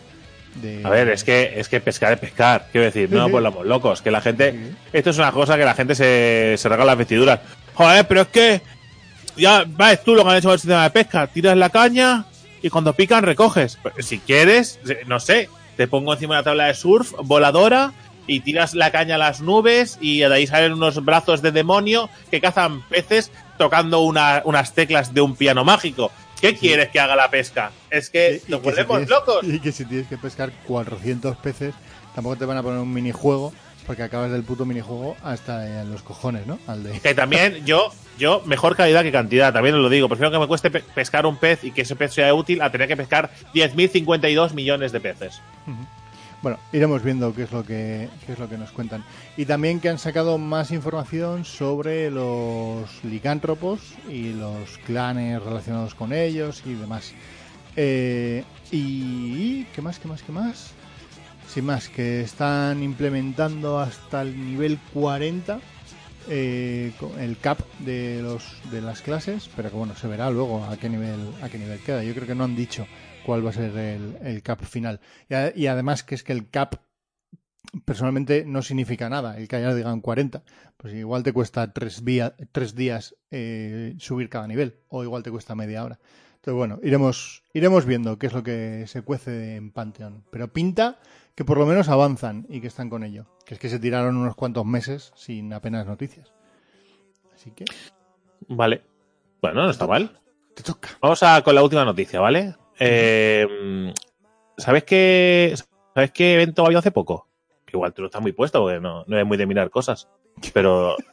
De, 0.55 0.81
A 0.83 0.89
ver, 0.89 1.09
es 1.09 1.23
que, 1.23 1.53
es 1.57 1.69
que 1.69 1.79
pescar 1.79 2.13
es 2.13 2.19
pescar. 2.19 2.67
Quiero 2.71 2.85
decir, 2.85 3.09
no 3.09 3.19
nos 3.19 3.31
volvamos 3.31 3.65
locos. 3.65 4.01
Que 4.01 4.11
la 4.11 4.21
gente. 4.21 4.49
Esto 4.91 5.09
es 5.11 5.17
una 5.17 5.31
cosa 5.31 5.57
que 5.57 5.63
la 5.65 5.73
gente 5.73 5.95
se, 5.95 6.55
se 6.57 6.67
regala 6.69 6.85
las 6.91 6.97
vestiduras. 6.97 7.39
Joder, 7.73 8.05
pero 8.07 8.21
es 8.21 8.27
que. 8.27 8.61
Ya 9.37 9.63
ves 9.65 10.03
tú 10.03 10.13
lo 10.13 10.23
que 10.23 10.29
han 10.31 10.35
hecho 10.37 10.49
con 10.49 10.53
el 10.53 10.59
sistema 10.59 10.83
de 10.83 10.89
pesca. 10.89 11.27
Tiras 11.27 11.55
la 11.57 11.69
caña 11.69 12.25
y 12.61 12.69
cuando 12.69 12.93
pican 12.93 13.23
recoges. 13.23 13.77
Pero 13.81 13.95
si 14.01 14.19
quieres, 14.19 14.79
no 15.07 15.19
sé, 15.21 15.49
te 15.77 15.87
pongo 15.87 16.13
encima 16.13 16.35
de 16.35 16.39
una 16.39 16.43
tabla 16.43 16.65
de 16.65 16.73
surf 16.73 17.13
voladora 17.23 17.93
y 18.27 18.41
tiras 18.41 18.73
la 18.73 18.91
caña 18.91 19.15
a 19.15 19.17
las 19.17 19.39
nubes 19.41 19.97
y 20.01 20.19
de 20.19 20.33
ahí 20.33 20.47
salen 20.47 20.73
unos 20.73 21.03
brazos 21.03 21.41
de 21.41 21.51
demonio 21.51 22.09
que 22.29 22.41
cazan 22.41 22.81
peces 22.89 23.31
tocando 23.57 24.01
una- 24.01 24.41
unas 24.45 24.73
teclas 24.73 25.13
de 25.13 25.21
un 25.21 25.35
piano 25.35 25.63
mágico. 25.63 26.11
¿Qué 26.41 26.55
quieres 26.57 26.89
que 26.89 26.99
haga 26.99 27.15
la 27.15 27.29
pesca? 27.29 27.71
Es 27.89 28.09
que 28.09 28.41
y 28.47 28.51
nos 28.51 28.61
que 28.61 28.71
si 28.71 28.75
volvemos 28.83 28.97
tienes- 28.97 29.09
locos. 29.09 29.43
Y 29.43 29.59
que 29.59 29.71
si 29.71 29.85
tienes 29.85 30.07
que 30.07 30.17
pescar 30.17 30.51
400 30.67 31.37
peces, 31.37 31.73
tampoco 32.15 32.35
te 32.37 32.45
van 32.45 32.57
a 32.57 32.63
poner 32.63 32.79
un 32.79 32.91
minijuego, 32.91 33.53
porque 33.87 34.03
acabas 34.03 34.31
del 34.31 34.43
puto 34.43 34.65
minijuego 34.65 35.15
hasta 35.23 35.83
los 35.85 36.01
cojones, 36.03 36.47
¿no? 36.47 36.59
Al 36.67 36.83
de... 36.83 36.99
Que 36.99 37.13
también 37.13 37.65
yo, 37.65 37.91
yo, 38.17 38.41
mejor 38.45 38.75
calidad 38.75 39.03
que 39.03 39.11
cantidad, 39.11 39.53
también 39.53 39.75
os 39.75 39.81
lo 39.81 39.89
digo. 39.89 40.07
Prefiero 40.09 40.31
que 40.31 40.39
me 40.39 40.47
cueste 40.47 40.69
pe- 40.71 40.83
pescar 40.95 41.25
un 41.25 41.37
pez 41.37 41.63
y 41.63 41.71
que 41.71 41.81
ese 41.83 41.95
pez 41.95 42.13
sea 42.13 42.33
útil 42.33 42.61
a 42.61 42.71
tener 42.71 42.87
que 42.87 42.97
pescar 42.97 43.31
10.052 43.53 44.53
millones 44.53 44.91
de 44.91 44.99
peces. 44.99 45.41
Bueno, 46.41 46.57
iremos 46.73 47.03
viendo 47.03 47.35
qué 47.35 47.43
es 47.43 47.51
lo 47.51 47.63
que 47.63 48.09
qué 48.25 48.33
es 48.33 48.39
lo 48.39 48.49
que 48.49 48.57
nos 48.57 48.71
cuentan. 48.71 49.03
Y 49.37 49.45
también 49.45 49.79
que 49.79 49.89
han 49.89 49.99
sacado 49.99 50.39
más 50.39 50.71
información 50.71 51.45
sobre 51.45 52.09
los 52.09 53.03
licántropos 53.03 53.93
y 54.09 54.33
los 54.33 54.79
clanes 54.79 55.41
relacionados 55.41 55.93
con 55.93 56.13
ellos 56.13 56.63
y 56.65 56.73
demás. 56.73 57.13
Eh, 57.75 58.43
y 58.71 59.65
qué 59.65 59.81
más, 59.83 59.99
qué 59.99 60.07
más, 60.07 60.23
qué 60.23 60.31
más. 60.31 60.71
Sin 61.47 61.65
más, 61.65 61.89
que 61.89 62.21
están 62.21 62.81
implementando 62.81 63.79
hasta 63.79 64.21
el 64.21 64.35
nivel 64.43 64.79
40 64.93 65.59
eh, 66.29 66.93
el 67.19 67.37
cap 67.37 67.59
de 67.79 68.21
los 68.21 68.43
de 68.71 68.81
las 68.81 69.01
clases, 69.01 69.49
pero 69.55 69.69
que 69.69 69.75
bueno, 69.75 69.95
se 69.95 70.07
verá 70.07 70.29
luego 70.29 70.63
a 70.63 70.77
qué 70.77 70.89
nivel 70.89 71.19
a 71.43 71.49
qué 71.49 71.59
nivel 71.59 71.79
queda. 71.79 72.03
Yo 72.03 72.13
creo 72.13 72.25
que 72.25 72.35
no 72.35 72.45
han 72.45 72.55
dicho 72.55 72.87
cuál 73.25 73.45
va 73.45 73.49
a 73.51 73.53
ser 73.53 73.75
el, 73.77 74.17
el 74.23 74.41
cap 74.43 74.61
final. 74.63 74.99
Y, 75.29 75.33
a- 75.33 75.53
y 75.55 75.67
además 75.67 76.03
que 76.03 76.15
es 76.15 76.23
que 76.23 76.33
el 76.33 76.49
cap 76.49 76.75
personalmente 77.85 78.43
no 78.45 78.61
significa 78.61 79.09
nada, 79.09 79.37
el 79.37 79.47
que 79.47 79.55
haya 79.55 79.73
digan 79.73 80.01
40. 80.01 80.43
Pues 80.77 80.93
igual 80.93 81.23
te 81.23 81.31
cuesta 81.33 81.71
tres, 81.73 82.03
vía- 82.03 82.35
tres 82.51 82.75
días 82.75 83.15
eh, 83.29 83.95
subir 83.99 84.29
cada 84.29 84.47
nivel, 84.47 84.77
o 84.89 85.03
igual 85.03 85.23
te 85.23 85.31
cuesta 85.31 85.55
media 85.55 85.83
hora. 85.83 85.99
Entonces, 86.35 86.57
bueno, 86.57 86.79
iremos, 86.81 87.43
iremos 87.53 87.85
viendo 87.85 88.17
qué 88.17 88.27
es 88.27 88.33
lo 88.33 88.41
que 88.41 88.85
se 88.87 89.03
cuece 89.03 89.55
en 89.57 89.71
Pantheon. 89.71 90.23
Pero 90.31 90.51
pinta 90.51 90.97
que 91.35 91.45
por 91.45 91.59
lo 91.59 91.67
menos 91.67 91.87
avanzan 91.87 92.47
y 92.49 92.61
que 92.61 92.67
están 92.67 92.89
con 92.89 93.03
ello. 93.03 93.27
Que 93.45 93.53
es 93.53 93.59
que 93.59 93.69
se 93.69 93.77
tiraron 93.79 94.17
unos 94.17 94.35
cuantos 94.35 94.65
meses 94.65 95.11
sin 95.15 95.53
apenas 95.53 95.85
noticias. 95.85 96.33
Así 97.35 97.51
que 97.51 97.65
Vale. 98.47 98.81
Bueno, 99.39 99.63
no 99.63 99.69
está 99.69 99.85
mal. 99.85 100.19
te 100.55 100.63
toca. 100.63 100.89
Vamos 100.99 101.21
a 101.21 101.41
con 101.43 101.53
la 101.53 101.63
última 101.63 101.85
noticia, 101.85 102.19
¿vale? 102.19 102.55
Eh, 102.83 103.93
¿Sabes 104.57 104.83
qué, 104.83 105.53
¿Sabes 105.93 106.11
qué 106.11 106.33
evento 106.33 106.63
ha 106.63 106.65
habido 106.65 106.79
hace 106.79 106.91
poco? 106.91 107.27
Que 107.65 107.77
igual 107.77 107.93
tú 107.93 108.01
no 108.01 108.07
estás 108.07 108.21
muy 108.21 108.31
puesto 108.31 108.61
porque 108.61 108.79
no, 108.79 109.03
no 109.05 109.15
eres 109.15 109.27
muy 109.27 109.37
de 109.37 109.45
mirar 109.45 109.69
cosas. 109.69 110.07
Pero 110.53 110.95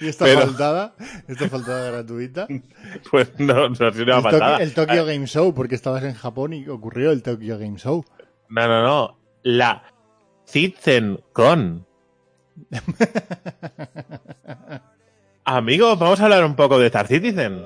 Y 0.00 0.08
esta 0.08 0.24
Pero- 0.24 0.40
faltada, 0.40 0.94
esta 1.28 1.48
faltada 1.48 1.90
gratuita. 1.90 2.46
pues 3.10 3.32
no, 3.38 3.68
no 3.68 3.86
ha 3.86 3.92
sido 3.92 4.18
una 4.18 4.56
el, 4.56 4.62
el 4.62 4.74
Tokyo 4.74 5.06
Game 5.06 5.26
Show, 5.26 5.54
porque 5.54 5.74
estabas 5.74 6.04
en 6.04 6.14
Japón 6.14 6.52
y 6.52 6.68
ocurrió 6.68 7.12
el 7.12 7.22
Tokyo 7.22 7.58
Game 7.58 7.78
Show. 7.78 8.04
No, 8.48 8.68
no, 8.68 8.82
no. 8.82 9.18
La 9.42 9.82
CitizenCon. 10.46 11.86
Amigos, 15.44 15.98
vamos 15.98 16.20
a 16.20 16.24
hablar 16.24 16.44
un 16.44 16.56
poco 16.56 16.78
de 16.78 16.86
Star 16.86 17.06
Citizen. 17.06 17.62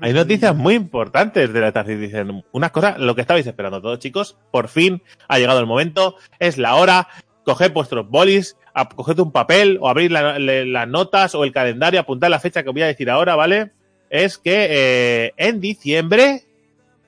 Hay 0.00 0.12
noticias 0.12 0.54
muy 0.56 0.74
importantes 0.74 1.52
de 1.52 1.60
la 1.60 1.68
Star 1.68 1.86
Citizen. 1.86 2.44
Unas 2.52 2.70
cosas, 2.70 2.98
lo 2.98 3.14
que 3.14 3.20
estabais 3.20 3.46
esperando 3.46 3.80
todos, 3.80 3.98
chicos. 3.98 4.36
Por 4.50 4.68
fin 4.68 5.02
ha 5.28 5.38
llegado 5.38 5.60
el 5.60 5.66
momento. 5.66 6.16
Es 6.38 6.58
la 6.58 6.74
hora. 6.76 7.08
Coged 7.44 7.72
vuestros 7.72 8.08
bolis, 8.10 8.56
coged 8.96 9.20
un 9.20 9.30
papel 9.30 9.78
o 9.80 9.94
la- 9.94 10.38
le- 10.38 10.66
las 10.66 10.88
notas 10.88 11.34
o 11.36 11.44
el 11.44 11.52
calendario, 11.52 12.00
apuntad 12.00 12.28
la 12.28 12.40
fecha 12.40 12.64
que 12.64 12.70
os 12.70 12.72
voy 12.74 12.82
a 12.82 12.86
decir 12.88 13.08
ahora, 13.08 13.36
¿vale? 13.36 13.70
Es 14.10 14.36
que 14.36 14.66
eh, 14.68 15.32
en 15.36 15.60
diciembre, 15.60 16.42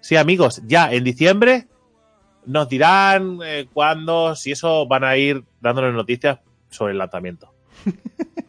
sí 0.01 0.15
amigos, 0.15 0.63
ya 0.65 0.93
en 0.93 1.03
diciembre 1.03 1.67
nos 2.47 2.69
dirán 2.69 3.41
eh, 3.45 3.67
cuándo, 3.73 4.37
si 4.37 4.53
eso 4.53 4.87
van 4.87 5.03
a 5.03 5.17
ir 5.17 5.43
dándonos 5.61 5.93
noticias 5.93 6.39
sobre 6.71 6.93
el 6.93 6.99
lanzamiento. 6.99 7.53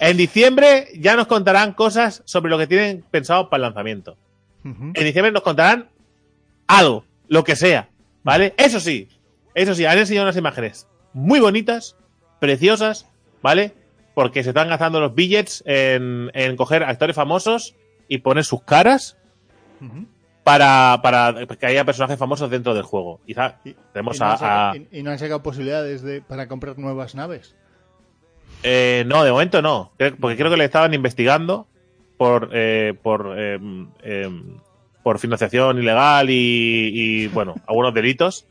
en 0.00 0.16
diciembre 0.16 0.88
ya 0.98 1.16
nos 1.16 1.26
contarán 1.26 1.72
cosas 1.72 2.22
sobre 2.24 2.50
lo 2.50 2.58
que 2.58 2.66
tienen 2.66 3.04
pensado 3.10 3.48
para 3.50 3.58
el 3.58 3.62
lanzamiento. 3.62 4.16
En 4.64 4.92
diciembre 5.04 5.30
nos 5.32 5.42
contarán 5.42 5.88
algo, 6.66 7.04
lo 7.28 7.44
que 7.44 7.54
sea, 7.54 7.88
¿vale? 8.24 8.52
Eso 8.56 8.80
sí, 8.80 9.08
eso 9.54 9.74
sí, 9.74 9.84
han 9.86 9.96
enseñado 9.98 10.24
unas 10.26 10.36
imágenes 10.36 10.88
muy 11.12 11.38
bonitas, 11.40 11.96
preciosas, 12.40 13.06
¿vale? 13.42 13.72
Porque 14.14 14.42
se 14.42 14.50
están 14.50 14.68
gastando 14.68 14.98
los 15.00 15.14
billets 15.14 15.62
en, 15.66 16.30
en 16.34 16.56
coger 16.56 16.82
actores 16.82 17.14
famosos 17.14 17.74
y 18.08 18.18
poner 18.18 18.44
sus 18.44 18.62
caras 18.62 19.16
para, 20.42 21.00
para 21.02 21.46
que 21.46 21.66
haya 21.66 21.84
personajes 21.84 22.18
famosos 22.18 22.50
dentro 22.50 22.74
del 22.74 22.82
juego. 22.84 23.20
Quizá 23.26 23.58
Y- 23.64 23.74
tenemos 23.92 24.16
y 24.16 24.20
no 24.20 24.26
a, 24.26 24.36
sacado- 24.36 24.70
a- 24.72 24.76
y- 24.76 24.88
y 24.98 25.02
no 25.02 25.10
han 25.10 25.18
sacado 25.18 25.42
posibilidades 25.42 26.02
de, 26.02 26.22
para 26.22 26.48
comprar 26.48 26.78
nuevas 26.78 27.14
naves. 27.14 27.54
Eh, 28.68 29.04
no, 29.06 29.22
de 29.22 29.30
momento 29.30 29.62
no. 29.62 29.92
Porque 30.20 30.36
creo 30.36 30.50
que 30.50 30.56
le 30.56 30.64
estaban 30.64 30.92
investigando 30.92 31.68
por 32.16 32.50
eh, 32.52 32.94
por 33.00 33.34
eh, 33.36 33.60
por 35.04 35.20
financiación 35.20 35.78
ilegal 35.78 36.28
y, 36.30 36.90
y, 36.92 37.26
bueno, 37.28 37.54
algunos 37.68 37.94
delitos, 37.94 38.44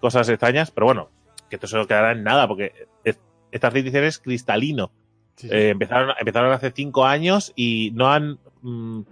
cosas 0.00 0.26
extrañas, 0.30 0.70
pero 0.70 0.86
bueno, 0.86 1.10
que 1.50 1.56
esto 1.56 1.66
se 1.66 1.76
lo 1.76 1.86
quedará 1.86 2.12
en 2.12 2.24
nada, 2.24 2.48
porque 2.48 2.72
es- 3.04 3.18
Citizen 3.52 4.04
es 4.04 4.18
cristalino. 4.18 4.90
Sí, 5.36 5.48
sí. 5.48 5.54
Eh, 5.54 5.68
empezaron, 5.68 6.14
empezaron 6.18 6.50
hace 6.52 6.70
cinco 6.70 7.04
años 7.04 7.52
y 7.56 7.90
no 7.94 8.10
han 8.10 8.38
mm, 8.62 9.02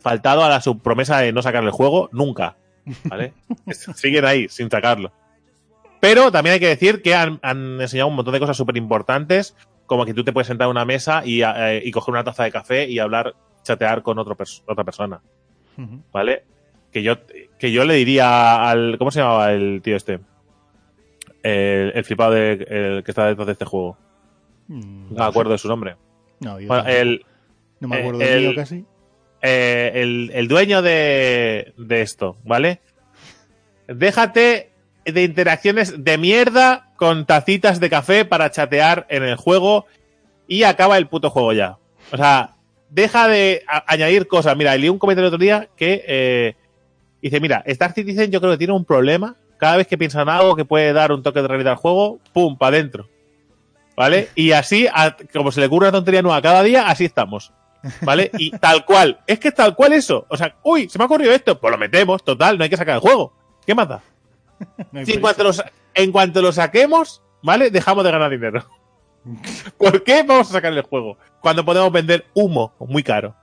faltado 0.00 0.44
a 0.44 0.48
la 0.48 0.62
su 0.62 0.78
promesa 0.78 1.18
de 1.18 1.32
no 1.34 1.42
sacar 1.42 1.62
el 1.62 1.70
juego 1.70 2.08
nunca. 2.10 2.56
¿Vale? 3.04 3.34
Siguen 3.94 4.24
ahí, 4.24 4.48
sin 4.48 4.70
sacarlo. 4.70 5.12
Pero 6.00 6.32
también 6.32 6.54
hay 6.54 6.60
que 6.60 6.68
decir 6.68 7.02
que 7.02 7.14
han, 7.14 7.38
han 7.42 7.80
enseñado 7.82 8.08
un 8.08 8.16
montón 8.16 8.32
de 8.32 8.40
cosas 8.40 8.56
súper 8.56 8.76
importantes, 8.78 9.54
como 9.86 10.04
que 10.04 10.12
tú 10.14 10.22
te 10.24 10.32
puedes 10.32 10.46
sentar 10.48 10.66
a 10.66 10.70
una 10.70 10.84
mesa 10.84 11.22
y, 11.24 11.42
eh, 11.42 11.80
y 11.84 11.90
coger 11.90 12.12
una 12.12 12.24
taza 12.24 12.44
de 12.44 12.52
café 12.52 12.88
y 12.88 12.98
hablar, 12.98 13.34
chatear 13.62 14.02
con 14.02 14.18
otro 14.18 14.36
pers- 14.36 14.62
otra 14.66 14.84
persona. 14.84 15.20
¿Vale? 16.12 16.44
Que 16.92 17.02
yo, 17.02 17.16
que 17.58 17.70
yo 17.72 17.84
le 17.84 17.94
diría 17.94 18.68
al. 18.70 18.96
¿Cómo 18.98 19.10
se 19.10 19.20
llamaba 19.20 19.52
el 19.52 19.80
tío 19.82 19.96
este? 19.96 20.20
El, 21.42 21.92
el 21.94 22.04
flipado 22.04 22.32
de, 22.32 22.52
el 22.52 23.04
que 23.04 23.10
está 23.10 23.26
detrás 23.26 23.46
de 23.46 23.52
este 23.52 23.64
juego. 23.64 23.96
Mm, 24.68 25.14
No 25.14 25.18
me 25.18 25.24
acuerdo 25.24 25.52
de 25.52 25.58
su 25.58 25.68
nombre. 25.68 25.96
No, 26.40 26.58
yo 26.58 26.66
Bueno, 26.68 26.88
el, 26.88 27.24
no 27.80 27.88
me 27.88 27.96
eh, 27.96 28.00
acuerdo 28.00 28.18
del 28.20 28.28
el- 28.28 28.42
mío 28.48 28.52
casi. 28.56 28.84
eh, 29.42 29.92
el, 29.94 30.30
el 30.34 30.48
dueño 30.48 30.82
de, 30.82 31.72
de 31.76 32.00
esto, 32.02 32.36
¿vale? 32.44 32.80
Déjate 33.86 34.70
de 35.04 35.22
interacciones 35.22 36.02
de 36.02 36.18
mierda 36.18 36.85
con 36.96 37.26
tacitas 37.26 37.80
de 37.80 37.90
café 37.90 38.24
para 38.24 38.50
chatear 38.50 39.06
en 39.08 39.22
el 39.22 39.36
juego 39.36 39.86
y 40.48 40.62
acaba 40.64 40.96
el 40.98 41.06
puto 41.08 41.30
juego 41.30 41.52
ya. 41.52 41.78
O 42.12 42.16
sea, 42.16 42.54
deja 42.90 43.28
de 43.28 43.64
añadir 43.86 44.26
cosas. 44.28 44.56
Mira, 44.56 44.76
leí 44.76 44.88
un 44.88 44.98
comentario 44.98 45.28
el 45.28 45.34
otro 45.34 45.42
día 45.44 45.68
que 45.76 46.04
eh, 46.06 46.54
dice, 47.22 47.40
mira, 47.40 47.62
Star 47.66 47.92
Citizen 47.92 48.30
yo 48.30 48.40
creo 48.40 48.52
que 48.52 48.58
tiene 48.58 48.72
un 48.72 48.84
problema. 48.84 49.36
Cada 49.58 49.76
vez 49.78 49.86
que 49.86 49.96
piensan 49.98 50.28
algo 50.28 50.54
que 50.54 50.64
puede 50.64 50.92
dar 50.92 51.12
un 51.12 51.22
toque 51.22 51.40
de 51.42 51.48
realidad 51.48 51.72
al 51.72 51.78
juego, 51.78 52.18
¡pum! 52.32 52.56
para 52.58 52.76
adentro. 52.76 53.08
¿Vale? 53.96 54.28
Y 54.34 54.52
así, 54.52 54.86
a- 54.92 55.16
como 55.32 55.50
se 55.50 55.60
le 55.60 55.66
ocurre 55.66 55.86
una 55.86 55.92
tontería 55.92 56.22
nueva 56.22 56.42
cada 56.42 56.62
día, 56.62 56.88
así 56.88 57.04
estamos. 57.04 57.52
¿Vale? 58.02 58.30
Y 58.38 58.50
tal 58.50 58.84
cual. 58.84 59.20
Es 59.26 59.38
que 59.38 59.48
es 59.48 59.54
tal 59.54 59.74
cual 59.76 59.92
eso. 59.92 60.26
O 60.28 60.36
sea, 60.36 60.56
uy, 60.64 60.88
se 60.88 60.98
me 60.98 61.04
ha 61.04 61.06
ocurrido 61.06 61.32
esto. 61.32 61.58
Pues 61.60 61.70
lo 61.70 61.78
metemos, 61.78 62.22
total, 62.24 62.58
no 62.58 62.64
hay 62.64 62.70
que 62.70 62.76
sacar 62.76 62.96
el 62.96 63.00
juego. 63.00 63.32
¿Qué 63.66 63.74
más 63.74 63.88
da? 63.88 64.02
No 64.92 65.04
Si 65.04 65.12
en, 65.12 65.20
prisa. 65.20 65.20
En 65.96 66.12
cuanto 66.12 66.40
lo 66.42 66.52
saquemos, 66.52 67.22
¿vale? 67.42 67.70
Dejamos 67.70 68.04
de 68.04 68.10
ganar 68.12 68.30
dinero. 68.30 68.64
¿Por 69.78 70.04
qué 70.04 70.22
vamos 70.22 70.50
a 70.50 70.52
sacar 70.52 70.72
el 70.72 70.82
juego? 70.82 71.18
Cuando 71.40 71.64
podemos 71.64 71.90
vender 71.90 72.26
humo 72.34 72.74
muy 72.78 73.02
caro. 73.02 73.34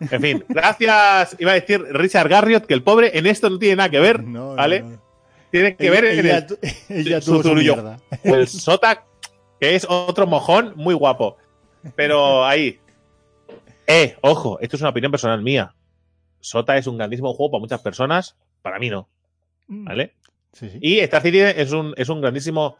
En 0.00 0.20
fin, 0.20 0.44
gracias, 0.48 1.36
iba 1.38 1.52
a 1.52 1.54
decir 1.54 1.80
Richard 1.90 2.28
Garriott, 2.28 2.66
que 2.66 2.74
el 2.74 2.82
pobre 2.82 3.16
en 3.18 3.26
esto 3.26 3.48
no 3.48 3.58
tiene 3.58 3.76
nada 3.76 3.88
que 3.90 4.00
ver, 4.00 4.22
No, 4.22 4.54
¿vale? 4.54 4.80
no. 4.82 5.02
Tiene 5.50 5.74
que 5.76 5.84
Ella- 5.88 5.92
ver 5.92 6.04
en 6.04 6.18
ella 6.26 6.38
el, 6.38 6.58
ella 7.06 7.20
su 7.20 7.42
mierda. 7.54 7.98
el 8.22 8.46
Sota, 8.48 9.04
que 9.60 9.74
es 9.74 9.84
otro 9.88 10.26
mojón 10.26 10.74
muy 10.76 10.94
guapo. 10.94 11.36
Pero 11.96 12.44
ahí. 12.44 12.78
Eh, 13.86 14.16
ojo, 14.20 14.58
esto 14.60 14.76
es 14.76 14.82
una 14.82 14.90
opinión 14.90 15.10
personal 15.10 15.42
mía. 15.42 15.74
Sota 16.38 16.76
es 16.76 16.86
un 16.86 16.96
grandísimo 16.98 17.34
juego 17.34 17.50
para 17.52 17.60
muchas 17.60 17.80
personas, 17.80 18.36
para 18.62 18.78
mí 18.78 18.88
no, 18.90 19.08
¿vale? 19.66 20.14
Sí, 20.52 20.70
sí. 20.70 20.78
Y 20.80 20.98
Star 21.00 21.22
Citizen 21.22 21.54
es 21.56 21.72
un, 21.72 21.94
es 21.96 22.08
un 22.08 22.20
grandísimo 22.20 22.76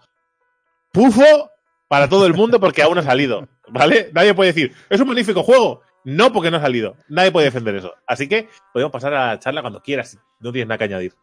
pufo 0.92 1.50
para 1.88 2.08
todo 2.08 2.26
el 2.26 2.34
mundo 2.34 2.60
porque 2.60 2.82
aún 2.82 2.94
no 2.94 3.00
ha 3.00 3.04
salido, 3.04 3.48
¿vale? 3.68 4.10
Nadie 4.12 4.34
puede 4.34 4.52
decir, 4.52 4.72
es 4.88 5.00
un 5.00 5.08
magnífico 5.08 5.42
juego. 5.42 5.82
No 6.04 6.32
porque 6.32 6.50
no 6.50 6.56
ha 6.56 6.60
salido. 6.60 6.96
Nadie 7.08 7.30
puede 7.30 7.46
defender 7.46 7.74
eso. 7.74 7.94
Así 8.06 8.26
que 8.26 8.48
podemos 8.72 8.90
pasar 8.90 9.12
a 9.12 9.26
la 9.26 9.38
charla 9.38 9.60
cuando 9.60 9.82
quieras. 9.82 10.18
No 10.40 10.50
tienes 10.50 10.68
nada 10.68 10.78
que 10.78 10.84
añadir. 10.84 11.14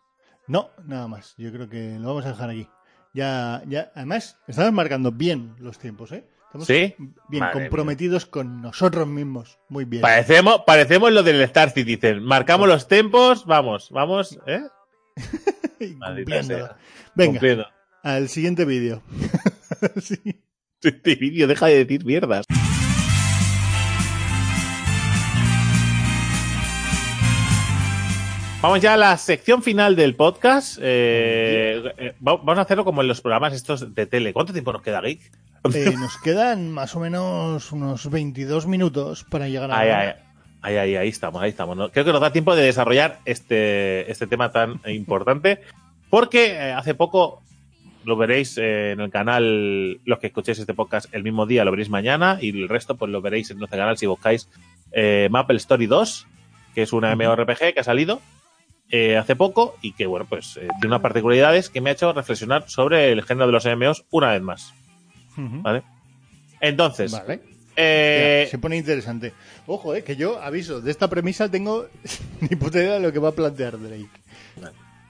No, 0.45 0.69
nada 0.85 1.07
más. 1.07 1.33
Yo 1.37 1.51
creo 1.51 1.67
que 1.67 1.97
lo 1.99 2.09
vamos 2.09 2.25
a 2.25 2.29
dejar 2.29 2.49
aquí. 2.51 2.69
Ya, 3.13 3.63
ya, 3.65 3.91
además, 3.95 4.37
estamos 4.47 4.71
marcando 4.73 5.11
bien 5.11 5.55
los 5.59 5.79
tiempos, 5.79 6.11
¿eh? 6.11 6.25
Estamos 6.45 6.67
¿Sí? 6.67 6.93
bien 7.27 7.43
Madre 7.43 7.53
comprometidos 7.61 8.25
con 8.25 8.61
nosotros 8.61 9.07
mismos. 9.07 9.57
Muy 9.67 9.85
bien. 9.85 10.01
Parecemos, 10.01 10.61
parecemos 10.65 11.11
lo 11.11 11.23
del 11.23 11.41
Star 11.41 11.71
Citizen. 11.71 12.23
Marcamos 12.23 12.67
los 12.67 12.87
tempos, 12.87 13.45
vamos, 13.45 13.89
vamos, 13.91 14.39
¿eh? 14.45 14.61
Y. 15.79 15.97
Venga, 17.15 17.71
al 18.03 18.29
siguiente 18.29 18.65
vídeo. 18.65 19.01
Sí. 20.01 20.17
Este 20.81 21.15
vídeo 21.15 21.45
deja 21.47 21.65
de 21.67 21.83
decir 21.85 22.05
mierdas. 22.05 22.45
Vamos 28.61 28.81
ya 28.81 28.95
a 28.95 28.97
la 28.97 29.15
sección 29.17 29.61
final 29.61 29.95
del 29.95 30.15
podcast. 30.15 30.79
Eh, 30.81 31.81
eh, 31.97 32.15
va- 32.27 32.37
vamos 32.37 32.57
a 32.57 32.61
hacerlo 32.61 32.83
como 32.83 33.01
en 33.01 33.07
los 33.07 33.21
programas 33.21 33.53
estos 33.53 33.93
de 33.93 34.05
tele. 34.07 34.33
¿Cuánto 34.33 34.51
tiempo 34.51 34.73
nos 34.73 34.81
queda, 34.81 34.99
Geek? 35.01 35.31
Eh, 35.73 35.93
nos 35.97 36.17
quedan 36.17 36.71
más 36.71 36.95
o 36.95 36.99
menos 36.99 37.71
unos 37.71 38.09
22 38.09 38.65
minutos 38.67 39.23
para 39.29 39.47
llegar 39.47 39.71
a 39.71 39.77
Ahí, 39.79 39.89
la. 39.89 40.26
Ahí, 40.61 40.75
ahí, 40.77 40.95
ahí 40.95 41.09
estamos, 41.09 41.41
ahí 41.41 41.49
estamos. 41.49 41.77
¿no? 41.77 41.89
Creo 41.89 42.05
que 42.05 42.11
nos 42.11 42.21
da 42.21 42.31
tiempo 42.31 42.55
de 42.55 42.63
desarrollar 42.63 43.19
este, 43.25 44.09
este 44.11 44.27
tema 44.27 44.51
tan 44.51 44.79
importante, 44.87 45.61
porque 46.09 46.53
eh, 46.53 46.71
hace 46.71 46.93
poco 46.95 47.41
lo 48.07 48.15
veréis 48.15 48.57
eh, 48.57 48.91
en 48.91 49.01
el 49.01 49.11
canal, 49.11 49.99
los 50.05 50.19
que 50.19 50.27
escuchéis 50.27 50.59
este 50.59 50.73
podcast 50.73 51.13
el 51.13 51.23
mismo 51.23 51.45
día, 51.45 51.65
lo 51.65 51.71
veréis 51.71 51.89
mañana, 51.89 52.37
y 52.41 52.49
el 52.49 52.69
resto 52.69 52.95
pues 52.95 53.11
lo 53.11 53.21
veréis 53.21 53.51
en 53.51 53.57
nuestro 53.57 53.77
canal 53.77 53.97
si 53.97 54.05
buscáis 54.05 54.49
eh, 54.93 55.27
Maple 55.29 55.57
Story 55.57 55.87
2, 55.87 56.25
que 56.73 56.83
es 56.83 56.93
una. 56.93 57.13
MMORPG 57.13 57.73
que 57.73 57.79
ha 57.81 57.83
salido 57.83 58.21
eh, 58.89 59.17
hace 59.17 59.35
poco 59.35 59.75
y 59.81 59.91
que, 59.91 60.05
bueno, 60.05 60.25
pues 60.27 60.53
tiene 60.53 60.87
unas 60.87 61.01
particularidades 61.01 61.69
que 61.69 61.81
me 61.81 61.89
ha 61.89 61.93
hecho 61.93 62.13
reflexionar 62.13 62.69
sobre 62.69 63.11
el 63.11 63.23
género 63.23 63.47
de 63.47 63.51
los 63.51 63.65
MMOs 63.65 64.05
una 64.09 64.31
vez 64.31 64.41
más. 64.41 64.73
¿vale? 65.35 65.83
Entonces, 66.61 67.11
Vale. 67.11 67.41
Eh, 67.77 68.43
Ya, 68.45 68.51
se 68.51 68.57
pone 68.57 68.75
interesante. 68.77 69.33
Ojo, 69.65 69.95
eh, 69.95 70.03
que 70.03 70.15
yo 70.15 70.41
aviso, 70.41 70.81
de 70.81 70.91
esta 70.91 71.07
premisa 71.09 71.49
tengo 71.49 71.87
ni 72.41 72.55
puta 72.55 72.79
idea 72.79 72.95
de 72.95 72.99
lo 72.99 73.13
que 73.13 73.19
va 73.19 73.29
a 73.29 73.33
plantear 73.33 73.79
Drake. 73.79 74.09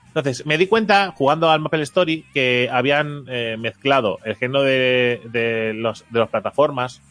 Entonces, 0.07 0.45
me 0.45 0.57
di 0.57 0.67
cuenta, 0.67 1.13
jugando 1.15 1.49
al 1.49 1.59
Maple 1.59 1.83
Story, 1.83 2.25
que 2.33 2.69
habían 2.71 3.25
eh, 3.27 3.55
mezclado 3.59 4.19
el 4.23 4.35
género 4.35 4.63
de, 4.63 5.21
de 5.31 5.73
los, 5.75 6.05
de 6.09 6.19
las 6.19 6.29
plataformas, 6.29 7.01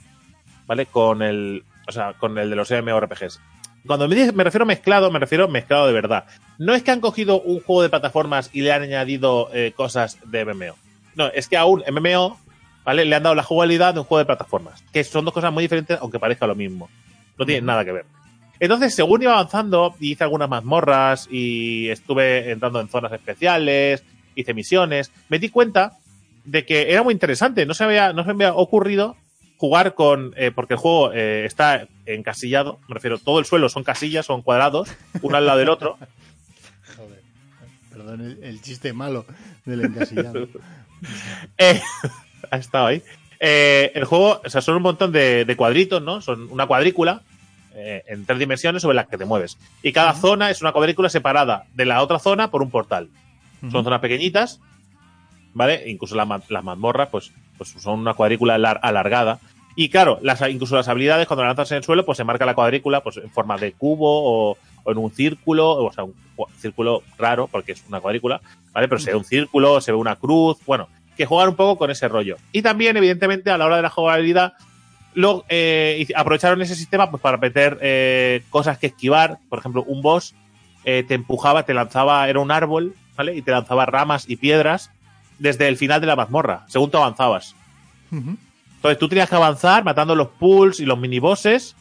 ¿vale? 0.67 0.87
Con 0.87 1.23
el, 1.23 1.63
o 1.87 1.93
sea, 1.93 2.15
con 2.15 2.37
el 2.39 2.51
de 2.51 2.57
los 2.57 2.71
MMORPGs. 2.71 3.41
Cuando 3.87 4.09
me, 4.09 4.33
me 4.33 4.45
refiero 4.45 4.65
a 4.65 4.67
mezclado, 4.67 5.11
me 5.13 5.21
refiero 5.21 5.45
a 5.45 5.49
mezclado 5.49 5.87
de 5.87 5.93
verdad. 5.93 6.25
No 6.59 6.75
es 6.75 6.83
que 6.83 6.91
han 6.91 7.01
cogido 7.01 7.41
un 7.41 7.61
juego 7.61 7.83
de 7.83 7.91
plataformas 7.91 8.51
y 8.53 8.63
le 8.63 8.73
han 8.73 8.83
añadido 8.83 9.51
eh, 9.53 9.73
cosas 9.77 10.19
de 10.25 10.45
MMO. 10.45 10.77
No, 11.15 11.29
es 11.29 11.49
que 11.49 11.57
a 11.57 11.65
un 11.65 11.85
MMO, 11.89 12.41
¿vale? 12.87 13.05
Le 13.05 13.17
han 13.17 13.25
dado 13.25 13.35
la 13.35 13.43
jugabilidad 13.43 13.93
de 13.93 14.01
un 14.01 14.07
juego 14.07 14.21
de 14.21 14.27
plataformas. 14.27 14.83
Que 14.93 15.03
son 15.05 15.25
dos 15.25 15.35
cosas 15.35 15.53
muy 15.53 15.65
diferentes, 15.65 15.99
aunque 16.01 16.21
parezca 16.21 16.47
lo 16.47 16.55
mismo. 16.55 16.89
No 17.37 17.45
tienen 17.45 17.67
nada 17.67 17.85
que 17.85 17.93
ver. 17.93 18.07
Entonces, 18.61 18.95
según 18.95 19.23
iba 19.23 19.33
avanzando, 19.33 19.95
hice 20.01 20.25
algunas 20.25 20.49
mazmorras 20.49 21.29
y 21.31 21.89
estuve 21.89 22.53
entrando 22.53 22.81
en 22.81 22.89
zonas 22.89 23.13
especiales, 23.13 24.05
hice 24.37 24.55
misiones, 24.55 25.11
me 25.29 25.39
di 25.39 25.51
cuenta 25.51 25.99
de 26.45 26.65
que 26.65 26.93
era 26.93 27.03
muy 27.03 27.13
interesante. 27.13 27.67
No 27.67 27.75
se, 27.75 27.85
había, 27.85 28.13
no 28.13 28.25
se 28.25 28.33
me 28.33 28.45
había 28.47 28.57
ocurrido 28.57 29.17
jugar 29.59 29.95
con. 29.95 30.33
eh, 30.37 30.53
porque 30.55 30.75
el 30.75 30.81
juego 30.81 31.13
eh, 31.13 31.45
está 31.45 31.89
encasillado, 32.07 32.79
me 32.89 32.95
refiero, 32.95 33.19
todo 33.19 33.41
el 33.41 33.45
suelo 33.47 33.69
son 33.69 33.83
casillas, 33.83 34.25
son 34.25 34.43
cuadrados, 34.43 34.89
uno 35.23 35.37
al 35.37 35.45
lado 35.45 35.59
del 35.59 35.69
otro. 35.69 35.99
Joder. 36.97 37.21
Perdón, 37.91 38.21
el, 38.21 38.45
el 38.45 38.63
chiste 38.63 38.93
malo 38.93 39.27
del 39.65 39.85
encasillado. 39.87 40.47
Eh, 41.59 41.79
ha 42.51 42.57
estado 42.57 42.87
ahí. 42.87 43.03
Eh, 43.41 43.93
el 43.95 44.05
juego, 44.05 44.41
o 44.45 44.49
sea, 44.51 44.61
son 44.63 44.77
un 44.77 44.83
montón 44.83 45.13
de, 45.13 45.45
de 45.45 45.57
cuadritos, 45.57 46.01
¿no? 46.03 46.21
Son 46.23 46.49
una 46.51 46.67
cuadrícula 46.67 47.21
eh, 47.75 48.03
en 48.09 48.25
tres 48.25 48.39
dimensiones 48.39 48.81
sobre 48.83 48.95
las 48.97 49.09
que 49.09 49.19
te 49.19 49.25
mueves. 49.27 49.59
Y 49.83 49.93
cada 49.93 50.15
zona 50.15 50.51
es 50.51 50.63
una 50.63 50.73
cuadrícula 50.73 51.09
separada 51.11 51.65
de 51.75 51.85
la 51.85 52.03
otra 52.03 52.19
zona 52.19 52.51
por 52.51 52.63
un 52.63 52.71
portal. 52.71 53.09
Son 53.71 53.85
zonas 53.85 54.01
pequeñitas, 54.01 54.61
¿vale? 55.55 55.85
Incluso 55.91 56.15
la 56.15 56.41
las 56.49 56.65
mazmorras, 56.65 57.09
pues, 57.09 57.33
pues 57.59 57.71
son 57.79 58.01
una 58.01 58.15
cuadrícula 58.15 58.59
lar- 58.59 58.79
alargada. 58.83 59.39
Y 59.75 59.89
claro, 59.91 60.19
las, 60.23 60.41
incluso 60.49 60.77
las 60.77 60.89
habilidades, 60.89 61.27
cuando 61.27 61.45
lanzas 61.45 61.71
en 61.73 61.79
el 61.79 61.85
suelo, 61.85 62.05
pues 62.07 62.17
se 62.17 62.25
marca 62.25 62.47
la 62.47 62.55
cuadrícula 62.55 63.03
pues, 63.03 63.19
en 63.19 63.31
forma 63.31 63.59
de 63.59 63.73
cubo 63.73 64.51
o, 64.53 64.57
o 64.85 64.91
en 64.93 64.97
un 64.99 65.11
círculo, 65.11 65.71
o 65.85 65.93
sea, 65.93 66.05
un 66.05 66.15
cu- 66.35 66.47
círculo 66.59 67.03
raro, 67.19 67.47
porque 67.49 67.73
es 67.73 67.85
una 67.89 68.01
cuadrícula, 68.01 68.41
¿vale? 68.73 68.89
Pero 68.89 68.99
se 69.01 69.11
ve 69.11 69.17
un 69.17 69.25
círculo, 69.25 69.81
se 69.83 69.93
ve 69.93 69.99
una 69.99 70.17
cruz, 70.17 70.57
bueno, 70.67 70.89
que 71.17 71.27
jugar 71.27 71.49
un 71.49 71.57
poco 71.57 71.79
con 71.79 71.91
ese 71.91 72.09
rollo. 72.09 72.37
Y 72.53 72.63
también, 72.63 72.97
evidentemente, 72.97 73.51
a 73.51 73.59
la 73.59 73.67
hora 73.67 73.77
de 73.77 73.83
la 73.83 73.91
jugabilidad, 73.91 74.55
lo, 75.15 75.45
eh, 75.49 76.07
aprovecharon 76.15 76.61
ese 76.61 76.75
sistema 76.75 77.11
pues 77.11 77.23
para 77.23 77.39
meter 77.39 77.79
eh, 77.81 78.43
cosas 78.51 78.79
que 78.79 78.89
esquivar. 78.89 79.39
Por 79.49 79.59
ejemplo, 79.59 79.83
un 79.85 80.03
boss 80.03 80.35
eh, 80.85 81.05
te 81.09 81.15
empujaba, 81.15 81.65
te 81.65 81.75
lanzaba, 81.75 82.29
era 82.29 82.39
un 82.39 82.51
árbol, 82.51 82.95
¿vale? 83.17 83.35
Y 83.35 83.43
te 83.43 83.51
lanzaba 83.51 83.87
ramas 83.87 84.29
y 84.29 84.37
piedras 84.37 84.91
desde 85.39 85.69
el 85.69 85.79
final 85.79 86.01
de 86.01 86.07
la 86.07 86.17
mazmorra, 86.17 86.65
según 86.69 86.91
tú 86.91 86.99
avanzabas. 86.99 87.57
Entonces 88.11 88.99
tú 88.99 89.09
tenías 89.09 89.29
que 89.29 89.35
avanzar 89.35 89.85
matando 89.85 90.15
los 90.15 90.29
pools 90.29 90.81
y 90.81 90.85
los 90.85 90.99
minibosses, 90.99 91.77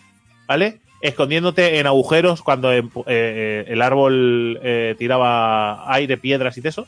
¿vale? 0.47 0.79
Escondiéndote 1.01 1.79
en 1.79 1.87
agujeros 1.87 2.41
cuando 2.41 2.71
eh, 2.71 3.65
el 3.67 3.81
árbol 3.81 4.59
tiraba 4.97 5.93
aire, 5.93 6.17
piedras 6.17 6.57
y 6.57 6.61
de 6.61 6.69
eso. 6.69 6.87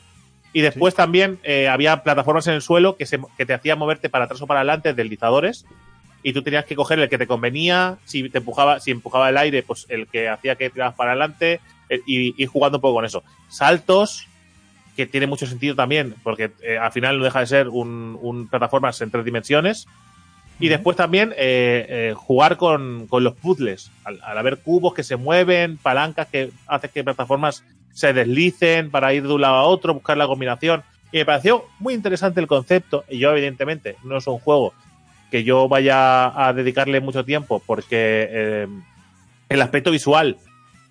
Y 0.52 0.62
después 0.62 0.94
también 0.94 1.38
eh, 1.42 1.68
había 1.68 2.02
plataformas 2.02 2.46
en 2.46 2.54
el 2.54 2.62
suelo 2.62 2.96
que, 2.96 3.06
se, 3.06 3.20
que 3.36 3.44
te 3.46 3.52
hacían 3.54 3.78
moverte 3.78 4.08
para 4.08 4.24
atrás 4.24 4.40
o 4.40 4.46
para 4.46 4.60
adelante, 4.60 4.94
deslizadores. 4.94 5.66
Y 6.22 6.32
tú 6.32 6.42
tenías 6.42 6.64
que 6.64 6.74
coger 6.74 6.98
el 6.98 7.08
que 7.08 7.18
te 7.18 7.26
convenía. 7.26 7.98
Si 8.04 8.28
te 8.30 8.38
empujaba, 8.38 8.80
si 8.80 8.90
empujaba 8.90 9.28
el 9.28 9.36
aire, 9.36 9.62
pues 9.62 9.86
el 9.88 10.06
que 10.06 10.28
hacía 10.28 10.56
que 10.56 10.70
tirabas 10.70 10.94
para 10.94 11.12
adelante. 11.12 11.60
eh, 11.88 12.00
y 12.06 12.40
ir 12.40 12.48
jugando 12.48 12.78
un 12.78 12.82
poco 12.82 12.94
con 12.94 13.04
eso. 13.04 13.22
Saltos, 13.48 14.26
que 14.96 15.06
tiene 15.06 15.26
mucho 15.26 15.46
sentido 15.46 15.74
también, 15.74 16.14
porque 16.22 16.50
eh, 16.62 16.76
al 16.76 16.92
final 16.92 17.18
no 17.18 17.24
deja 17.24 17.40
de 17.40 17.46
ser 17.46 17.68
un, 17.68 18.18
un 18.20 18.48
plataformas 18.48 19.00
en 19.00 19.10
tres 19.10 19.24
dimensiones. 19.24 19.86
Y 20.60 20.66
después 20.66 20.96
también 20.96 21.32
jugar 22.16 22.56
con, 22.56 23.06
con 23.06 23.22
los 23.22 23.36
puzzles. 23.36 23.92
Al, 24.02 24.18
al 24.24 24.38
haber 24.38 24.58
cubos 24.58 24.92
que 24.92 25.04
se 25.04 25.14
mueven, 25.14 25.76
palancas 25.76 26.26
que 26.26 26.50
hacen 26.66 26.90
que 26.92 27.04
plataformas 27.04 27.62
se 27.92 28.12
deslicen 28.12 28.90
para 28.90 29.12
ir 29.14 29.22
de 29.26 29.32
un 29.32 29.40
lado 29.40 29.56
a 29.56 29.62
otro, 29.64 29.94
buscar 29.94 30.16
la 30.16 30.26
combinación. 30.26 30.82
Y 31.12 31.18
me 31.18 31.24
pareció 31.24 31.64
muy 31.78 31.94
interesante 31.94 32.40
el 32.40 32.46
concepto. 32.46 33.04
Y 33.08 33.18
yo, 33.18 33.30
evidentemente, 33.32 33.96
no 34.04 34.18
es 34.18 34.26
un 34.26 34.38
juego 34.38 34.72
que 35.30 35.44
yo 35.44 35.68
vaya 35.68 36.46
a 36.46 36.52
dedicarle 36.52 37.00
mucho 37.00 37.24
tiempo 37.24 37.62
porque 37.66 38.28
eh, 38.30 38.66
el 39.48 39.62
aspecto 39.62 39.90
visual, 39.90 40.36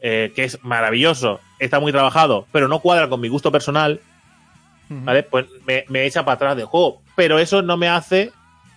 eh, 0.01 0.31
que 0.35 0.43
es 0.43 0.63
maravilloso, 0.63 1.39
está 1.59 1.79
muy 1.79 1.91
trabajado, 1.91 2.45
pero 2.51 2.67
no 2.67 2.79
cuadra 2.79 3.09
con 3.09 3.19
mi 3.21 3.27
gusto 3.29 3.51
personal. 3.51 3.99
¿vale? 4.89 5.23
Pues 5.23 5.45
me, 5.65 5.85
me 5.89 6.05
echa 6.05 6.23
para 6.23 6.35
atrás 6.35 6.55
del 6.57 6.65
juego. 6.65 7.01
Pero 7.15 7.39
eso 7.39 7.61
no 7.61 7.77
me 7.77 7.89
hace 7.89 8.31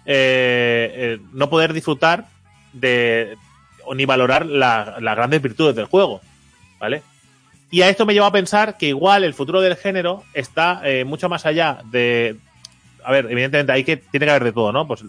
eh, 0.07 1.19
no 1.33 1.49
poder 1.51 1.73
disfrutar 1.73 2.27
de 2.73 3.37
o 3.85 3.95
ni 3.95 4.05
valorar 4.07 4.47
la- 4.47 4.97
las 5.01 5.17
grandes 5.17 5.41
virtudes 5.43 5.75
del 5.77 5.87
juego, 5.87 6.21
¿vale? 6.79 7.03
Y 7.71 7.83
a 7.83 7.89
esto 7.89 8.05
me 8.05 8.15
lleva 8.15 8.27
a 8.27 8.33
pensar 8.33 8.77
que 8.77 8.89
igual 8.89 9.25
el 9.25 9.35
futuro 9.35 9.61
del 9.61 9.77
género 9.77 10.25
está 10.35 10.81
eh, 10.85 11.05
mucho 11.05 11.29
más 11.29 11.47
allá 11.47 11.81
de... 11.91 12.37
A 13.05 13.13
ver, 13.13 13.27
evidentemente 13.31 13.73
hay 13.73 13.85
que 13.85 13.97
tiene 13.97 14.27
que 14.27 14.31
haber 14.31 14.45
de 14.45 14.53
todo, 14.53 14.73
¿no? 14.73 14.87
Pues 14.87 15.05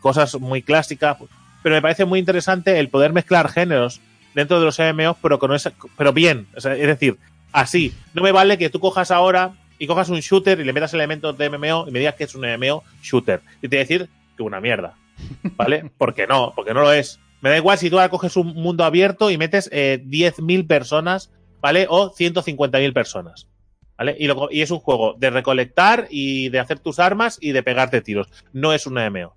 cosas 0.00 0.38
muy 0.40 0.62
clásicas, 0.62 1.16
pero 1.62 1.74
me 1.74 1.82
parece 1.82 2.04
muy 2.04 2.18
interesante 2.18 2.78
el 2.78 2.88
poder 2.88 3.12
mezclar 3.12 3.48
géneros 3.48 4.00
dentro 4.34 4.58
de 4.58 4.66
los 4.66 4.78
MMOs, 4.78 5.16
pero 5.22 5.38
con 5.38 5.54
esa, 5.54 5.72
pero 5.96 6.12
bien, 6.12 6.46
o 6.56 6.60
sea, 6.60 6.74
es 6.74 6.86
decir, 6.86 7.16
así. 7.52 7.94
No 8.12 8.22
me 8.22 8.32
vale 8.32 8.58
que 8.58 8.70
tú 8.70 8.80
cojas 8.80 9.10
ahora 9.10 9.52
y 9.78 9.86
cojas 9.86 10.08
un 10.08 10.20
shooter 10.20 10.60
y 10.60 10.64
le 10.64 10.72
metas 10.72 10.94
elementos 10.94 11.36
de 11.36 11.50
MMO 11.50 11.86
y 11.88 11.90
me 11.90 11.98
digas 11.98 12.14
que 12.14 12.24
es 12.24 12.34
un 12.34 12.42
MMO 12.42 12.84
shooter. 13.02 13.40
Y 13.62 13.68
te 13.68 13.76
voy 13.76 13.78
a 13.78 13.80
decir 13.80 14.08
que 14.36 14.42
una 14.42 14.60
mierda. 14.60 14.94
¿Vale? 15.56 15.90
Porque 15.98 16.26
no, 16.26 16.52
porque 16.54 16.74
no 16.74 16.82
lo 16.82 16.92
es. 16.92 17.18
Me 17.40 17.50
da 17.50 17.56
igual 17.56 17.78
si 17.78 17.88
tú 17.88 17.98
ahora 17.98 18.10
coges 18.10 18.36
un 18.36 18.48
mundo 18.48 18.84
abierto 18.84 19.30
y 19.30 19.38
metes 19.38 19.68
eh, 19.72 20.02
10.000 20.06 20.66
personas, 20.66 21.30
¿vale? 21.66 21.86
O 21.90 22.12
150.000 22.14 22.92
personas. 22.92 23.48
¿Vale? 23.98 24.14
Y, 24.18 24.26
lo- 24.28 24.48
y 24.52 24.60
es 24.62 24.70
un 24.70 24.78
juego 24.78 25.14
de 25.18 25.30
recolectar 25.30 26.06
y 26.10 26.48
de 26.50 26.60
hacer 26.60 26.78
tus 26.78 27.00
armas 27.00 27.38
y 27.40 27.50
de 27.50 27.62
pegarte 27.64 28.02
tiros. 28.02 28.28
No 28.52 28.72
es 28.72 28.86
un 28.86 28.94
MMO. 28.94 29.34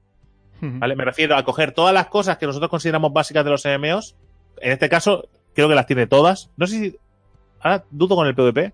¿Vale? 0.62 0.96
Me 0.96 1.06
refiero 1.06 1.36
a 1.38 1.44
coger 1.44 1.72
todas 1.72 1.94
las 1.94 2.08
cosas 2.08 2.38
que 2.38 2.46
nosotros 2.46 2.70
consideramos 2.70 3.12
básicas 3.14 3.44
de 3.46 3.50
los 3.52 3.66
MMOs. 3.66 4.16
En 4.62 4.72
este 4.74 4.90
caso, 4.90 5.28
creo 5.56 5.70
que 5.70 5.76
las 5.76 5.88
tiene 5.88 6.06
todas. 6.06 6.52
No 6.58 6.68
sé 6.68 6.78
si. 6.78 6.98
Ahora 7.62 7.84
dudo 7.90 8.16
con 8.16 8.28
el 8.28 8.36
PvP. 8.36 8.74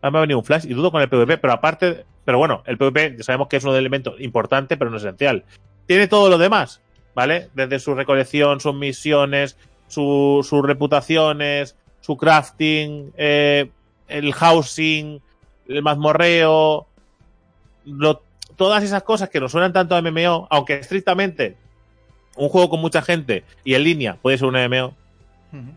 Ahora 0.00 0.10
me 0.12 0.18
ha 0.18 0.20
venido 0.22 0.38
un 0.38 0.44
flash 0.44 0.64
y 0.66 0.72
dudo 0.74 0.90
con 0.90 1.02
el 1.02 1.08
PvP, 1.10 1.36
pero 1.38 1.52
aparte. 1.52 2.06
Pero 2.24 2.38
bueno, 2.38 2.62
el 2.66 2.78
PvP 2.78 3.16
ya 3.18 3.24
sabemos 3.24 3.48
que 3.48 3.56
es 3.56 3.64
un 3.64 3.74
elemento 3.74 4.14
importante, 4.18 4.76
pero 4.78 4.90
no 4.90 4.96
esencial. 4.96 5.44
Tiene 5.86 6.06
todo 6.08 6.30
lo 6.30 6.38
demás, 6.38 6.80
¿vale? 7.14 7.50
Desde 7.54 7.80
su 7.80 7.94
recolección, 7.94 8.60
sus 8.60 8.74
misiones, 8.74 9.58
su- 9.88 10.46
sus 10.48 10.62
reputaciones, 10.64 11.76
su 12.04 12.16
crafting, 12.18 13.12
eh, 13.16 13.70
el 14.08 14.32
housing, 14.34 15.20
el 15.68 15.82
mazmorreo, 15.82 16.86
lo- 17.86 18.22
todas 18.56 18.84
esas 18.84 19.02
cosas 19.02 19.30
que 19.30 19.40
nos 19.40 19.52
suenan 19.52 19.72
tanto 19.72 19.96
a 19.96 20.02
MMO, 20.02 20.46
aunque 20.50 20.74
estrictamente 20.74 21.56
un 22.36 22.48
juego 22.50 22.68
con 22.68 22.80
mucha 22.80 23.00
gente 23.00 23.42
y 23.64 23.74
en 23.74 23.84
línea 23.84 24.16
puede 24.20 24.36
ser 24.36 24.48
un 24.48 24.56
MMO. 24.56 24.94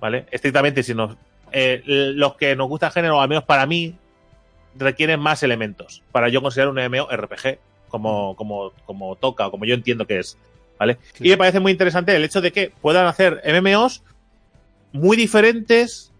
¿vale? 0.01 0.25
Estrictamente, 0.31 0.81
si 0.83 0.93
nos, 0.95 1.15
eh, 1.51 1.81
los 1.85 2.35
que 2.35 2.55
nos 2.55 2.67
gusta 2.67 2.87
el 2.87 2.93
género, 2.93 3.21
al 3.21 3.29
menos 3.29 3.43
para 3.45 3.65
mí, 3.67 3.95
requieren 4.75 5.19
más 5.19 5.43
elementos 5.43 6.03
para 6.11 6.29
yo 6.29 6.41
considerar 6.41 6.69
un 6.73 6.79
MMO 6.79 7.07
RPG 7.09 7.59
como, 7.87 8.35
como, 8.35 8.71
como 8.85 9.15
toca 9.15 9.47
o 9.47 9.51
como 9.51 9.63
yo 9.65 9.75
entiendo 9.75 10.05
que 10.05 10.19
es, 10.19 10.37
¿vale? 10.77 10.97
Sí. 11.13 11.27
Y 11.27 11.29
me 11.29 11.37
parece 11.37 11.59
muy 11.61 11.71
interesante 11.71 12.13
el 12.15 12.23
hecho 12.25 12.41
de 12.41 12.51
que 12.51 12.71
puedan 12.81 13.05
hacer 13.07 13.41
MMOs 13.45 14.03
muy 14.91 15.15
diferentes 15.15 16.11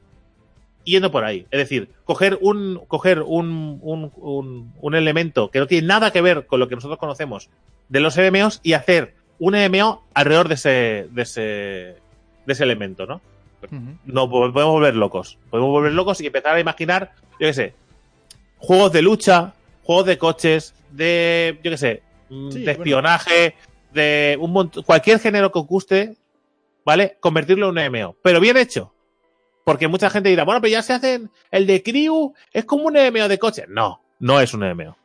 yendo 0.91 1.11
por 1.11 1.23
ahí. 1.23 1.45
Es 1.51 1.59
decir, 1.59 1.89
coger 2.05 2.37
un, 2.41 2.81
coger 2.87 3.21
un, 3.21 3.79
un, 3.81 4.11
un, 4.15 4.73
un 4.79 4.95
elemento 4.95 5.49
que 5.51 5.59
no 5.59 5.67
tiene 5.67 5.87
nada 5.87 6.11
que 6.11 6.21
ver 6.21 6.45
con 6.47 6.59
lo 6.59 6.67
que 6.67 6.75
nosotros 6.75 6.99
conocemos 6.99 7.49
de 7.89 7.99
los 7.99 8.17
MMOs 8.17 8.59
y 8.63 8.73
hacer 8.73 9.15
un 9.39 9.53
MMO 9.53 10.03
alrededor 10.13 10.47
de 10.47 10.55
ese, 10.55 11.07
de 11.11 11.21
ese, 11.21 11.41
de 11.41 12.53
ese 12.53 12.63
elemento, 12.63 13.05
¿no? 13.05 13.21
No 14.05 14.29
podemos 14.29 14.71
volver 14.71 14.95
locos. 14.95 15.37
Podemos 15.49 15.71
volver 15.71 15.91
locos 15.93 16.21
y 16.21 16.27
empezar 16.27 16.55
a 16.55 16.59
imaginar, 16.59 17.11
yo 17.39 17.47
qué 17.47 17.53
sé, 17.53 17.73
juegos 18.57 18.91
de 18.91 19.01
lucha, 19.01 19.53
juegos 19.83 20.05
de 20.05 20.17
coches, 20.17 20.73
de, 20.91 21.59
yo 21.63 21.71
qué 21.71 21.77
sé, 21.77 22.03
mm, 22.29 22.51
Sí, 22.51 22.59
de 22.59 22.65
bueno. 22.65 22.71
espionaje, 22.71 23.55
de 23.93 24.37
un 24.39 24.69
cualquier 24.85 25.19
género 25.19 25.51
que 25.51 25.59
os 25.59 25.67
guste, 25.67 26.15
¿vale? 26.85 27.17
Convertirlo 27.19 27.69
en 27.69 27.77
un 27.77 27.91
MMO. 27.91 28.15
Pero 28.21 28.39
bien 28.39 28.57
hecho. 28.57 28.93
Porque 29.67 29.89
mucha 29.89 30.09
gente 30.09 30.29
dirá, 30.29 30.45
bueno, 30.45 30.61
pero 30.61 30.71
ya 30.71 30.81
se 30.81 30.93
hacen 30.93 31.29
el 31.51 31.67
de 31.67 31.83
Crew, 31.83 32.33
es 32.53 32.63
como 32.63 32.85
un 32.85 32.93
MMO 32.93 33.27
de 33.27 33.37
coches. 33.37 33.65
No, 33.67 34.01
no 34.17 34.39
es 34.39 34.53
un 34.53 34.61
MMO. 34.61 34.95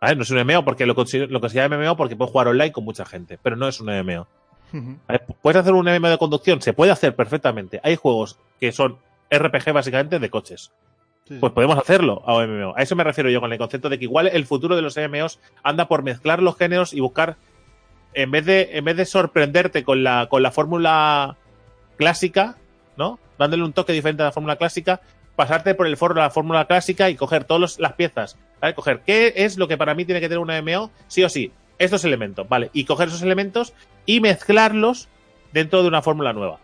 ¿Vale? 0.00 0.16
No 0.16 0.22
es 0.22 0.30
un 0.30 0.42
MMO 0.42 0.64
porque 0.64 0.86
lo 0.86 0.94
considero, 0.94 1.30
lo 1.30 1.42
considero 1.42 1.68
MMO 1.76 1.94
porque 1.94 2.16
puedes 2.16 2.32
jugar 2.32 2.48
online 2.48 2.72
con 2.72 2.84
mucha 2.84 3.04
gente, 3.04 3.38
pero 3.42 3.54
no 3.54 3.68
es 3.68 3.78
un 3.82 3.88
MMO. 3.88 4.26
¿Puedes 5.42 5.60
hacer 5.60 5.74
un 5.74 5.84
MMO 5.84 6.08
de 6.08 6.16
conducción? 6.16 6.62
Se 6.62 6.72
puede 6.72 6.90
hacer 6.90 7.14
perfectamente. 7.14 7.80
Hay 7.82 7.96
juegos 7.96 8.38
que 8.60 8.72
son 8.72 8.96
RPG 9.30 9.74
básicamente 9.74 10.18
de 10.18 10.30
coches. 10.30 10.72
Sí, 11.28 11.34
sí. 11.34 11.38
Pues 11.38 11.52
podemos 11.52 11.76
hacerlo 11.76 12.22
a 12.26 12.46
MMO. 12.46 12.72
A 12.74 12.80
eso 12.80 12.96
me 12.96 13.04
refiero 13.04 13.28
yo 13.28 13.42
con 13.42 13.52
el 13.52 13.58
concepto 13.58 13.90
de 13.90 13.98
que 13.98 14.04
igual 14.04 14.26
el 14.26 14.46
futuro 14.46 14.74
de 14.74 14.80
los 14.80 14.96
MMOs 14.96 15.38
anda 15.62 15.86
por 15.86 16.02
mezclar 16.02 16.40
los 16.40 16.56
géneros 16.56 16.94
y 16.94 17.00
buscar, 17.00 17.36
en 18.14 18.30
vez 18.30 18.46
de, 18.46 18.70
en 18.72 18.86
vez 18.86 18.96
de 18.96 19.04
sorprenderte 19.04 19.84
con 19.84 20.02
la, 20.02 20.28
con 20.30 20.42
la 20.42 20.50
fórmula 20.50 21.36
clásica, 21.98 22.56
¿no? 22.96 23.18
Dándole 23.38 23.62
un 23.64 23.72
toque 23.72 23.92
diferente 23.92 24.22
a 24.22 24.26
la 24.26 24.32
fórmula 24.32 24.56
clásica, 24.56 25.00
pasarte 25.36 25.74
por 25.74 25.86
el 25.86 25.96
foro 25.96 26.14
de 26.14 26.20
la 26.20 26.30
fórmula 26.30 26.66
clásica 26.66 27.10
y 27.10 27.16
coger 27.16 27.44
todas 27.44 27.78
las 27.78 27.92
piezas. 27.94 28.36
¿vale? 28.60 28.74
Coger 28.74 29.00
qué 29.04 29.32
es 29.36 29.56
lo 29.58 29.66
que 29.68 29.76
para 29.76 29.94
mí 29.94 30.04
tiene 30.04 30.20
que 30.20 30.28
tener 30.28 30.38
un 30.38 30.48
MMO, 30.50 30.90
sí 31.08 31.24
o 31.24 31.28
sí. 31.28 31.52
Estos 31.78 32.04
elementos, 32.04 32.48
¿vale? 32.48 32.70
Y 32.72 32.84
coger 32.84 33.08
esos 33.08 33.22
elementos 33.22 33.72
y 34.06 34.20
mezclarlos 34.20 35.08
dentro 35.52 35.82
de 35.82 35.88
una 35.88 36.02
fórmula 36.02 36.32
nueva. 36.32 36.58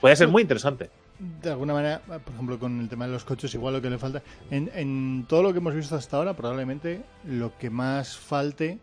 Puede 0.00 0.16
ser 0.16 0.28
muy 0.28 0.42
interesante. 0.42 0.90
De 1.18 1.50
alguna 1.50 1.72
manera, 1.72 2.00
por 2.06 2.32
ejemplo, 2.32 2.58
con 2.60 2.80
el 2.80 2.88
tema 2.88 3.06
de 3.06 3.12
los 3.12 3.24
coches, 3.24 3.52
igual 3.54 3.74
lo 3.74 3.82
que 3.82 3.90
le 3.90 3.98
falta. 3.98 4.22
En, 4.50 4.70
en 4.74 5.24
todo 5.28 5.42
lo 5.42 5.52
que 5.52 5.58
hemos 5.58 5.74
visto 5.74 5.96
hasta 5.96 6.16
ahora, 6.16 6.34
probablemente 6.34 7.02
lo 7.24 7.56
que 7.58 7.70
más 7.70 8.16
falte 8.16 8.78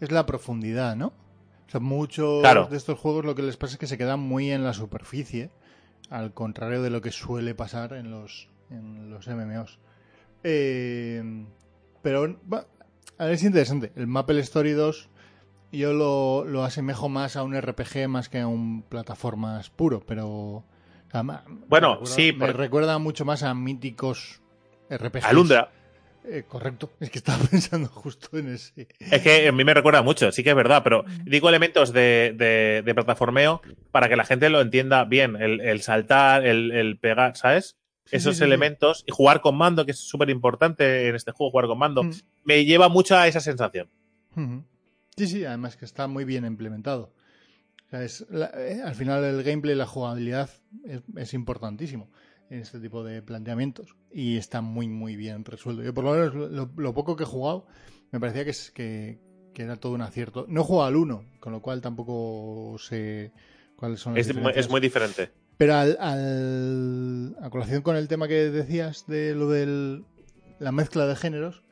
es 0.00 0.10
la 0.10 0.26
profundidad, 0.26 0.96
¿no? 0.96 1.08
O 1.08 1.70
sea, 1.70 1.80
muchos 1.80 2.40
Claro. 2.40 2.66
de 2.68 2.76
estos 2.76 2.98
juegos 2.98 3.24
lo 3.24 3.34
que 3.34 3.42
les 3.42 3.56
pasa 3.56 3.74
es 3.74 3.78
que 3.78 3.86
se 3.86 3.96
quedan 3.98 4.20
muy 4.20 4.50
en 4.50 4.64
la 4.64 4.72
superficie, 4.72 5.50
al 6.10 6.32
contrario 6.34 6.82
de 6.82 6.90
lo 6.90 7.00
que 7.00 7.10
suele 7.12 7.54
pasar 7.54 7.92
en 7.94 8.10
los, 8.10 8.48
en 8.70 9.10
los 9.10 9.26
MMOs. 9.28 9.78
Eh, 10.44 11.46
pero 12.02 12.38
ver, 12.44 12.66
es 13.18 13.42
interesante. 13.42 13.92
El 13.96 14.06
Maple 14.06 14.40
Story 14.40 14.72
2 14.72 15.08
yo 15.72 15.92
lo, 15.92 16.44
lo 16.44 16.62
asemejo 16.64 17.08
más 17.08 17.36
a 17.36 17.42
un 17.42 17.60
RPG 17.60 18.08
más 18.08 18.28
que 18.28 18.40
a 18.40 18.46
un 18.46 18.82
plataformas 18.82 19.68
puro, 19.70 20.00
pero... 20.06 20.28
o 20.28 20.64
sea, 21.10 21.22
ma- 21.22 21.44
Bueno, 21.68 21.88
me 21.88 21.94
recuerda- 21.96 22.14
sí, 22.14 22.32
Me 22.32 22.38
porque- 22.38 22.52
recuerda 22.52 22.98
mucho 22.98 23.24
más 23.24 23.42
a 23.42 23.52
míticos 23.54 24.40
RPGs. 24.88 25.24
Alundra. 25.26 25.70
Eh, 26.28 26.44
correcto. 26.48 26.92
Es 27.00 27.10
que 27.10 27.18
estaba 27.18 27.38
pensando 27.50 27.88
justo 27.88 28.36
en 28.36 28.48
ese. 28.48 28.88
Es 28.98 29.22
que 29.22 29.48
a 29.48 29.52
mí 29.52 29.64
me 29.64 29.74
recuerda 29.74 30.02
mucho, 30.02 30.32
sí 30.32 30.42
que 30.42 30.50
es 30.50 30.56
verdad, 30.56 30.82
pero 30.82 31.04
digo 31.24 31.48
elementos 31.48 31.92
de, 31.92 32.34
de, 32.36 32.82
de 32.84 32.94
plataformeo 32.94 33.62
para 33.92 34.08
que 34.08 34.16
la 34.16 34.24
gente 34.24 34.50
lo 34.50 34.60
entienda 34.60 35.04
bien. 35.04 35.36
El, 35.36 35.60
el 35.60 35.82
saltar, 35.82 36.44
el, 36.46 36.72
el 36.72 36.98
pegar, 36.98 37.36
¿sabes? 37.36 37.76
Sí, 38.06 38.16
Esos 38.16 38.34
sí, 38.34 38.38
sí, 38.38 38.44
elementos. 38.44 39.04
Y 39.06 39.12
jugar 39.12 39.40
con 39.40 39.56
mando, 39.56 39.84
que 39.84 39.90
es 39.92 39.98
súper 39.98 40.30
importante 40.30 41.08
en 41.08 41.14
este 41.14 41.32
juego, 41.32 41.50
jugar 41.50 41.66
con 41.66 41.78
mando. 41.78 42.02
Mm. 42.04 42.12
Me 42.44 42.64
lleva 42.64 42.88
mucho 42.88 43.16
a 43.16 43.26
esa 43.28 43.40
sensación. 43.40 43.88
Sí, 45.16 45.26
sí, 45.28 45.44
además 45.44 45.76
que 45.76 45.84
está 45.84 46.06
muy 46.08 46.24
bien 46.24 46.44
implementado. 46.44 47.12
O 47.86 47.90
sea, 47.90 48.02
es 48.02 48.26
la- 48.30 48.50
eh, 48.54 48.80
al 48.84 48.94
final 48.94 49.24
el 49.24 49.42
gameplay, 49.42 49.74
la 49.76 49.86
jugabilidad 49.86 50.50
es, 50.84 51.02
es 51.16 51.34
importantísimo 51.34 52.10
en 52.50 52.60
este 52.60 52.78
tipo 52.80 53.02
de 53.04 53.22
planteamientos 53.22 53.96
y 54.12 54.36
está 54.36 54.60
muy, 54.60 54.88
muy 54.88 55.16
bien 55.16 55.44
resuelto. 55.44 55.82
Yo 55.82 55.92
por 55.94 56.04
lo 56.04 56.12
menos 56.12 56.34
lo, 56.34 56.70
lo 56.76 56.94
poco 56.94 57.16
que 57.16 57.24
he 57.24 57.26
jugado 57.26 57.66
me 58.12 58.20
parecía 58.20 58.44
que, 58.44 58.50
es, 58.50 58.70
que, 58.70 59.18
que 59.52 59.62
era 59.62 59.76
todo 59.76 59.92
un 59.92 60.02
acierto. 60.02 60.46
No 60.48 60.60
he 60.60 60.64
jugado 60.64 60.86
al 60.88 60.96
1, 60.96 61.24
con 61.40 61.52
lo 61.52 61.60
cual 61.60 61.80
tampoco 61.80 62.76
sé 62.78 63.32
cuáles 63.76 64.00
son 64.00 64.14
las 64.14 64.26
Es, 64.28 64.36
muy- 64.36 64.52
es 64.54 64.68
muy 64.70 64.80
diferente. 64.80 65.30
Pero 65.58 65.74
al, 65.74 65.96
al- 66.00 67.36
a 67.40 67.50
colación 67.50 67.82
con 67.82 67.96
el 67.96 68.08
tema 68.08 68.28
que 68.28 68.50
decías 68.50 69.06
de 69.06 69.34
lo 69.34 69.48
de 69.50 70.02
la 70.58 70.72
mezcla 70.72 71.06
de 71.06 71.16
géneros, 71.16 71.62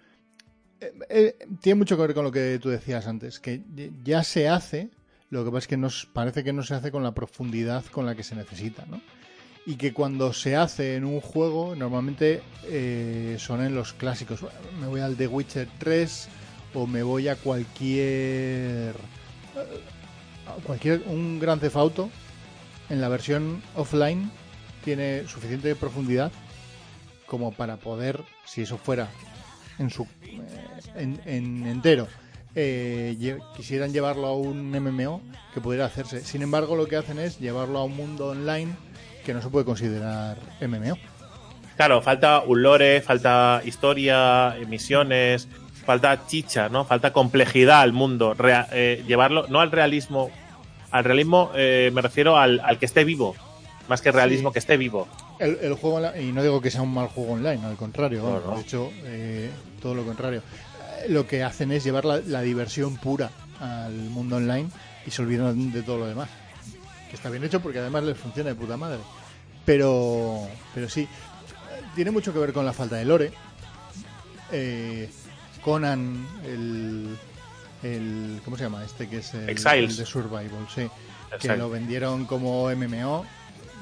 eh, 0.80 0.92
eh, 1.08 1.38
tiene 1.60 1.78
mucho 1.78 1.96
que 1.96 2.02
ver 2.02 2.14
con 2.14 2.24
lo 2.24 2.32
que 2.32 2.58
tú 2.60 2.68
decías 2.70 3.06
antes, 3.06 3.38
que 3.40 3.62
ya 4.02 4.22
se 4.24 4.48
hace, 4.48 4.90
lo 5.30 5.44
que 5.44 5.50
pasa 5.50 5.58
es 5.60 5.66
que 5.68 5.76
nos 5.76 6.06
parece 6.06 6.42
que 6.44 6.52
no 6.52 6.62
se 6.62 6.74
hace 6.74 6.90
con 6.90 7.02
la 7.02 7.14
profundidad 7.14 7.84
con 7.86 8.06
la 8.06 8.14
que 8.14 8.22
se 8.22 8.34
necesita, 8.34 8.84
¿no? 8.86 9.00
Y 9.66 9.76
que 9.76 9.92
cuando 9.92 10.32
se 10.32 10.56
hace 10.56 10.96
en 10.96 11.04
un 11.04 11.20
juego, 11.20 11.74
normalmente 11.74 12.42
eh, 12.64 13.36
son 13.38 13.64
en 13.64 13.74
los 13.74 13.94
clásicos. 13.94 14.40
Me 14.80 14.86
voy 14.86 15.00
al 15.00 15.16
The 15.16 15.26
Witcher 15.26 15.68
3 15.78 16.28
o 16.74 16.86
me 16.86 17.02
voy 17.02 17.28
a 17.28 17.36
cualquier... 17.36 18.94
a 19.56 20.62
cualquier 20.66 21.02
un 21.06 21.40
Gran 21.40 21.60
Theft 21.60 21.76
Auto 21.76 22.10
en 22.90 23.00
la 23.00 23.08
versión 23.08 23.62
offline 23.74 24.30
tiene 24.84 25.26
suficiente 25.26 25.74
profundidad 25.74 26.30
como 27.26 27.52
para 27.52 27.78
poder, 27.78 28.22
si 28.44 28.62
eso 28.62 28.76
fuera 28.76 29.08
en 29.78 29.90
su 29.90 30.02
eh, 30.22 30.40
en, 30.94 31.20
en 31.24 31.66
entero, 31.66 32.06
eh, 32.54 33.16
quisieran 33.56 33.92
llevarlo 33.92 34.26
a 34.26 34.36
un 34.36 34.70
MMO 34.70 35.22
que 35.52 35.60
pudiera 35.60 35.86
hacerse. 35.86 36.24
Sin 36.24 36.42
embargo, 36.42 36.76
lo 36.76 36.86
que 36.86 36.96
hacen 36.96 37.18
es 37.18 37.38
llevarlo 37.40 37.78
a 37.78 37.84
un 37.84 37.96
mundo 37.96 38.28
online 38.28 38.72
que 39.24 39.34
no 39.34 39.42
se 39.42 39.48
puede 39.48 39.64
considerar 39.64 40.36
MMO. 40.60 40.96
Claro, 41.76 42.00
falta 42.02 42.40
un 42.40 42.62
lore, 42.62 43.00
falta 43.00 43.60
historia, 43.64 44.54
misiones, 44.68 45.48
falta 45.84 46.26
chicha, 46.26 46.68
¿no? 46.68 46.84
Falta 46.84 47.12
complejidad 47.12 47.80
al 47.80 47.92
mundo. 47.92 48.34
Rea- 48.34 48.68
eh, 48.72 49.02
llevarlo, 49.06 49.46
no 49.48 49.60
al 49.60 49.70
realismo. 49.72 50.30
Al 50.90 51.02
realismo 51.04 51.50
eh, 51.56 51.90
me 51.92 52.00
refiero 52.02 52.36
al, 52.38 52.60
al 52.60 52.78
que 52.78 52.86
esté 52.86 53.02
vivo. 53.04 53.34
Más 53.88 54.00
que 54.00 54.12
realismo, 54.12 54.50
Sí. 54.50 54.52
que 54.54 54.58
esté 54.60 54.76
vivo. 54.76 55.08
El, 55.40 55.58
el 55.60 55.74
juego, 55.74 56.00
y 56.18 56.32
no 56.32 56.42
digo 56.42 56.60
que 56.62 56.70
sea 56.70 56.80
un 56.82 56.94
mal 56.94 57.08
juego 57.08 57.32
online, 57.32 57.66
al 57.66 57.76
contrario, 57.76 58.22
No, 58.22 58.26
vamos, 58.30 58.44
no. 58.46 58.54
de 58.54 58.60
hecho, 58.62 58.90
eh, 59.04 59.50
todo 59.82 59.94
lo 59.94 60.04
contrario. 60.04 60.42
Eh, 61.04 61.08
Lo 61.08 61.26
que 61.26 61.42
hacen 61.42 61.72
es 61.72 61.82
llevar 61.84 62.04
la, 62.04 62.20
la 62.24 62.40
diversión 62.40 62.96
pura 62.96 63.30
al 63.60 63.92
mundo 63.92 64.36
online 64.36 64.68
y 65.06 65.10
se 65.10 65.20
olvidan 65.22 65.72
de 65.72 65.82
todo 65.82 65.98
lo 65.98 66.06
demás. 66.06 66.28
Que 67.14 67.18
está 67.18 67.30
bien 67.30 67.44
hecho 67.44 67.60
porque 67.60 67.78
además 67.78 68.02
les 68.02 68.18
funciona 68.18 68.48
de 68.50 68.56
puta 68.56 68.76
madre. 68.76 68.98
Pero, 69.64 70.48
pero 70.74 70.88
sí, 70.88 71.06
tiene 71.94 72.10
mucho 72.10 72.32
que 72.32 72.40
ver 72.40 72.52
con 72.52 72.66
la 72.66 72.72
falta 72.72 72.96
de 72.96 73.04
lore. 73.04 73.32
Eh, 74.50 75.08
Conan, 75.62 76.26
el, 76.44 77.16
el. 77.84 78.40
¿Cómo 78.44 78.56
se 78.56 78.64
llama 78.64 78.84
este? 78.84 79.08
Que 79.08 79.18
es 79.18 79.32
el, 79.32 79.48
Exiles. 79.48 79.92
el 79.92 79.96
de 79.98 80.06
Survival, 80.06 80.66
sí. 80.74 80.88
Que 81.30 81.36
Exacto. 81.36 81.56
lo 81.56 81.70
vendieron 81.70 82.26
como 82.26 82.64
MMO 82.70 83.24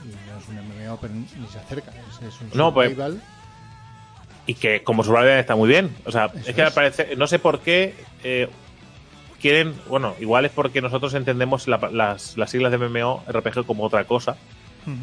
y 0.04 0.08
no 0.30 0.38
es 0.38 0.48
un 0.50 0.56
MMO, 0.86 0.98
pero 1.00 1.14
ni 1.14 1.26
se 1.50 1.58
acerca. 1.58 1.90
Es, 1.90 2.34
es 2.34 2.40
un 2.42 2.50
No, 2.52 2.74
pues- 2.74 2.90
survival. 2.90 3.22
Y 4.44 4.54
que 4.56 4.82
como 4.82 5.02
survival 5.04 5.38
está 5.38 5.56
muy 5.56 5.70
bien. 5.70 5.96
O 6.04 6.12
sea, 6.12 6.26
Eso 6.26 6.50
es 6.50 6.54
que 6.54 6.64
me 6.64 6.70
parece. 6.70 7.16
No 7.16 7.26
sé 7.26 7.38
por 7.38 7.60
qué. 7.60 7.94
eh, 8.24 8.50
quieren. 9.42 9.74
Bueno, 9.88 10.14
igual 10.20 10.46
es 10.46 10.52
porque 10.52 10.80
nosotros 10.80 11.12
entendemos 11.14 11.68
la- 11.68 11.90
las, 11.92 12.38
las 12.38 12.50
siglas 12.50 12.72
de 12.72 12.78
MMO 12.78 13.22
RPG 13.28 13.66
como 13.66 13.84
otra 13.84 14.04
cosa. 14.04 14.36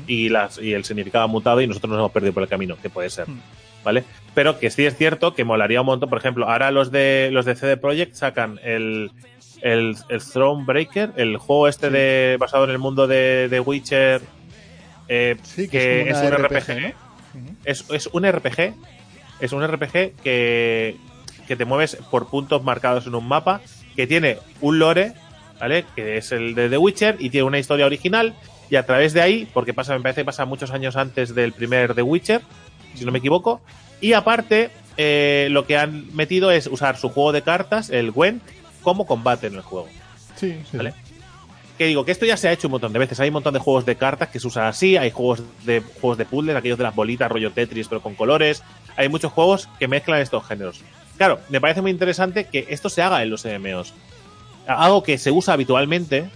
Y, 0.07 0.27
las, 0.27 0.57
y 0.57 0.73
el 0.73 0.83
significado 0.83 1.23
ha 1.23 1.27
mutado 1.27 1.61
y 1.61 1.67
nosotros 1.67 1.89
nos 1.91 1.99
hemos 1.99 2.11
perdido 2.11 2.33
por 2.33 2.43
el 2.43 2.49
camino, 2.49 2.75
que 2.81 2.89
puede 2.89 3.09
ser. 3.09 3.27
¿Vale? 3.83 4.03
Pero 4.33 4.59
que 4.59 4.69
sí 4.71 4.85
es 4.85 4.97
cierto 4.97 5.33
que 5.33 5.45
molaría 5.45 5.79
un 5.79 5.85
montón. 5.87 6.09
Por 6.09 6.17
ejemplo, 6.17 6.49
ahora 6.49 6.69
los 6.71 6.91
de 6.91 7.29
los 7.31 7.45
de 7.45 7.55
CD 7.55 7.77
Projekt 7.77 8.13
sacan 8.15 8.59
el, 8.61 9.09
el, 9.61 9.95
el 10.09 10.21
Thronebreaker, 10.21 11.13
el 11.15 11.37
juego 11.37 11.69
este 11.69 11.87
Sí. 11.87 11.93
de 11.93 12.37
basado 12.39 12.65
en 12.65 12.71
el 12.71 12.77
mundo 12.79 13.07
de, 13.07 13.47
de 13.47 13.59
Witcher. 13.61 14.21
eh, 15.07 15.37
Sí, 15.43 15.69
que 15.69 15.79
que, 15.79 16.09
es 16.09 16.17
un 16.17 16.31
RPG. 16.33 16.95
Ujú. 17.35 17.55
es, 17.63 17.85
es 17.89 18.07
un 18.11 18.29
RPG. 18.29 18.73
Es 19.39 19.53
un 19.53 19.65
RPG 19.65 20.15
que, 20.21 20.97
que 21.47 21.55
te 21.55 21.63
mueves 21.63 21.95
por 22.11 22.27
puntos 22.27 22.61
marcados 22.65 23.07
en 23.07 23.15
un 23.15 23.25
mapa, 23.25 23.61
que 23.99 24.07
tiene 24.07 24.37
un 24.61 24.79
lore, 24.79 25.11
¿vale? 25.59 25.83
Que 25.93 26.15
es 26.15 26.31
el 26.31 26.55
de 26.55 26.69
The 26.69 26.77
Witcher 26.77 27.17
y 27.19 27.29
tiene 27.31 27.43
una 27.43 27.59
historia 27.59 27.85
original. 27.85 28.33
Y 28.69 28.77
a 28.77 28.85
través 28.85 29.11
de 29.11 29.21
ahí, 29.21 29.45
porque 29.53 29.73
pasa, 29.73 29.93
me 29.93 29.99
parece 29.99 30.21
que 30.21 30.25
pasa 30.25 30.45
muchos 30.45 30.71
años 30.71 30.95
antes 30.95 31.35
del 31.35 31.51
primer 31.51 31.93
The 31.95 32.01
Witcher, 32.01 32.39
si 32.95 33.03
no 33.03 33.11
me 33.11 33.19
equivoco. 33.19 33.59
Y 33.99 34.13
aparte, 34.13 34.69
eh, 34.95 35.49
lo 35.51 35.67
que 35.67 35.75
han 35.75 36.15
metido 36.15 36.49
es 36.49 36.67
usar 36.67 36.95
su 36.95 37.09
juego 37.09 37.33
de 37.33 37.41
cartas, 37.41 37.89
el 37.89 38.11
Gwent, 38.11 38.41
como 38.83 39.05
combate 39.05 39.47
en 39.47 39.55
el 39.55 39.63
juego. 39.63 39.89
Sí, 40.37 40.57
sí. 40.71 40.77
¿Vale? 40.77 40.93
Que 41.77 41.87
digo, 41.87 42.05
que 42.05 42.13
esto 42.13 42.25
ya 42.25 42.37
se 42.37 42.47
ha 42.47 42.53
hecho 42.53 42.69
un 42.69 42.71
montón 42.71 42.93
de 42.93 42.99
veces. 42.99 43.19
Hay 43.19 43.27
un 43.27 43.33
montón 43.33 43.53
de 43.53 43.59
juegos 43.59 43.85
de 43.85 43.97
cartas 43.97 44.29
que 44.29 44.39
se 44.39 44.47
usan 44.47 44.63
así, 44.63 44.95
hay 44.95 45.11
juegos 45.11 45.43
de 45.65 45.81
juegos 45.81 46.17
de 46.17 46.23
puzzles, 46.23 46.55
aquellos 46.55 46.77
de 46.77 46.85
las 46.85 46.95
bolitas, 46.95 47.29
rollo 47.29 47.51
Tetris, 47.51 47.89
pero 47.89 48.01
con 48.01 48.15
colores. 48.15 48.63
Hay 48.95 49.09
muchos 49.09 49.33
juegos 49.33 49.67
que 49.77 49.89
mezclan 49.89 50.21
estos 50.21 50.47
géneros. 50.47 50.79
Claro, 51.19 51.41
me 51.49 51.59
parece 51.59 51.81
muy 51.81 51.91
interesante 51.91 52.45
que 52.45 52.65
esto 52.69 52.87
se 52.87 53.01
haga 53.01 53.21
en 53.21 53.29
los 53.29 53.43
MMOs. 53.43 53.93
Algo 54.65 55.03
que 55.03 55.17
se 55.17 55.31
usa 55.31 55.53
habitualmente 55.53 56.29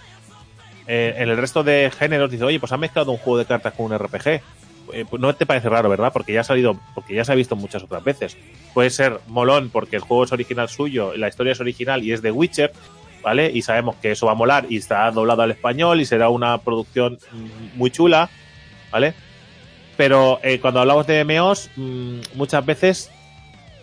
eh, 0.87 1.15
en 1.17 1.29
el 1.29 1.37
resto 1.37 1.63
de 1.63 1.89
géneros. 1.97 2.29
Dice, 2.29 2.43
oye, 2.43 2.59
pues 2.59 2.69
han 2.73 2.81
mezclado 2.81 3.13
un 3.13 3.17
juego 3.17 3.37
de 3.37 3.45
cartas 3.45 3.73
con 3.75 3.85
un 3.85 3.97
RPG. 3.97 4.41
Eh, 4.91 5.05
pues 5.09 5.21
no 5.21 5.33
te 5.33 5.45
parece 5.45 5.69
raro, 5.69 5.87
¿verdad? 5.87 6.11
Porque 6.11 6.33
ya 6.33 6.41
ha 6.41 6.43
salido, 6.43 6.77
porque 6.93 7.15
ya 7.15 7.23
se 7.23 7.31
ha 7.31 7.35
visto 7.35 7.55
muchas 7.55 7.81
otras 7.81 8.03
veces. 8.03 8.35
Puede 8.73 8.89
ser 8.89 9.21
molón 9.27 9.69
porque 9.69 9.95
el 9.95 10.01
juego 10.01 10.25
es 10.25 10.33
original 10.33 10.67
suyo, 10.67 11.15
la 11.15 11.29
historia 11.29 11.53
es 11.53 11.61
original 11.61 12.03
y 12.03 12.11
es 12.11 12.21
de 12.21 12.31
Witcher, 12.31 12.73
¿vale? 13.21 13.49
Y 13.53 13.61
sabemos 13.61 13.95
que 14.01 14.11
eso 14.11 14.25
va 14.25 14.33
a 14.33 14.35
molar 14.35 14.65
y 14.67 14.75
está 14.75 15.09
doblado 15.11 15.43
al 15.43 15.51
español 15.51 16.01
y 16.01 16.05
será 16.05 16.27
una 16.27 16.57
producción 16.57 17.19
mm, 17.31 17.77
muy 17.77 17.89
chula, 17.89 18.29
¿vale? 18.91 19.13
Pero 19.95 20.41
eh, 20.43 20.59
cuando 20.59 20.81
hablamos 20.81 21.07
de 21.07 21.23
MMOs, 21.23 21.69
mm, 21.77 22.19
muchas 22.35 22.65
veces 22.65 23.09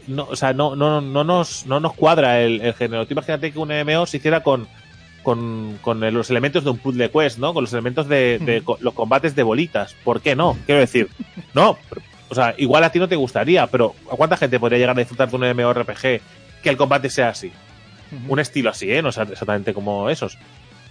no, 0.07 0.27
o 0.31 0.37
sea, 0.37 0.53
no, 0.53 0.77
no, 0.77 1.01
no, 1.01 1.25
nos, 1.25 1.67
no 1.67 1.81
nos 1.81 1.95
cuadra 1.95 2.41
el, 2.41 2.61
el 2.61 2.75
género. 2.75 3.07
Tú 3.07 3.15
imagínate 3.15 3.53
que 3.53 3.59
un 3.59 3.69
MMO 3.69 4.07
se 4.07 4.19
hiciera 4.19 4.43
con, 4.43 4.67
con, 5.23 5.79
con 5.81 6.01
los 6.13 6.31
elementos 6.31 6.65
de 6.65 6.71
un 6.71 6.79
puzzle 6.79 7.11
quest, 7.11 7.39
¿no? 7.39 7.53
Con 7.55 7.65
los 7.65 7.73
elementos 7.73 8.09
de, 8.09 8.63
los 8.81 8.95
combates 8.95 9.35
de 9.35 9.43
bolitas. 9.43 9.95
¿Por 10.05 10.21
qué 10.21 10.35
no? 10.35 10.57
Quiero 10.67 10.81
decir, 10.81 11.09
no. 11.55 11.79
O 12.29 12.35
sea, 12.35 12.55
igual 12.59 12.85
a 12.85 12.91
ti 12.93 12.99
no 12.99 13.09
te 13.09 13.17
gustaría, 13.17 13.67
pero 13.67 13.95
¿a 14.11 14.17
cuánta 14.17 14.37
gente 14.37 14.61
podría 14.61 14.79
llegar 14.79 14.97
a 14.97 15.01
disfrutar 15.01 15.31
de 15.31 15.37
un 15.37 15.43
MMORPG 15.43 16.21
que 16.63 16.69
el 16.69 16.77
combate 16.77 17.11
sea 17.11 17.31
así? 17.31 17.53
Un 18.29 18.39
estilo 18.41 18.71
así, 18.71 18.91
¿eh? 18.91 19.03
No 19.03 19.09
exactamente 19.09 19.73
como 19.75 20.11
esos. 20.11 20.37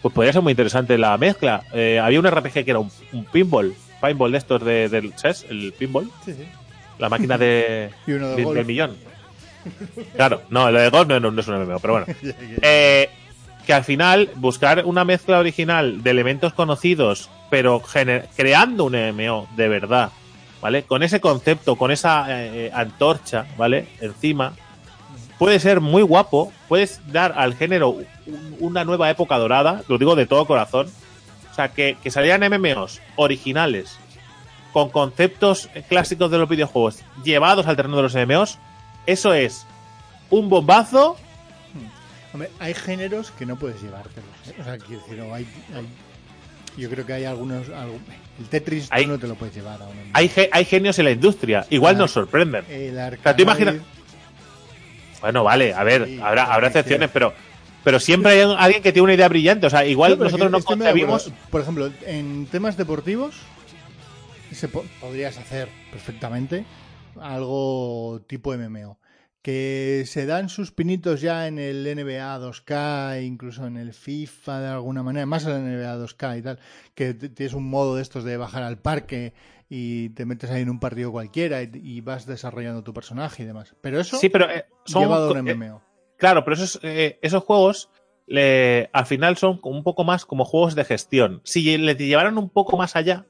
Pues 0.02 0.14
podría 0.14 0.32
ser 0.34 0.42
muy 0.42 0.52
interesante 0.52 0.98
la 0.98 1.18
mezcla. 1.18 1.64
Eh, 1.74 2.00
había 2.00 2.20
un 2.20 2.28
RPG 2.30 2.54
que 2.64 2.70
era 2.72 2.80
un, 2.80 2.90
un 3.12 3.26
pinball, 3.26 3.74
pinball 4.02 4.32
de 4.32 4.38
estos 4.38 4.64
de, 4.64 4.88
del 4.88 5.14
chess, 5.16 5.46
el 5.50 5.74
pinball, 5.78 6.10
Sí, 6.24 6.34
sí. 6.34 6.46
La 7.00 7.10
máquina 7.10 7.38
de, 7.38 7.90
Y 8.08 8.12
uno 8.12 8.28
de 8.30 8.46
del 8.54 8.66
millón. 8.66 8.96
Claro, 10.16 10.44
no, 10.50 10.70
lo 10.72 10.80
de 10.80 10.90
golf 10.90 11.08
no, 11.10 11.40
es 11.40 11.48
un 11.48 11.64
MMO, 11.66 11.80
pero 11.80 11.94
bueno. 11.94 12.06
Eh, 12.62 13.10
que 13.66 13.74
al 13.74 13.84
final 13.84 14.30
buscar 14.36 14.84
una 14.86 15.04
mezcla 15.06 15.38
original 15.40 16.02
de 16.02 16.10
elementos 16.12 16.54
conocidos, 16.54 17.30
pero 17.50 17.82
creando 18.36 18.86
un 18.86 18.94
MMO 18.94 19.48
de 19.56 19.68
verdad, 19.68 20.12
¿vale? 20.62 20.84
Con 20.84 21.04
ese 21.04 21.20
concepto, 21.20 21.76
con 21.76 21.92
esa 21.92 22.26
eh, 22.30 22.72
antorcha, 22.74 23.46
¿vale? 23.58 23.88
Encima, 24.02 24.54
puede 25.38 25.60
ser 25.60 25.82
muy 25.82 26.02
guapo, 26.02 26.52
puedes 26.68 27.00
dar 27.12 27.34
al 27.38 27.54
género 27.56 27.90
un- 27.90 28.08
una 28.60 28.84
nueva 28.86 29.10
época 29.12 29.38
dorada, 29.38 29.84
lo 29.88 29.98
digo 30.00 30.16
de 30.16 30.26
todo 30.26 30.46
corazón. 30.46 30.88
O 31.52 31.54
sea, 31.54 31.70
que, 31.70 31.98
que 32.02 32.10
salieran 32.10 32.42
MMOs 32.50 33.02
originales, 33.18 34.00
con 34.74 34.90
conceptos 34.90 35.70
clásicos 35.88 36.30
de 36.32 36.38
los 36.38 36.48
videojuegos, 36.50 37.00
llevados 37.24 37.68
al 37.68 37.76
terreno 37.76 37.96
de 37.98 38.04
los 38.04 38.16
MMOs, 38.16 38.58
eso 39.06 39.34
es 39.34 39.66
un 40.30 40.50
bombazo. 40.50 41.18
Hombre, 42.34 42.52
hay 42.60 42.74
géneros 42.76 43.32
que 43.32 43.46
no 43.46 43.56
puedes 43.56 43.82
llevártelos. 43.82 44.30
¿eh? 44.48 44.54
O 44.60 44.64
sea, 44.64 44.78
quiero 44.78 45.02
decir, 45.02 45.20
o 45.22 45.34
hay, 45.34 45.48
hay- 45.76 45.88
yo 46.78 46.90
creo 46.90 47.06
que 47.06 47.14
hay 47.14 47.26
algunos. 47.26 47.68
algún- 47.70 48.04
el 48.40 48.48
Tetris 48.48 48.88
Hay- 48.92 49.06
no 49.08 49.18
te 49.18 49.28
lo 49.28 49.36
puedes 49.36 49.54
llevar 49.56 49.82
a 49.82 49.88
Hay, 50.14 50.32
hay 50.52 50.66
genios 50.66 50.98
en 51.00 51.06
la 51.06 51.12
industria, 51.12 51.66
igual 51.72 51.98
nos 51.98 52.12
sorprenden. 52.12 52.64
El 52.70 52.94
sea, 52.96 53.36
tú 53.36 53.42
imagina- 53.42 53.72
Arkanoid- 53.72 53.82
Bueno, 55.22 55.44
vale, 55.44 55.74
a 55.74 55.84
ver, 55.84 56.06
Sí, 56.06 56.20
habrá, 56.24 56.44
habrá 56.54 56.68
excepciones, 56.68 57.10
pero, 57.12 57.34
pero 57.84 58.00
siempre 58.00 58.32
hay 58.32 58.56
alguien 58.58 58.82
que 58.82 58.94
tiene 58.94 59.04
una 59.04 59.14
idea 59.16 59.28
brillante. 59.28 59.68
O 59.68 59.70
sea, 59.70 59.86
igual 59.86 60.18
No, 60.18 60.24
nosotros 60.26 60.50
no 60.52 60.62
concebimos. 60.62 61.32
Por 61.50 61.62
ejemplo, 61.62 61.90
en 62.06 62.46
temas 62.46 62.78
deportivos, 62.78 63.36
se 64.60 64.68
po- 64.68 64.86
podrías 65.02 65.38
hacer 65.38 65.68
perfectamente 65.92 66.66
algo 67.20 68.22
tipo 68.28 68.54
MMO. 68.54 69.00
Que 69.42 70.04
se 70.06 70.26
dan 70.26 70.50
sus 70.50 70.72
pinitos 70.74 71.22
ya 71.22 71.48
en 71.48 71.60
el 71.60 71.88
NBA 71.88 72.38
2K, 72.40 73.24
incluso 73.26 73.66
en 73.68 73.78
el 73.78 73.94
FIFA 73.94 74.60
de 74.60 74.68
alguna 74.68 75.02
manera, 75.02 75.26
más 75.26 75.46
en 75.46 75.52
el 75.66 75.80
NBA 75.80 75.96
2K 75.98 76.38
y 76.38 76.42
tal, 76.42 76.60
que 76.94 77.14
tienes 77.14 77.54
un 77.54 77.70
modo 77.70 77.96
de 77.96 78.02
estos 78.02 78.26
de 78.26 78.36
bajar 78.36 78.64
al 78.64 78.80
parque 78.80 79.34
y 79.70 80.10
te 80.10 80.26
metes 80.26 80.50
ahí 80.52 80.62
en 80.64 80.70
un 80.70 80.80
partido 80.82 81.12
cualquiera 81.14 81.64
y, 81.64 81.70
y 81.74 82.02
vas 82.02 82.26
desarrollando 82.26 82.84
tu 82.84 82.94
personaje 82.94 83.44
y 83.44 83.46
demás. 83.46 83.76
Pero 83.82 84.00
eso 84.02 84.18
Sí, 84.18 84.28
pero 84.30 84.50
eh, 84.52 84.66
son. 84.86 85.04
llevado 85.04 85.30
a 85.30 85.32
un 85.40 85.48
eh, 85.48 85.54
MMO. 85.56 85.82
Claro, 86.18 86.44
pero 86.44 86.56
esos, 86.56 86.78
eh, 86.84 87.18
esos 87.22 87.42
juegos 87.44 87.90
le- 88.28 88.90
al 88.92 89.06
final 89.06 89.38
son 89.38 89.60
un 89.64 89.84
poco 89.84 90.04
más 90.04 90.26
como 90.26 90.44
juegos 90.44 90.76
de 90.76 90.84
gestión. 90.84 91.40
Si 91.46 91.78
le 91.78 91.96
llevaran 91.96 92.38
un 92.38 92.50
poco 92.50 92.76
más 92.76 92.98
allá, 92.98 93.26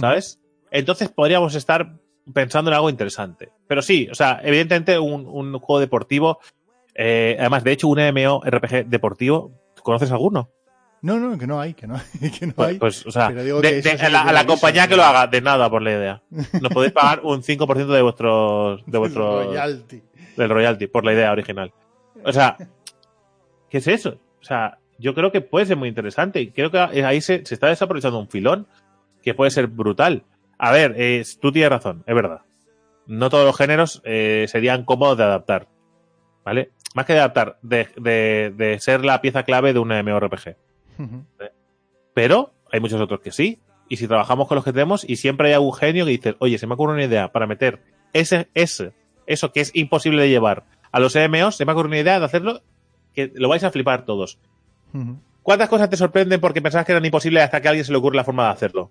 ¿sabes? 0.00 0.40
Entonces 0.70 1.08
podríamos 1.08 1.54
estar 1.54 1.92
pensando 2.32 2.70
en 2.70 2.74
algo 2.74 2.90
interesante. 2.90 3.50
Pero 3.68 3.82
sí, 3.82 4.08
o 4.10 4.14
sea, 4.14 4.40
evidentemente 4.42 4.98
un, 4.98 5.26
un 5.26 5.58
juego 5.58 5.80
deportivo, 5.80 6.38
eh, 6.94 7.36
además, 7.38 7.62
de 7.64 7.72
hecho, 7.72 7.88
un 7.88 7.98
MMO 7.98 8.42
RPG 8.44 8.86
deportivo, 8.86 9.52
¿conoces 9.82 10.10
alguno? 10.10 10.50
No, 11.02 11.18
no, 11.20 11.38
que 11.38 11.46
no 11.46 11.60
hay, 11.60 11.74
que 11.74 11.86
no 11.86 11.94
hay. 11.96 12.30
Que 12.38 12.46
no 12.46 12.54
Pues, 12.54 12.68
hay. 12.68 12.78
pues, 12.78 13.06
o 13.06 13.10
sea, 13.10 13.28
de- 13.28 13.42
de- 13.60 13.82
sí 13.82 13.88
a, 14.04 14.32
la, 14.32 14.46
compañía 14.46 14.88
que 14.88 14.96
lo 14.96 15.04
haga, 15.04 15.26
de 15.26 15.40
nada 15.40 15.70
por 15.70 15.82
la 15.82 15.92
idea. 15.92 16.22
Nos 16.30 16.72
podéis 16.72 16.92
pagar 16.92 17.20
un 17.22 17.42
5% 17.42 17.86
de 17.86 18.02
vuestros, 18.02 18.82
de 18.86 18.98
vuestros, 18.98 19.46
Royalty. 19.46 20.02
del 20.36 20.48
royalty 20.50 20.86
por 20.88 21.04
la 21.04 21.12
idea 21.12 21.30
original. 21.30 21.72
O 22.24 22.32
sea, 22.32 22.56
¿qué 23.70 23.78
es 23.78 23.86
eso? 23.86 24.18
O 24.40 24.44
sea, 24.44 24.78
yo 24.98 25.14
creo 25.14 25.30
que 25.30 25.42
puede 25.42 25.66
ser 25.66 25.76
muy 25.76 25.88
interesante 25.88 26.40
y 26.40 26.50
creo 26.50 26.70
que 26.70 26.78
ahí 26.78 27.20
se, 27.20 27.44
se 27.44 27.54
está 27.54 27.68
desaprovechando 27.68 28.18
un 28.18 28.28
filón 28.28 28.66
que 29.22 29.34
puede 29.34 29.50
ser 29.50 29.66
brutal. 29.66 30.24
A 30.58 30.72
ver, 30.72 30.94
eh, 30.96 31.24
tú 31.40 31.52
tienes 31.52 31.70
razón, 31.70 32.02
es 32.06 32.14
verdad. 32.14 32.40
No 33.06 33.30
todos 33.30 33.44
los 33.44 33.56
géneros 33.56 34.00
eh, 34.04 34.46
serían 34.48 34.84
cómodos 34.84 35.18
de 35.18 35.24
adaptar. 35.24 35.68
¿Vale? 36.44 36.70
Más 36.94 37.04
que 37.06 37.12
de 37.12 37.18
adaptar, 37.20 37.58
de, 37.62 37.88
de- 37.96 38.52
de 38.56 38.78
ser 38.80 39.04
la 39.04 39.20
pieza 39.20 39.42
clave 39.42 39.72
de 39.72 39.78
un 39.80 39.88
MMORPG. 39.88 40.56
Pero 42.14 42.52
hay 42.72 42.80
muchos 42.80 43.00
otros 43.00 43.20
que 43.20 43.32
sí. 43.32 43.60
Y 43.88 43.96
si 43.98 44.08
trabajamos 44.08 44.48
con 44.48 44.56
los 44.56 44.64
que 44.64 44.72
tenemos, 44.72 45.08
y 45.08 45.16
siempre 45.16 45.48
hay 45.48 45.54
algún 45.54 45.72
genio 45.74 46.04
que 46.04 46.10
dice, 46.12 46.36
oye, 46.40 46.58
se 46.58 46.66
me 46.66 46.74
ocurre 46.74 46.94
una 46.94 47.04
idea 47.04 47.30
para 47.30 47.46
meter 47.46 47.82
ese, 48.12 48.48
ese, 48.54 48.92
eso 49.26 49.52
que 49.52 49.60
es 49.60 49.70
imposible 49.74 50.22
de 50.22 50.28
llevar 50.30 50.64
a 50.90 50.98
los 50.98 51.14
MMOs, 51.14 51.56
se 51.56 51.64
me 51.64 51.72
ocurre 51.72 51.88
una 51.88 51.98
idea 51.98 52.18
de 52.18 52.24
hacerlo 52.24 52.62
que 53.14 53.30
lo 53.34 53.48
vais 53.48 53.62
a 53.62 53.70
flipar 53.70 54.04
todos. 54.04 54.38
¿Cuántas 55.42 55.68
cosas 55.68 55.88
te 55.90 55.96
sorprenden 55.96 56.40
porque 56.40 56.60
pensabas 56.62 56.86
que 56.86 56.92
eran 56.92 57.04
imposibles 57.04 57.44
hasta 57.44 57.60
que 57.60 57.68
a 57.68 57.70
alguien 57.70 57.84
se 57.84 57.92
le 57.92 57.98
ocurre 57.98 58.16
la 58.16 58.24
forma 58.24 58.44
de 58.46 58.50
hacerlo? 58.52 58.90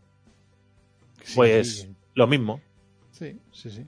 Pues 1.33 1.79
sí, 1.79 1.95
lo 2.13 2.27
mismo. 2.27 2.61
sí, 3.11 3.39
sí, 3.51 3.69
sí. 3.71 3.85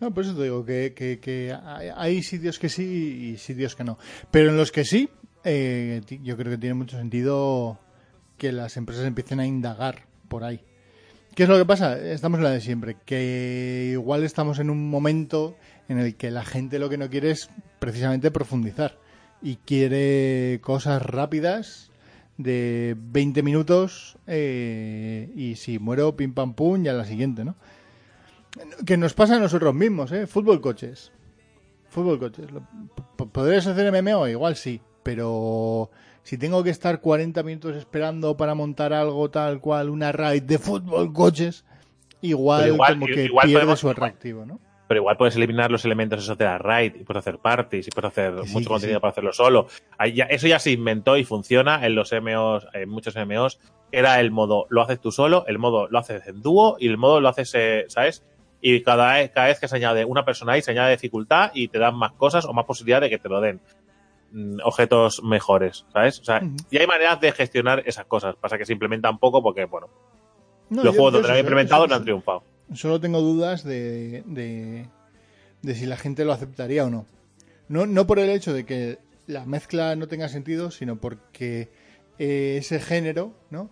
No, 0.00 0.12
por 0.12 0.24
eso 0.24 0.34
te 0.34 0.42
digo 0.42 0.64
que, 0.64 0.92
que- 0.96 1.20
que 1.20 1.56
hay, 1.96 2.22
sitios 2.24 2.58
que 2.58 2.68
sí 2.68 3.32
y 3.34 3.38
sitios 3.38 3.76
que 3.76 3.84
no. 3.84 3.98
Pero 4.32 4.50
en 4.50 4.56
los 4.56 4.72
que 4.72 4.84
sí, 4.84 5.08
eh, 5.44 6.00
yo 6.22 6.36
creo 6.36 6.50
que 6.50 6.58
tiene 6.58 6.74
mucho 6.74 6.96
sentido 6.98 7.78
que 8.36 8.50
las 8.50 8.76
empresas 8.76 9.06
empiecen 9.06 9.38
a 9.38 9.46
indagar 9.46 10.06
por 10.28 10.42
ahí. 10.42 10.60
¿Qué 11.36 11.44
es 11.44 11.48
lo 11.48 11.56
que 11.56 11.64
pasa? 11.64 11.96
Estamos 11.98 12.38
en 12.38 12.44
la 12.44 12.50
de 12.50 12.60
siempre, 12.60 12.96
que 13.06 13.90
igual 13.92 14.24
estamos 14.24 14.58
en 14.58 14.70
un 14.70 14.90
momento 14.90 15.56
en 15.88 15.98
el 15.98 16.16
que 16.16 16.30
la 16.32 16.44
gente 16.44 16.80
lo 16.80 16.88
que 16.90 16.98
no 16.98 17.08
quiere 17.08 17.30
es 17.30 17.48
precisamente 17.78 18.32
profundizar 18.32 18.98
y 19.40 19.56
quiere 19.56 20.58
cosas 20.62 21.00
rápidas 21.00 21.91
de 22.42 22.96
20 22.98 23.42
minutos 23.42 24.16
eh, 24.26 25.30
y 25.34 25.56
si 25.56 25.78
muero 25.78 26.16
pim 26.16 26.32
pam 26.34 26.54
pum 26.54 26.84
y 26.84 26.88
a 26.88 26.92
la 26.92 27.04
siguiente, 27.04 27.44
¿no? 27.44 27.54
Que 28.84 28.96
nos 28.96 29.14
pasa 29.14 29.36
a 29.36 29.38
nosotros 29.40 29.74
mismos, 29.74 30.12
¿eh? 30.12 30.26
Fútbol 30.26 30.60
coches. 30.60 31.10
Fútbol 31.88 32.18
coches. 32.18 32.46
¿Podrías 33.32 33.66
hacer 33.66 33.90
MMO? 34.02 34.28
Igual 34.28 34.56
sí, 34.56 34.80
pero 35.02 35.90
si 36.22 36.36
tengo 36.38 36.62
que 36.62 36.70
estar 36.70 37.00
40 37.00 37.42
minutos 37.42 37.76
esperando 37.76 38.36
para 38.36 38.54
montar 38.54 38.92
algo 38.92 39.30
tal 39.30 39.60
cual, 39.60 39.88
una 39.90 40.12
raid 40.12 40.42
de 40.42 40.58
fútbol 40.58 41.12
coches, 41.12 41.64
igual, 42.20 42.76
como 42.76 43.06
que 43.06 43.24
igual 43.24 43.46
pierde 43.46 43.60
podemos- 43.66 43.80
su 43.80 43.88
atractivo, 43.90 44.44
¿no? 44.46 44.60
Pero 44.92 45.00
igual 45.00 45.16
puedes 45.16 45.34
eliminar 45.36 45.70
los 45.70 45.86
elementos 45.86 46.22
esos 46.22 46.36
de 46.36 46.44
la 46.44 46.58
raid 46.58 46.96
y 46.96 47.04
puedes 47.04 47.20
hacer 47.20 47.38
parties 47.38 47.86
y 47.86 47.90
puedes 47.90 48.10
hacer 48.10 48.34
sí, 48.44 48.52
mucho 48.52 48.68
contenido 48.68 48.98
sí. 48.98 49.00
para 49.00 49.12
hacerlo 49.12 49.32
solo. 49.32 49.66
Ahí 49.96 50.12
ya- 50.12 50.26
eso 50.26 50.46
ya 50.46 50.58
se 50.58 50.70
inventó 50.70 51.16
y 51.16 51.24
funciona 51.24 51.86
en 51.86 51.94
los 51.94 52.12
MMOs, 52.12 52.66
en 52.74 52.90
muchos 52.90 53.16
MMOs. 53.16 53.58
Era 53.90 54.20
el 54.20 54.30
modo 54.30 54.66
lo 54.68 54.82
haces 54.82 55.00
tú 55.00 55.10
solo, 55.10 55.46
el 55.46 55.58
modo 55.58 55.88
lo 55.88 55.98
haces 55.98 56.26
en 56.26 56.42
dúo 56.42 56.76
y 56.78 56.88
el 56.88 56.98
modo 56.98 57.22
lo 57.22 57.28
haces, 57.30 57.50
eh, 57.54 57.86
¿sabes? 57.88 58.22
Y 58.60 58.82
cada 58.82 59.14
vez, 59.14 59.30
cada 59.30 59.46
vez 59.46 59.58
que 59.58 59.66
se 59.66 59.76
añade 59.76 60.04
una 60.04 60.26
persona 60.26 60.52
ahí, 60.52 60.60
se 60.60 60.72
añade 60.72 60.90
dificultad 60.92 61.52
y 61.54 61.68
te 61.68 61.78
dan 61.78 61.96
más 61.96 62.12
cosas 62.12 62.44
o 62.44 62.52
más 62.52 62.66
posibilidad 62.66 63.00
de 63.00 63.08
que 63.08 63.18
te 63.18 63.30
lo 63.30 63.40
den 63.40 63.62
mm, 64.32 64.58
objetos 64.62 65.22
mejores, 65.22 65.86
¿sabes? 65.90 66.20
O 66.20 66.24
sea, 66.24 66.42
y 66.70 66.76
hay 66.76 66.86
maneras 66.86 67.18
de 67.18 67.32
gestionar 67.32 67.82
esas 67.86 68.04
cosas. 68.04 68.36
Pasa 68.36 68.58
que 68.58 68.66
se 68.66 68.74
implementan 68.74 69.16
poco 69.18 69.42
porque, 69.42 69.64
bueno, 69.64 69.88
No, 70.68 70.84
los 70.84 70.92
yo- 70.92 70.98
juegos 71.00 71.14
donde 71.14 71.28
lo 71.28 71.34
han 71.34 71.40
implementado 71.40 71.86
no 71.86 71.94
han 71.94 72.02
triunfado. 72.04 72.42
Solo 72.74 73.00
tengo 73.00 73.20
dudas 73.20 73.64
de, 73.64 74.22
de, 74.26 74.88
de 75.62 75.74
si 75.74 75.86
la 75.86 75.96
gente 75.96 76.24
lo 76.24 76.32
aceptaría 76.32 76.84
o 76.84 76.90
no. 76.90 77.06
no. 77.68 77.86
No 77.86 78.06
por 78.06 78.18
el 78.18 78.30
hecho 78.30 78.52
de 78.52 78.64
que 78.64 78.98
la 79.26 79.44
mezcla 79.44 79.96
no 79.96 80.08
tenga 80.08 80.28
sentido, 80.28 80.70
sino 80.70 81.00
porque 81.00 81.70
eh, 82.18 82.56
ese 82.58 82.80
género, 82.80 83.34
¿no? 83.50 83.70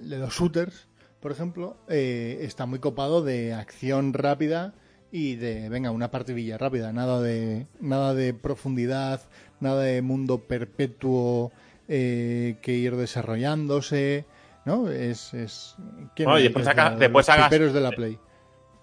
De 0.00 0.18
los 0.18 0.34
shooters, 0.34 0.88
por 1.20 1.32
ejemplo, 1.32 1.76
eh, 1.88 2.38
está 2.42 2.66
muy 2.66 2.78
copado 2.78 3.22
de 3.22 3.54
acción 3.54 4.12
rápida 4.12 4.74
y 5.10 5.36
de, 5.36 5.68
venga, 5.68 5.90
una 5.90 6.10
partidilla 6.10 6.58
rápida, 6.58 6.92
nada 6.92 7.20
de, 7.20 7.66
nada 7.80 8.14
de 8.14 8.34
profundidad, 8.34 9.22
nada 9.60 9.82
de 9.82 10.02
mundo 10.02 10.38
perpetuo 10.38 11.52
eh, 11.88 12.56
que 12.62 12.74
ir 12.74 12.96
desarrollándose, 12.96 14.24
¿no? 14.64 14.88
Es... 14.88 15.32
es 15.34 15.76
¿quién 16.14 16.28
No, 16.28 16.36
y 16.38 16.40
era 16.42 16.48
el 16.48 16.54
después 16.54 16.64
saca- 16.66 16.84
decía? 16.90 16.98
después 16.98 17.28
Los 17.28 17.36
sacas- 17.36 17.72
de 17.72 17.80
la 17.80 17.90
Play. 17.92 18.18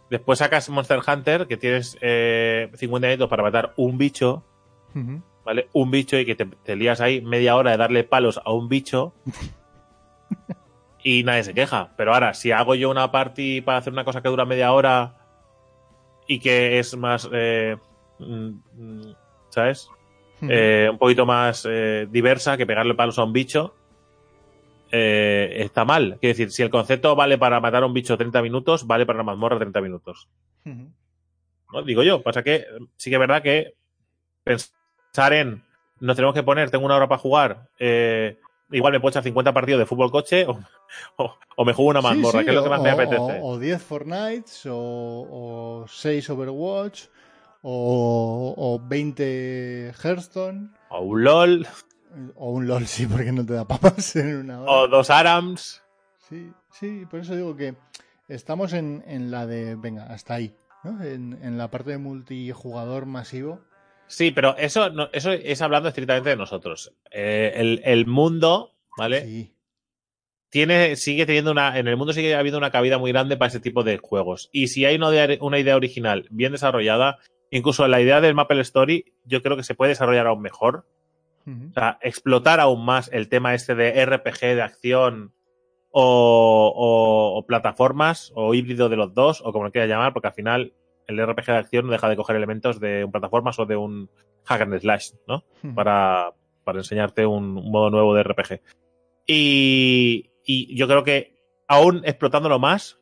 Después 0.09 0.39
sacas 0.39 0.69
Monster 0.69 0.99
Hunter, 1.07 1.45
que 1.47 1.57
tienes 1.57 1.97
eh, 2.01 2.71
50 2.75 3.07
minutos 3.07 3.29
para 3.29 3.43
matar 3.43 3.73
un 3.77 3.97
bicho. 3.97 4.43
¿vale? 5.45 5.69
Un 5.73 5.91
bicho 5.91 6.17
y 6.17 6.25
que 6.25 6.35
te, 6.35 6.45
te 6.45 6.75
lías 6.75 6.99
ahí 7.01 7.21
media 7.21 7.55
hora 7.55 7.71
de 7.71 7.77
darle 7.77 8.03
palos 8.03 8.39
a 8.43 8.51
un 8.51 8.67
bicho 8.69 9.13
y 11.03 11.23
nadie 11.23 11.43
se 11.43 11.53
queja. 11.53 11.91
Pero 11.95 12.13
ahora, 12.13 12.33
si 12.33 12.51
hago 12.51 12.75
yo 12.75 12.89
una 12.89 13.11
party 13.11 13.61
para 13.61 13.77
hacer 13.77 13.93
una 13.93 14.03
cosa 14.03 14.21
que 14.21 14.29
dura 14.29 14.45
media 14.45 14.71
hora 14.73 15.15
y 16.27 16.39
que 16.39 16.79
es 16.79 16.95
más, 16.97 17.27
eh, 17.31 17.77
mm, 18.19 18.49
mm, 18.75 19.15
¿sabes? 19.49 19.89
Eh, 20.41 20.87
un 20.89 20.97
poquito 20.97 21.25
más 21.25 21.67
eh, 21.69 22.07
diversa 22.09 22.55
que 22.55 22.65
pegarle 22.65 22.93
palos 22.95 23.19
a 23.19 23.23
un 23.25 23.33
bicho, 23.33 23.75
eh, 24.91 25.53
está 25.57 25.85
mal. 25.85 26.17
Quiero 26.19 26.31
decir, 26.33 26.51
si 26.51 26.61
el 26.63 26.69
concepto 26.69 27.15
vale 27.15 27.37
para 27.37 27.59
matar 27.59 27.83
a 27.83 27.85
un 27.85 27.93
bicho 27.93 28.17
30 28.17 28.41
minutos, 28.41 28.85
vale 28.87 29.05
para 29.05 29.17
una 29.17 29.23
mazmorra 29.23 29.57
30 29.59 29.81
minutos. 29.81 30.27
Ujú. 30.65 30.91
¿no? 31.73 31.83
Digo 31.83 32.03
yo, 32.03 32.21
pasa 32.21 32.41
que 32.43 32.55
eh, 32.55 32.65
sí 32.97 33.09
que 33.09 33.15
es 33.15 33.19
verdad 33.19 33.41
que 33.43 33.73
pensar 34.43 35.33
en 35.33 35.63
nos 35.99 36.15
tenemos 36.15 36.33
que 36.33 36.43
poner, 36.43 36.71
tengo 36.71 36.85
una 36.85 36.95
hora 36.95 37.07
para 37.09 37.19
jugar, 37.19 37.69
eh, 37.77 38.37
igual 38.71 38.93
me 38.93 38.99
puedo 39.01 39.09
echar 39.11 39.23
50 39.23 39.53
partidos 39.53 39.79
de 39.79 39.85
fútbol 39.85 40.11
coche 40.11 40.45
o, 40.47 40.57
o- 41.17 41.35
o 41.57 41.65
me 41.65 41.73
juego 41.73 41.89
una 41.91 42.01
mazmorra, 42.01 42.39
sí, 42.39 42.45
que 42.45 42.51
es 42.51 42.55
lo 42.55 42.63
que 42.63 42.69
o- 42.69 42.71
más 42.71 42.81
me 42.81 42.89
apetece. 42.89 43.39
O, 43.41 43.47
o 43.49 43.59
10 43.59 43.83
Fortnites, 43.83 44.65
o, 44.65 44.73
o 45.81 45.85
6 45.89 46.29
Overwatch, 46.29 47.03
o, 47.61 48.53
o 48.57 48.79
20 48.87 49.91
Hearthstone, 50.03 50.69
O 50.89 51.01
un 51.01 51.23
LOL, 51.25 51.67
o 52.35 52.51
un 52.51 52.67
LOL, 52.67 52.85
sí, 52.87 53.05
porque 53.05 53.31
no 53.31 53.45
te 53.45 53.53
da 53.53 53.65
papas 53.67 54.15
en 54.15 54.37
una 54.37 54.61
hora. 54.61 54.71
o 54.71 54.87
dos 54.87 55.09
ARAMS. 55.09 55.83
Sí, 56.29 56.51
sí, 56.71 57.05
por 57.09 57.21
eso 57.21 57.35
digo 57.35 57.55
que 57.55 57.75
estamos 58.27 58.73
en, 58.73 59.03
en 59.07 59.31
la 59.31 59.47
de, 59.47 59.75
venga, 59.75 60.03
hasta 60.05 60.35
ahí, 60.35 60.53
¿no? 60.83 61.01
En, 61.03 61.39
en 61.41 61.57
la 61.57 61.69
parte 61.71 61.91
de 61.91 61.97
multijugador 61.97 63.05
masivo, 63.05 63.61
Sí, 64.11 64.31
pero 64.31 64.57
eso, 64.57 64.89
no- 64.89 65.09
eso 65.13 65.31
es 65.31 65.61
hablando 65.61 65.87
estrictamente 65.89 66.29
de 66.31 66.35
nosotros. 66.35 66.93
Eh, 67.11 67.51
el, 67.55 67.81
el 67.85 68.07
mundo, 68.07 68.73
¿vale? 68.97 69.23
Sí. 69.23 69.53
Tiene, 70.49 70.95
sigue 70.95 71.27
teniendo 71.27 71.51
una, 71.51 71.77
en 71.77 71.87
el 71.87 71.95
mundo 71.95 72.11
sigue 72.11 72.33
habiendo 72.33 72.57
una 72.57 72.71
cabida 72.71 72.97
muy 72.97 73.11
grande 73.11 73.37
para 73.37 73.49
ese 73.49 73.59
tipo 73.59 73.83
de 73.83 73.99
juegos. 73.99 74.49
Y 74.51 74.69
si 74.69 74.83
hay 74.85 74.95
una 74.95 75.11
idea, 75.11 75.37
una 75.41 75.59
idea 75.59 75.75
original 75.75 76.25
bien 76.31 76.53
desarrollada, 76.53 77.19
incluso 77.51 77.87
la 77.87 78.01
idea 78.01 78.19
del 78.19 78.33
Maple 78.33 78.61
Story, 78.61 79.13
yo 79.25 79.43
creo 79.43 79.55
que 79.55 79.63
se 79.63 79.75
puede 79.75 79.89
desarrollar 79.89 80.25
aún 80.25 80.41
mejor. 80.41 80.87
O 81.69 81.73
sea, 81.73 81.97
explotar 82.01 82.59
aún 82.59 82.83
más 82.85 83.09
el 83.13 83.29
tema 83.29 83.53
este 83.53 83.75
de 83.75 84.05
RPG 84.05 84.39
de 84.55 84.61
acción 84.61 85.33
o, 85.91 86.73
o- 86.75 87.37
o 87.39 87.45
plataformas 87.45 88.31
o 88.35 88.53
híbrido 88.53 88.89
de 88.89 88.95
los 88.95 89.13
dos 89.13 89.41
o 89.43 89.51
como 89.51 89.65
lo 89.65 89.71
quieras 89.71 89.89
llamar, 89.89 90.13
porque 90.13 90.27
al 90.27 90.33
final 90.33 90.73
el 91.07 91.19
RPG 91.25 91.45
de 91.47 91.57
acción 91.57 91.85
no 91.87 91.91
deja 91.91 92.07
de 92.09 92.15
coger 92.15 92.35
elementos 92.35 92.79
de 92.79 93.03
un 93.03 93.11
plataformas 93.11 93.57
o 93.59 93.65
de 93.65 93.75
un 93.75 94.09
hack 94.45 94.61
and 94.61 94.79
slash, 94.79 95.11
¿no? 95.27 95.43
Para, 95.73 96.33
para 96.63 96.79
enseñarte 96.79 97.25
un, 97.25 97.57
un 97.57 97.71
modo 97.71 97.89
nuevo 97.89 98.13
de 98.13 98.23
RPG. 98.23 98.61
Y, 99.25 100.31
y 100.45 100.75
yo 100.75 100.87
creo 100.87 101.03
que 101.03 101.35
aún 101.67 102.01
explotándolo 102.05 102.59
más 102.59 102.99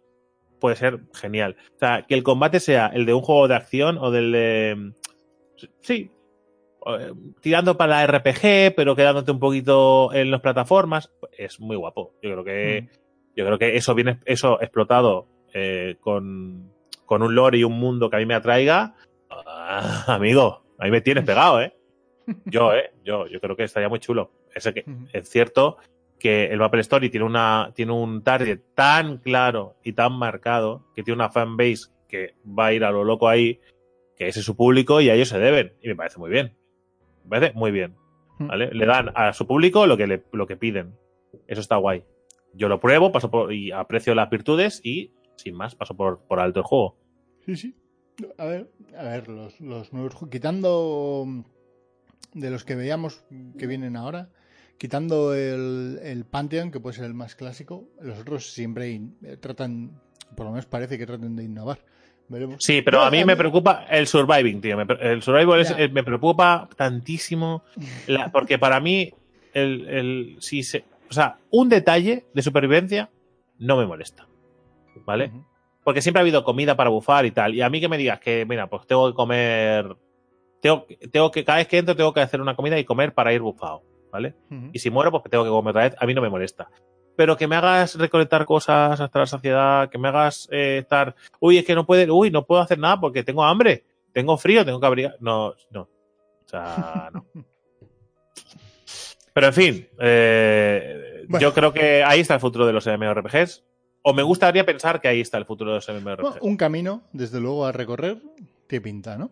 puede 0.59 0.75
ser 0.75 0.99
genial. 1.13 1.55
O 1.75 1.79
sea, 1.79 2.05
que 2.07 2.15
el 2.15 2.23
combate 2.23 2.59
sea 2.59 2.87
el 2.87 3.05
de 3.05 3.13
un 3.13 3.21
juego 3.21 3.47
de 3.47 3.55
acción 3.55 3.97
o 3.97 4.11
del 4.11 4.31
de... 4.31 4.93
Sí, 5.81 6.11
tirando 7.41 7.77
para 7.77 8.05
la 8.05 8.07
RPG, 8.07 8.75
pero 8.75 8.95
quedándote 8.95 9.31
un 9.31 9.39
poquito 9.39 10.13
en 10.13 10.31
las 10.31 10.41
plataformas, 10.41 11.11
es 11.37 11.59
muy 11.59 11.75
guapo. 11.75 12.13
Yo 12.21 12.31
creo 12.31 12.43
que, 12.43 12.89
yo 13.35 13.45
creo 13.45 13.57
que 13.57 13.75
eso 13.75 13.95
viene, 13.95 14.19
eso 14.25 14.61
explotado 14.61 15.27
eh, 15.53 15.97
con, 15.99 16.71
con 17.05 17.23
un 17.23 17.35
lore 17.35 17.59
y 17.59 17.63
un 17.63 17.79
mundo 17.79 18.09
que 18.09 18.17
a 18.17 18.19
mí 18.19 18.25
me 18.25 18.35
atraiga, 18.35 18.95
ah, 19.29 20.05
amigo, 20.07 20.63
ahí 20.77 20.91
me 20.91 21.01
tienes 21.01 21.23
pegado, 21.23 21.61
¿eh? 21.61 21.73
Yo, 22.45 22.73
¿eh? 22.73 22.91
Yo, 23.05 23.27
yo 23.27 23.39
creo 23.39 23.55
que 23.55 23.63
estaría 23.63 23.87
muy 23.87 23.99
chulo. 23.99 24.31
Ese 24.53 24.73
que, 24.73 24.83
es 25.13 25.29
cierto 25.29 25.77
que 26.19 26.45
el 26.45 26.59
Maple 26.59 26.81
Story 26.81 27.09
tiene 27.09 27.25
una 27.25 27.71
tiene 27.75 27.93
un 27.93 28.23
target 28.23 28.59
tan 28.73 29.17
claro 29.17 29.75
y 29.83 29.93
tan 29.93 30.13
marcado 30.13 30.85
que 30.95 31.03
tiene 31.03 31.15
una 31.15 31.29
fanbase 31.29 31.91
que 32.07 32.35
va 32.45 32.67
a 32.67 32.73
ir 32.73 32.83
a 32.83 32.91
lo 32.91 33.03
loco 33.03 33.29
ahí 33.29 33.59
que 34.15 34.27
ese 34.27 34.39
es 34.39 34.45
su 34.45 34.55
público 34.55 34.99
y 34.99 35.09
a 35.09 35.13
ellos 35.13 35.29
se 35.29 35.39
deben 35.39 35.73
y 35.81 35.87
me 35.87 35.95
parece 35.95 36.17
muy 36.17 36.29
bien 36.29 36.57
me 37.27 37.39
parece 37.39 37.53
muy 37.57 37.71
bien 37.71 37.95
¿vale? 38.39 38.69
le 38.73 38.85
dan 38.85 39.11
a 39.15 39.33
su 39.33 39.45
público 39.47 39.85
lo 39.87 39.97
que 39.97 40.07
le, 40.07 40.23
lo 40.31 40.47
que 40.47 40.55
piden 40.57 40.95
eso 41.47 41.61
está 41.61 41.75
guay 41.77 42.03
yo 42.53 42.69
lo 42.69 42.79
pruebo 42.79 43.11
paso 43.11 43.29
por 43.29 43.51
y 43.53 43.71
aprecio 43.71 44.15
las 44.15 44.29
virtudes 44.29 44.81
y 44.83 45.11
sin 45.35 45.55
más 45.55 45.75
paso 45.75 45.95
por, 45.95 46.19
por 46.27 46.39
alto 46.39 46.59
el 46.59 46.65
juego 46.65 46.97
Sí, 47.45 47.55
sí. 47.55 47.75
A 48.37 48.45
ver, 48.45 48.69
a 48.97 49.03
ver, 49.03 49.27
los, 49.29 49.61
los 49.61 49.93
nuevos 49.93 50.15
quitando 50.29 51.23
mm, 51.25 51.41
de 52.33 52.49
los 52.49 52.65
que 52.65 52.75
veíamos 52.75 53.23
que 53.57 53.67
vienen 53.67 53.95
ahora, 53.95 54.29
quitando 54.77 55.33
el, 55.33 55.99
el 56.03 56.25
Pantheon, 56.25 56.71
que 56.71 56.79
puede 56.81 56.95
ser 56.97 57.05
el 57.05 57.13
más 57.13 57.35
clásico, 57.35 57.87
los 58.01 58.19
otros 58.19 58.51
siempre 58.51 58.89
in- 58.89 59.17
eh, 59.23 59.37
tratan, 59.37 60.01
por 60.35 60.45
lo 60.45 60.51
menos 60.51 60.65
parece 60.65 60.97
que 60.97 61.05
tratan 61.05 61.35
de 61.37 61.43
innovar. 61.45 61.79
Veremos. 62.29 62.57
Sí, 62.63 62.81
pero 62.81 62.99
No, 62.99 63.03
a 63.05 63.11
mí 63.11 63.23
me 63.23 63.35
preocupa 63.37 63.85
el 63.89 64.05
surviving, 64.07 64.59
tío. 64.61 64.79
El 64.81 65.21
survival 65.21 65.61
es- 65.61 65.73
eh, 65.77 65.89
me 65.89 66.03
preocupa 66.03 66.67
tantísimo. 66.75 67.63
la- 68.07 68.31
porque 68.31 68.57
para 68.59 68.79
mí, 68.79 69.11
el, 69.53 69.87
el, 69.87 70.35
si 70.39 70.63
se, 70.63 70.83
o 71.09 71.13
sea, 71.13 71.37
un 71.51 71.69
detalle 71.69 72.25
de 72.33 72.41
supervivencia 72.41 73.09
no 73.59 73.77
me 73.77 73.85
molesta. 73.85 74.27
¿Vale? 75.05 75.31
Porque 75.83 76.01
siempre 76.01 76.19
ha 76.19 76.23
habido 76.23 76.43
comida 76.43 76.75
para 76.75 76.89
bufar 76.89 77.25
y 77.25 77.31
tal. 77.31 77.55
Y 77.55 77.61
a 77.61 77.69
mí 77.69 77.79
que 77.79 77.87
me 77.87 77.97
digas 77.97 78.19
que, 78.19 78.45
mira, 78.45 78.67
pues 78.67 78.85
tengo 78.87 79.07
que 79.09 79.15
comer. 79.15 79.95
Tengo, 80.61 80.85
tengo 81.11 81.31
que, 81.31 81.45
cada 81.45 81.59
vez 81.59 81.67
que 81.67 81.77
entro, 81.77 81.95
tengo 81.95 82.13
que 82.13 82.19
hacer 82.19 82.41
una 82.41 82.55
comida 82.55 82.77
y 82.77 82.83
comer 82.83 83.13
para 83.13 83.31
ir 83.31 83.41
bufado. 83.41 83.83
¿Vale? 84.11 84.35
Y 84.73 84.79
si 84.79 84.89
muero, 84.89 85.11
pues 85.11 85.23
tengo 85.29 85.43
que 85.45 85.49
comer 85.49 85.69
otra 85.71 85.83
vez. 85.83 85.95
A 85.99 86.05
mí 86.05 86.13
no 86.13 86.21
me 86.21 86.29
molesta. 86.29 86.67
Pero 87.17 87.35
que 87.35 87.47
me 87.47 87.55
hagas 87.57 87.95
recolectar 87.95 88.45
cosas 88.45 89.01
hasta 89.01 89.19
la 89.19 89.25
saciedad, 89.25 89.89
que 89.89 89.97
me 89.97 90.07
hagas 90.07 90.47
eh, 90.51 90.77
estar, 90.83 91.15
uy, 91.41 91.57
es 91.57 91.65
que 91.65 91.75
no 91.75 91.85
puede, 91.85 92.09
uy, 92.09 92.31
no 92.31 92.45
puedo 92.45 92.61
hacer 92.61 92.77
nada 92.79 92.99
porque 93.01 93.23
tengo 93.23 93.43
hambre, 93.43 93.83
tengo 94.13 94.37
frío, 94.37 94.63
tengo 94.63 94.79
que 94.79 94.85
abrigar. 94.85 95.17
No, 95.19 95.53
no. 95.71 95.81
O 95.81 96.47
sea, 96.49 97.09
no. 97.11 97.25
Pero 99.33 99.47
en 99.47 99.53
fin, 99.53 99.89
eh, 99.99 101.25
Bueno. 101.27 101.41
yo 101.41 101.53
creo 101.53 101.73
que 101.73 102.03
ahí 102.03 102.21
está 102.21 102.35
el 102.35 102.39
futuro 102.39 102.65
de 102.65 102.73
los 102.73 102.87
MMORPGs. 102.87 103.63
O 104.03 104.13
me 104.13 104.23
gustaría 104.23 104.65
pensar 104.65 105.01
que 105.01 105.07
ahí 105.09 105.19
está 105.21 105.37
el 105.37 105.45
futuro 105.45 105.71
de 105.71 105.75
los 105.77 105.87
Bueno, 105.87 106.01
MMORPGs. 106.01 106.41
un 106.41 106.55
camino, 106.57 107.03
desde 107.11 107.39
luego, 107.41 107.65
a 107.65 107.71
recorrer, 107.71 108.17
que 108.67 108.79
pinta, 108.79 109.17
¿no? 109.17 109.31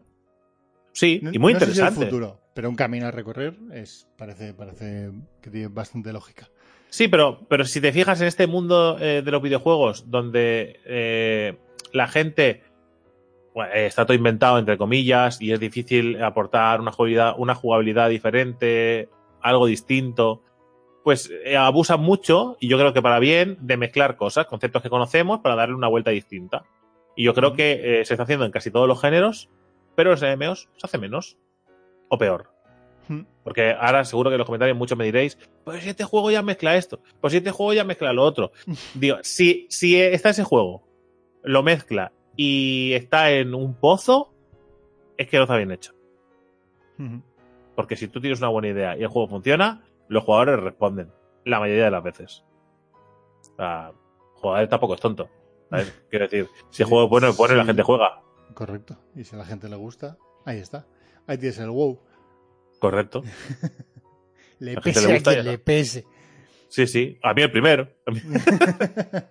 Sí, 0.92 1.20
No- 1.24 1.32
y 1.34 1.40
muy 1.40 1.54
no 1.54 1.60
sé 1.60 1.66
si 1.66 1.72
el 1.72 1.78
interesante. 1.78 2.06
futuro, 2.08 2.40
pero 2.54 2.70
un 2.70 2.76
camino 2.76 3.08
a 3.08 3.12
recorrer 3.12 3.56
es 3.74 4.08
parece, 4.18 4.54
parece 4.54 5.12
que 5.42 5.50
tiene 5.50 5.68
bastante 5.70 6.12
lógica. 6.14 6.50
Sí, 6.96 7.10
pero, 7.10 7.42
pero 7.50 7.66
si 7.66 7.82
te 7.82 7.92
fijas 7.92 8.22
en 8.22 8.28
este 8.28 8.48
mundo 8.48 8.98
eh, 9.02 9.22
de 9.22 9.30
los 9.30 9.42
videojuegos, 9.42 10.10
donde 10.10 10.80
eh, 10.86 11.58
la 11.92 12.08
gente 12.08 12.64
bueno, 13.54 13.70
eh, 13.74 13.86
está 13.86 14.06
todo 14.06 14.16
inventado, 14.16 14.60
entre 14.60 14.78
comillas, 14.78 15.42
y 15.42 15.52
es 15.52 15.60
difícil 15.60 16.24
aportar 16.24 16.80
una 16.80 16.94
jugabilidad, 16.94 17.36
una 17.38 17.54
jugabilidad 17.54 18.08
diferente, 18.08 19.10
algo 19.42 19.66
distinto, 19.66 20.42
pues 21.04 21.30
eh, 21.44 21.58
abusan 21.58 22.00
mucho, 22.00 22.56
y 22.62 22.70
yo 22.70 22.78
creo 22.78 22.94
que 22.94 23.02
para 23.02 23.20
bien, 23.20 23.58
de 23.60 23.76
mezclar 23.76 24.16
cosas, 24.16 24.46
conceptos 24.46 24.82
que 24.82 24.90
conocemos, 24.90 25.42
para 25.42 25.56
darle 25.56 25.76
una 25.76 25.90
vuelta 25.90 26.12
distinta. 26.12 26.64
Y 27.14 27.26
yo 27.26 27.34
creo 27.34 27.56
que 27.56 28.00
eh, 28.00 28.06
se 28.06 28.14
está 28.14 28.24
haciendo 28.24 28.46
en 28.46 28.54
casi 28.54 28.72
todos 28.72 28.88
los 28.88 29.02
géneros, 29.02 29.50
pero 29.98 30.14
en 30.14 30.22
los 30.22 30.38
MMOs 30.38 30.70
se 30.78 30.88
hace 30.88 30.98
menos 30.98 31.38
o 32.08 32.18
peor. 32.18 32.55
Mm. 33.08 33.22
Porque 33.44 33.72
ahora 33.72 34.04
seguro 34.06 34.30
que 34.30 34.36
en 34.36 34.40
los 34.40 34.46
comentarios 34.46 34.78
muchos 34.78 34.98
me 34.98 35.06
diréis, 35.06 35.38
pues 35.64 35.84
si 35.84 35.90
este 35.90 36.04
juego 36.04 36.32
ya 36.32 36.42
mezcla 36.42 36.76
esto, 36.76 37.00
pues 37.22 37.32
si 37.32 37.38
este 37.38 37.52
juego 37.52 37.74
ya 37.74 37.84
mezcla 37.84 38.14
lo 38.14 38.24
otro. 38.24 38.52
Digo, 38.94 39.18
si, 39.22 39.68
si 39.70 40.00
está 40.00 40.30
ese 40.30 40.44
juego, 40.44 40.84
lo 41.44 41.64
mezcla 41.64 42.12
y 42.36 42.94
está 42.94 43.32
en 43.32 43.54
un 43.54 43.76
pozo, 43.76 44.34
es 45.18 45.28
que 45.28 45.38
no 45.38 45.44
está 45.44 45.58
bien 45.58 45.72
hecho. 45.72 45.94
Ujú. 47.00 47.22
Porque 47.76 47.96
si 47.96 48.08
tú 48.08 48.22
tienes 48.22 48.40
una 48.40 48.50
buena 48.50 48.70
idea 48.70 48.98
y 48.98 49.04
el 49.04 49.08
juego 49.08 49.28
funciona, 49.28 49.84
los 50.08 50.24
jugadores 50.24 50.60
responden. 50.60 51.12
La 51.44 51.60
mayoría 51.60 51.86
de 51.86 51.92
las 51.92 52.04
veces. 52.04 52.44
O 53.54 53.56
sea, 53.58 53.90
el 53.90 54.42
jugador 54.42 54.68
tampoco 54.68 54.96
es 54.96 55.02
tonto. 55.02 55.30
¿sabes? 55.70 55.94
Quiero 56.10 56.26
decir, 56.26 56.50
si 56.70 56.84
el 56.84 56.90
juego 56.90 57.06
es 57.06 57.10
bueno, 57.10 57.28
es 57.28 57.38
bueno 57.38 57.54
y 57.54 57.58
la 57.58 57.66
gente 57.66 57.84
juega. 57.84 58.22
Correcto. 58.54 58.98
Y 59.16 59.24
si 59.24 59.36
a 59.36 59.40
la 59.40 59.46
gente 59.46 59.70
le 59.70 59.76
gusta, 59.76 60.18
ahí 60.46 60.58
está. 60.58 60.88
Ahí 61.28 61.38
tienes 61.38 61.60
el 61.60 61.70
wow. 61.70 62.00
Correcto. 62.90 63.24
Le 64.60 64.80
pese 64.80 65.08
le 65.08 65.16
a 65.18 65.22
quien 65.22 65.46
le 65.46 65.58
pese. 65.58 66.06
Sí, 66.70 66.88
sí. 66.88 67.18
A 67.22 67.34
mí 67.34 67.42
el 67.42 67.52
primero. 67.52 67.90
Mí- 68.08 68.22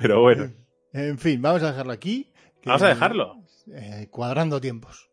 Pero 0.00 0.20
bueno. 0.20 0.52
En 0.92 1.18
fin, 1.18 1.40
vamos 1.40 1.62
a 1.62 1.68
dejarlo 1.68 1.92
aquí. 1.92 2.30
que- 2.60 2.68
Vamos 2.68 2.82
a 2.82 2.88
dejarlo. 2.88 3.36
eh, 3.72 4.08
cuadrando 4.10 4.60
tiempos. 4.60 5.08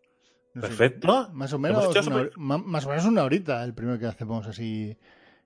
No 0.53 0.63
sé, 0.63 0.67
Perfecto. 0.67 1.29
más 1.33 1.53
o 1.53 1.59
menos 1.59 1.95
una, 1.95 2.29
ma- 2.35 2.57
más 2.57 2.85
o 2.85 2.89
menos 2.89 3.05
una 3.05 3.23
horita 3.23 3.63
el 3.63 3.73
primero 3.73 3.99
que 3.99 4.07
hacemos 4.07 4.47
así 4.47 4.97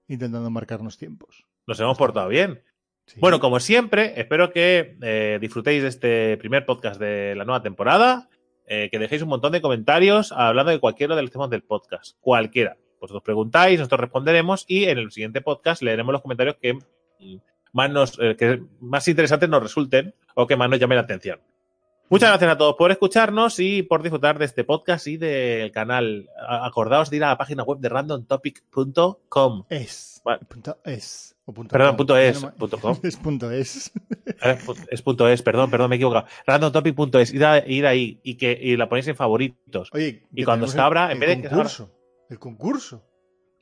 intentando 0.07 0.49
marcarnos 0.49 0.97
tiempos. 0.97 1.45
Nos 1.67 1.79
hemos 1.79 1.97
portado 1.97 2.29
bien. 2.29 2.63
Sí. 3.05 3.19
Bueno, 3.19 3.39
como 3.41 3.59
siempre, 3.59 4.19
espero 4.19 4.51
que 4.51 4.97
eh, 5.01 5.37
disfrutéis 5.41 5.83
de 5.83 5.89
este 5.89 6.37
primer 6.37 6.65
podcast 6.65 6.99
de 6.99 7.35
la 7.35 7.43
nueva 7.43 7.61
temporada, 7.61 8.29
eh, 8.67 8.89
que 8.91 8.99
dejéis 8.99 9.21
un 9.21 9.29
montón 9.29 9.51
de 9.51 9.61
comentarios 9.61 10.31
hablando 10.31 10.71
de 10.71 10.79
cualquiera 10.79 11.15
de 11.15 11.21
los 11.21 11.31
temas 11.31 11.49
del 11.49 11.63
podcast, 11.63 12.17
cualquiera. 12.21 12.77
Vosotros 12.99 13.23
preguntáis, 13.23 13.79
nosotros 13.79 14.01
responderemos 14.01 14.65
y 14.67 14.85
en 14.85 14.97
el 14.97 15.11
siguiente 15.11 15.41
podcast 15.41 15.81
leeremos 15.81 16.13
los 16.13 16.21
comentarios 16.21 16.55
que 16.61 16.73
mm, 16.73 17.35
más, 17.73 17.89
nos, 17.91 18.17
eh, 18.19 18.35
que 18.37 18.63
más 18.79 19.07
interesantes 19.07 19.49
nos 19.49 19.61
resulten 19.61 20.15
o 20.35 20.47
que 20.47 20.55
más 20.55 20.69
nos 20.69 20.79
llamen 20.79 20.95
la 20.95 21.03
atención. 21.03 21.39
Muchas 22.13 22.29
gracias 22.29 22.51
a 22.51 22.57
todos 22.59 22.75
por 22.75 22.91
escucharnos 22.91 23.59
y 23.59 23.81
por 23.81 24.03
disfrutar 24.03 24.37
de 24.37 24.45
este 24.45 24.63
podcast 24.63 25.07
y 25.07 25.17
del 25.17 25.71
canal. 25.71 26.29
Acordaos 26.47 27.09
de 27.09 27.17
ir 27.17 27.23
a 27.23 27.29
la 27.29 27.37
página 27.39 27.63
web 27.63 27.79
de 27.79 27.89
randomtopic.com. 27.89 29.63
es. 29.67 30.21
Punto 30.47 30.77
es. 30.85 31.35
O 31.45 31.53
punto 31.53 31.71
Perdón, 31.73 31.89
com. 31.89 31.97
punto 31.97 32.17
es, 32.17 32.41
no 32.43 32.53
punto 32.53 32.77
com. 32.79 32.97
Es 33.03 33.17
punto 33.17 33.49
es. 33.51 33.91
Es 34.91 35.01
punto 35.01 35.27
es, 35.27 35.41
perdón, 35.41 35.71
perdón, 35.71 35.89
me 35.89 35.95
he 35.95 35.97
equivocado. 35.97 36.27
Randomtopic.es, 36.45 37.33
ir, 37.33 37.43
a- 37.45 37.67
ir 37.67 37.85
ahí 37.87 38.19
y 38.23 38.35
que 38.35 38.57
y 38.61 38.77
la 38.77 38.87
ponéis 38.87 39.07
en 39.07 39.15
favoritos. 39.15 39.89
Oye, 39.91 40.23
Y 40.33 40.43
cuando 40.43 40.67
se 40.67 40.79
abra, 40.79 41.07
el, 41.07 41.13
en 41.13 41.19
vez 41.19 41.29
de 41.29 41.41
que 41.41 41.47
abra- 41.47 41.55
concurso. 41.57 41.91
El 42.29 42.37
concurso. 42.39 43.03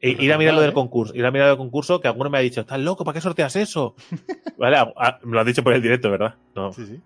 E- 0.02 0.10
ir 0.24 0.34
a 0.34 0.38
mirar 0.38 0.56
lo 0.56 0.62
del 0.62 0.74
concurso, 0.74 1.16
ir 1.16 1.26
a 1.26 1.32
mirar 1.32 1.50
el 1.52 1.58
concurso, 1.58 2.02
que 2.02 2.08
alguno 2.10 2.30
me 2.30 2.38
ha 2.38 2.42
dicho, 2.42 2.62
estás 2.62 2.80
loco, 2.80 3.06
¿para 3.06 3.14
qué 3.14 3.22
sorteas 3.22 3.56
eso? 3.56 3.96
vale, 4.58 4.76
a- 4.78 4.92
a- 4.98 5.20
me 5.24 5.34
lo 5.36 5.40
han 5.40 5.46
dicho 5.48 5.64
por 5.64 5.74
el 5.74 5.82
directo, 5.82 6.12
¿verdad? 6.12 6.36
No. 6.54 6.74
Sí, 6.74 6.86
sí. 6.86 7.00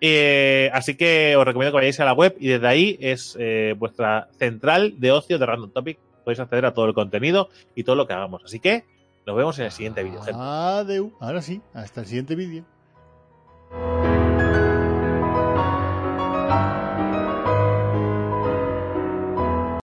Eh, 0.00 0.70
así 0.72 0.94
que 0.94 1.36
os 1.36 1.44
recomiendo 1.44 1.72
que 1.72 1.76
vayáis 1.76 2.00
a 2.00 2.04
la 2.04 2.12
web 2.12 2.36
y 2.38 2.48
desde 2.48 2.66
ahí 2.66 2.98
es 3.00 3.36
eh, 3.38 3.74
vuestra 3.78 4.28
central 4.38 4.94
de 4.98 5.12
ocio 5.12 5.38
de 5.38 5.46
Random 5.46 5.70
Topic. 5.70 5.98
Podéis 6.24 6.40
acceder 6.40 6.66
a 6.66 6.74
todo 6.74 6.86
el 6.86 6.94
contenido 6.94 7.48
y 7.74 7.84
todo 7.84 7.96
lo 7.96 8.06
que 8.06 8.12
hagamos. 8.12 8.42
Así 8.44 8.60
que 8.60 8.84
nos 9.26 9.36
vemos 9.36 9.58
en 9.58 9.66
el 9.66 9.72
siguiente 9.72 10.02
vídeo. 10.02 10.20
Adeu. 10.34 11.12
Ahora 11.20 11.42
sí, 11.42 11.60
hasta 11.72 12.00
el 12.00 12.06
siguiente 12.06 12.34
vídeo. 12.34 12.64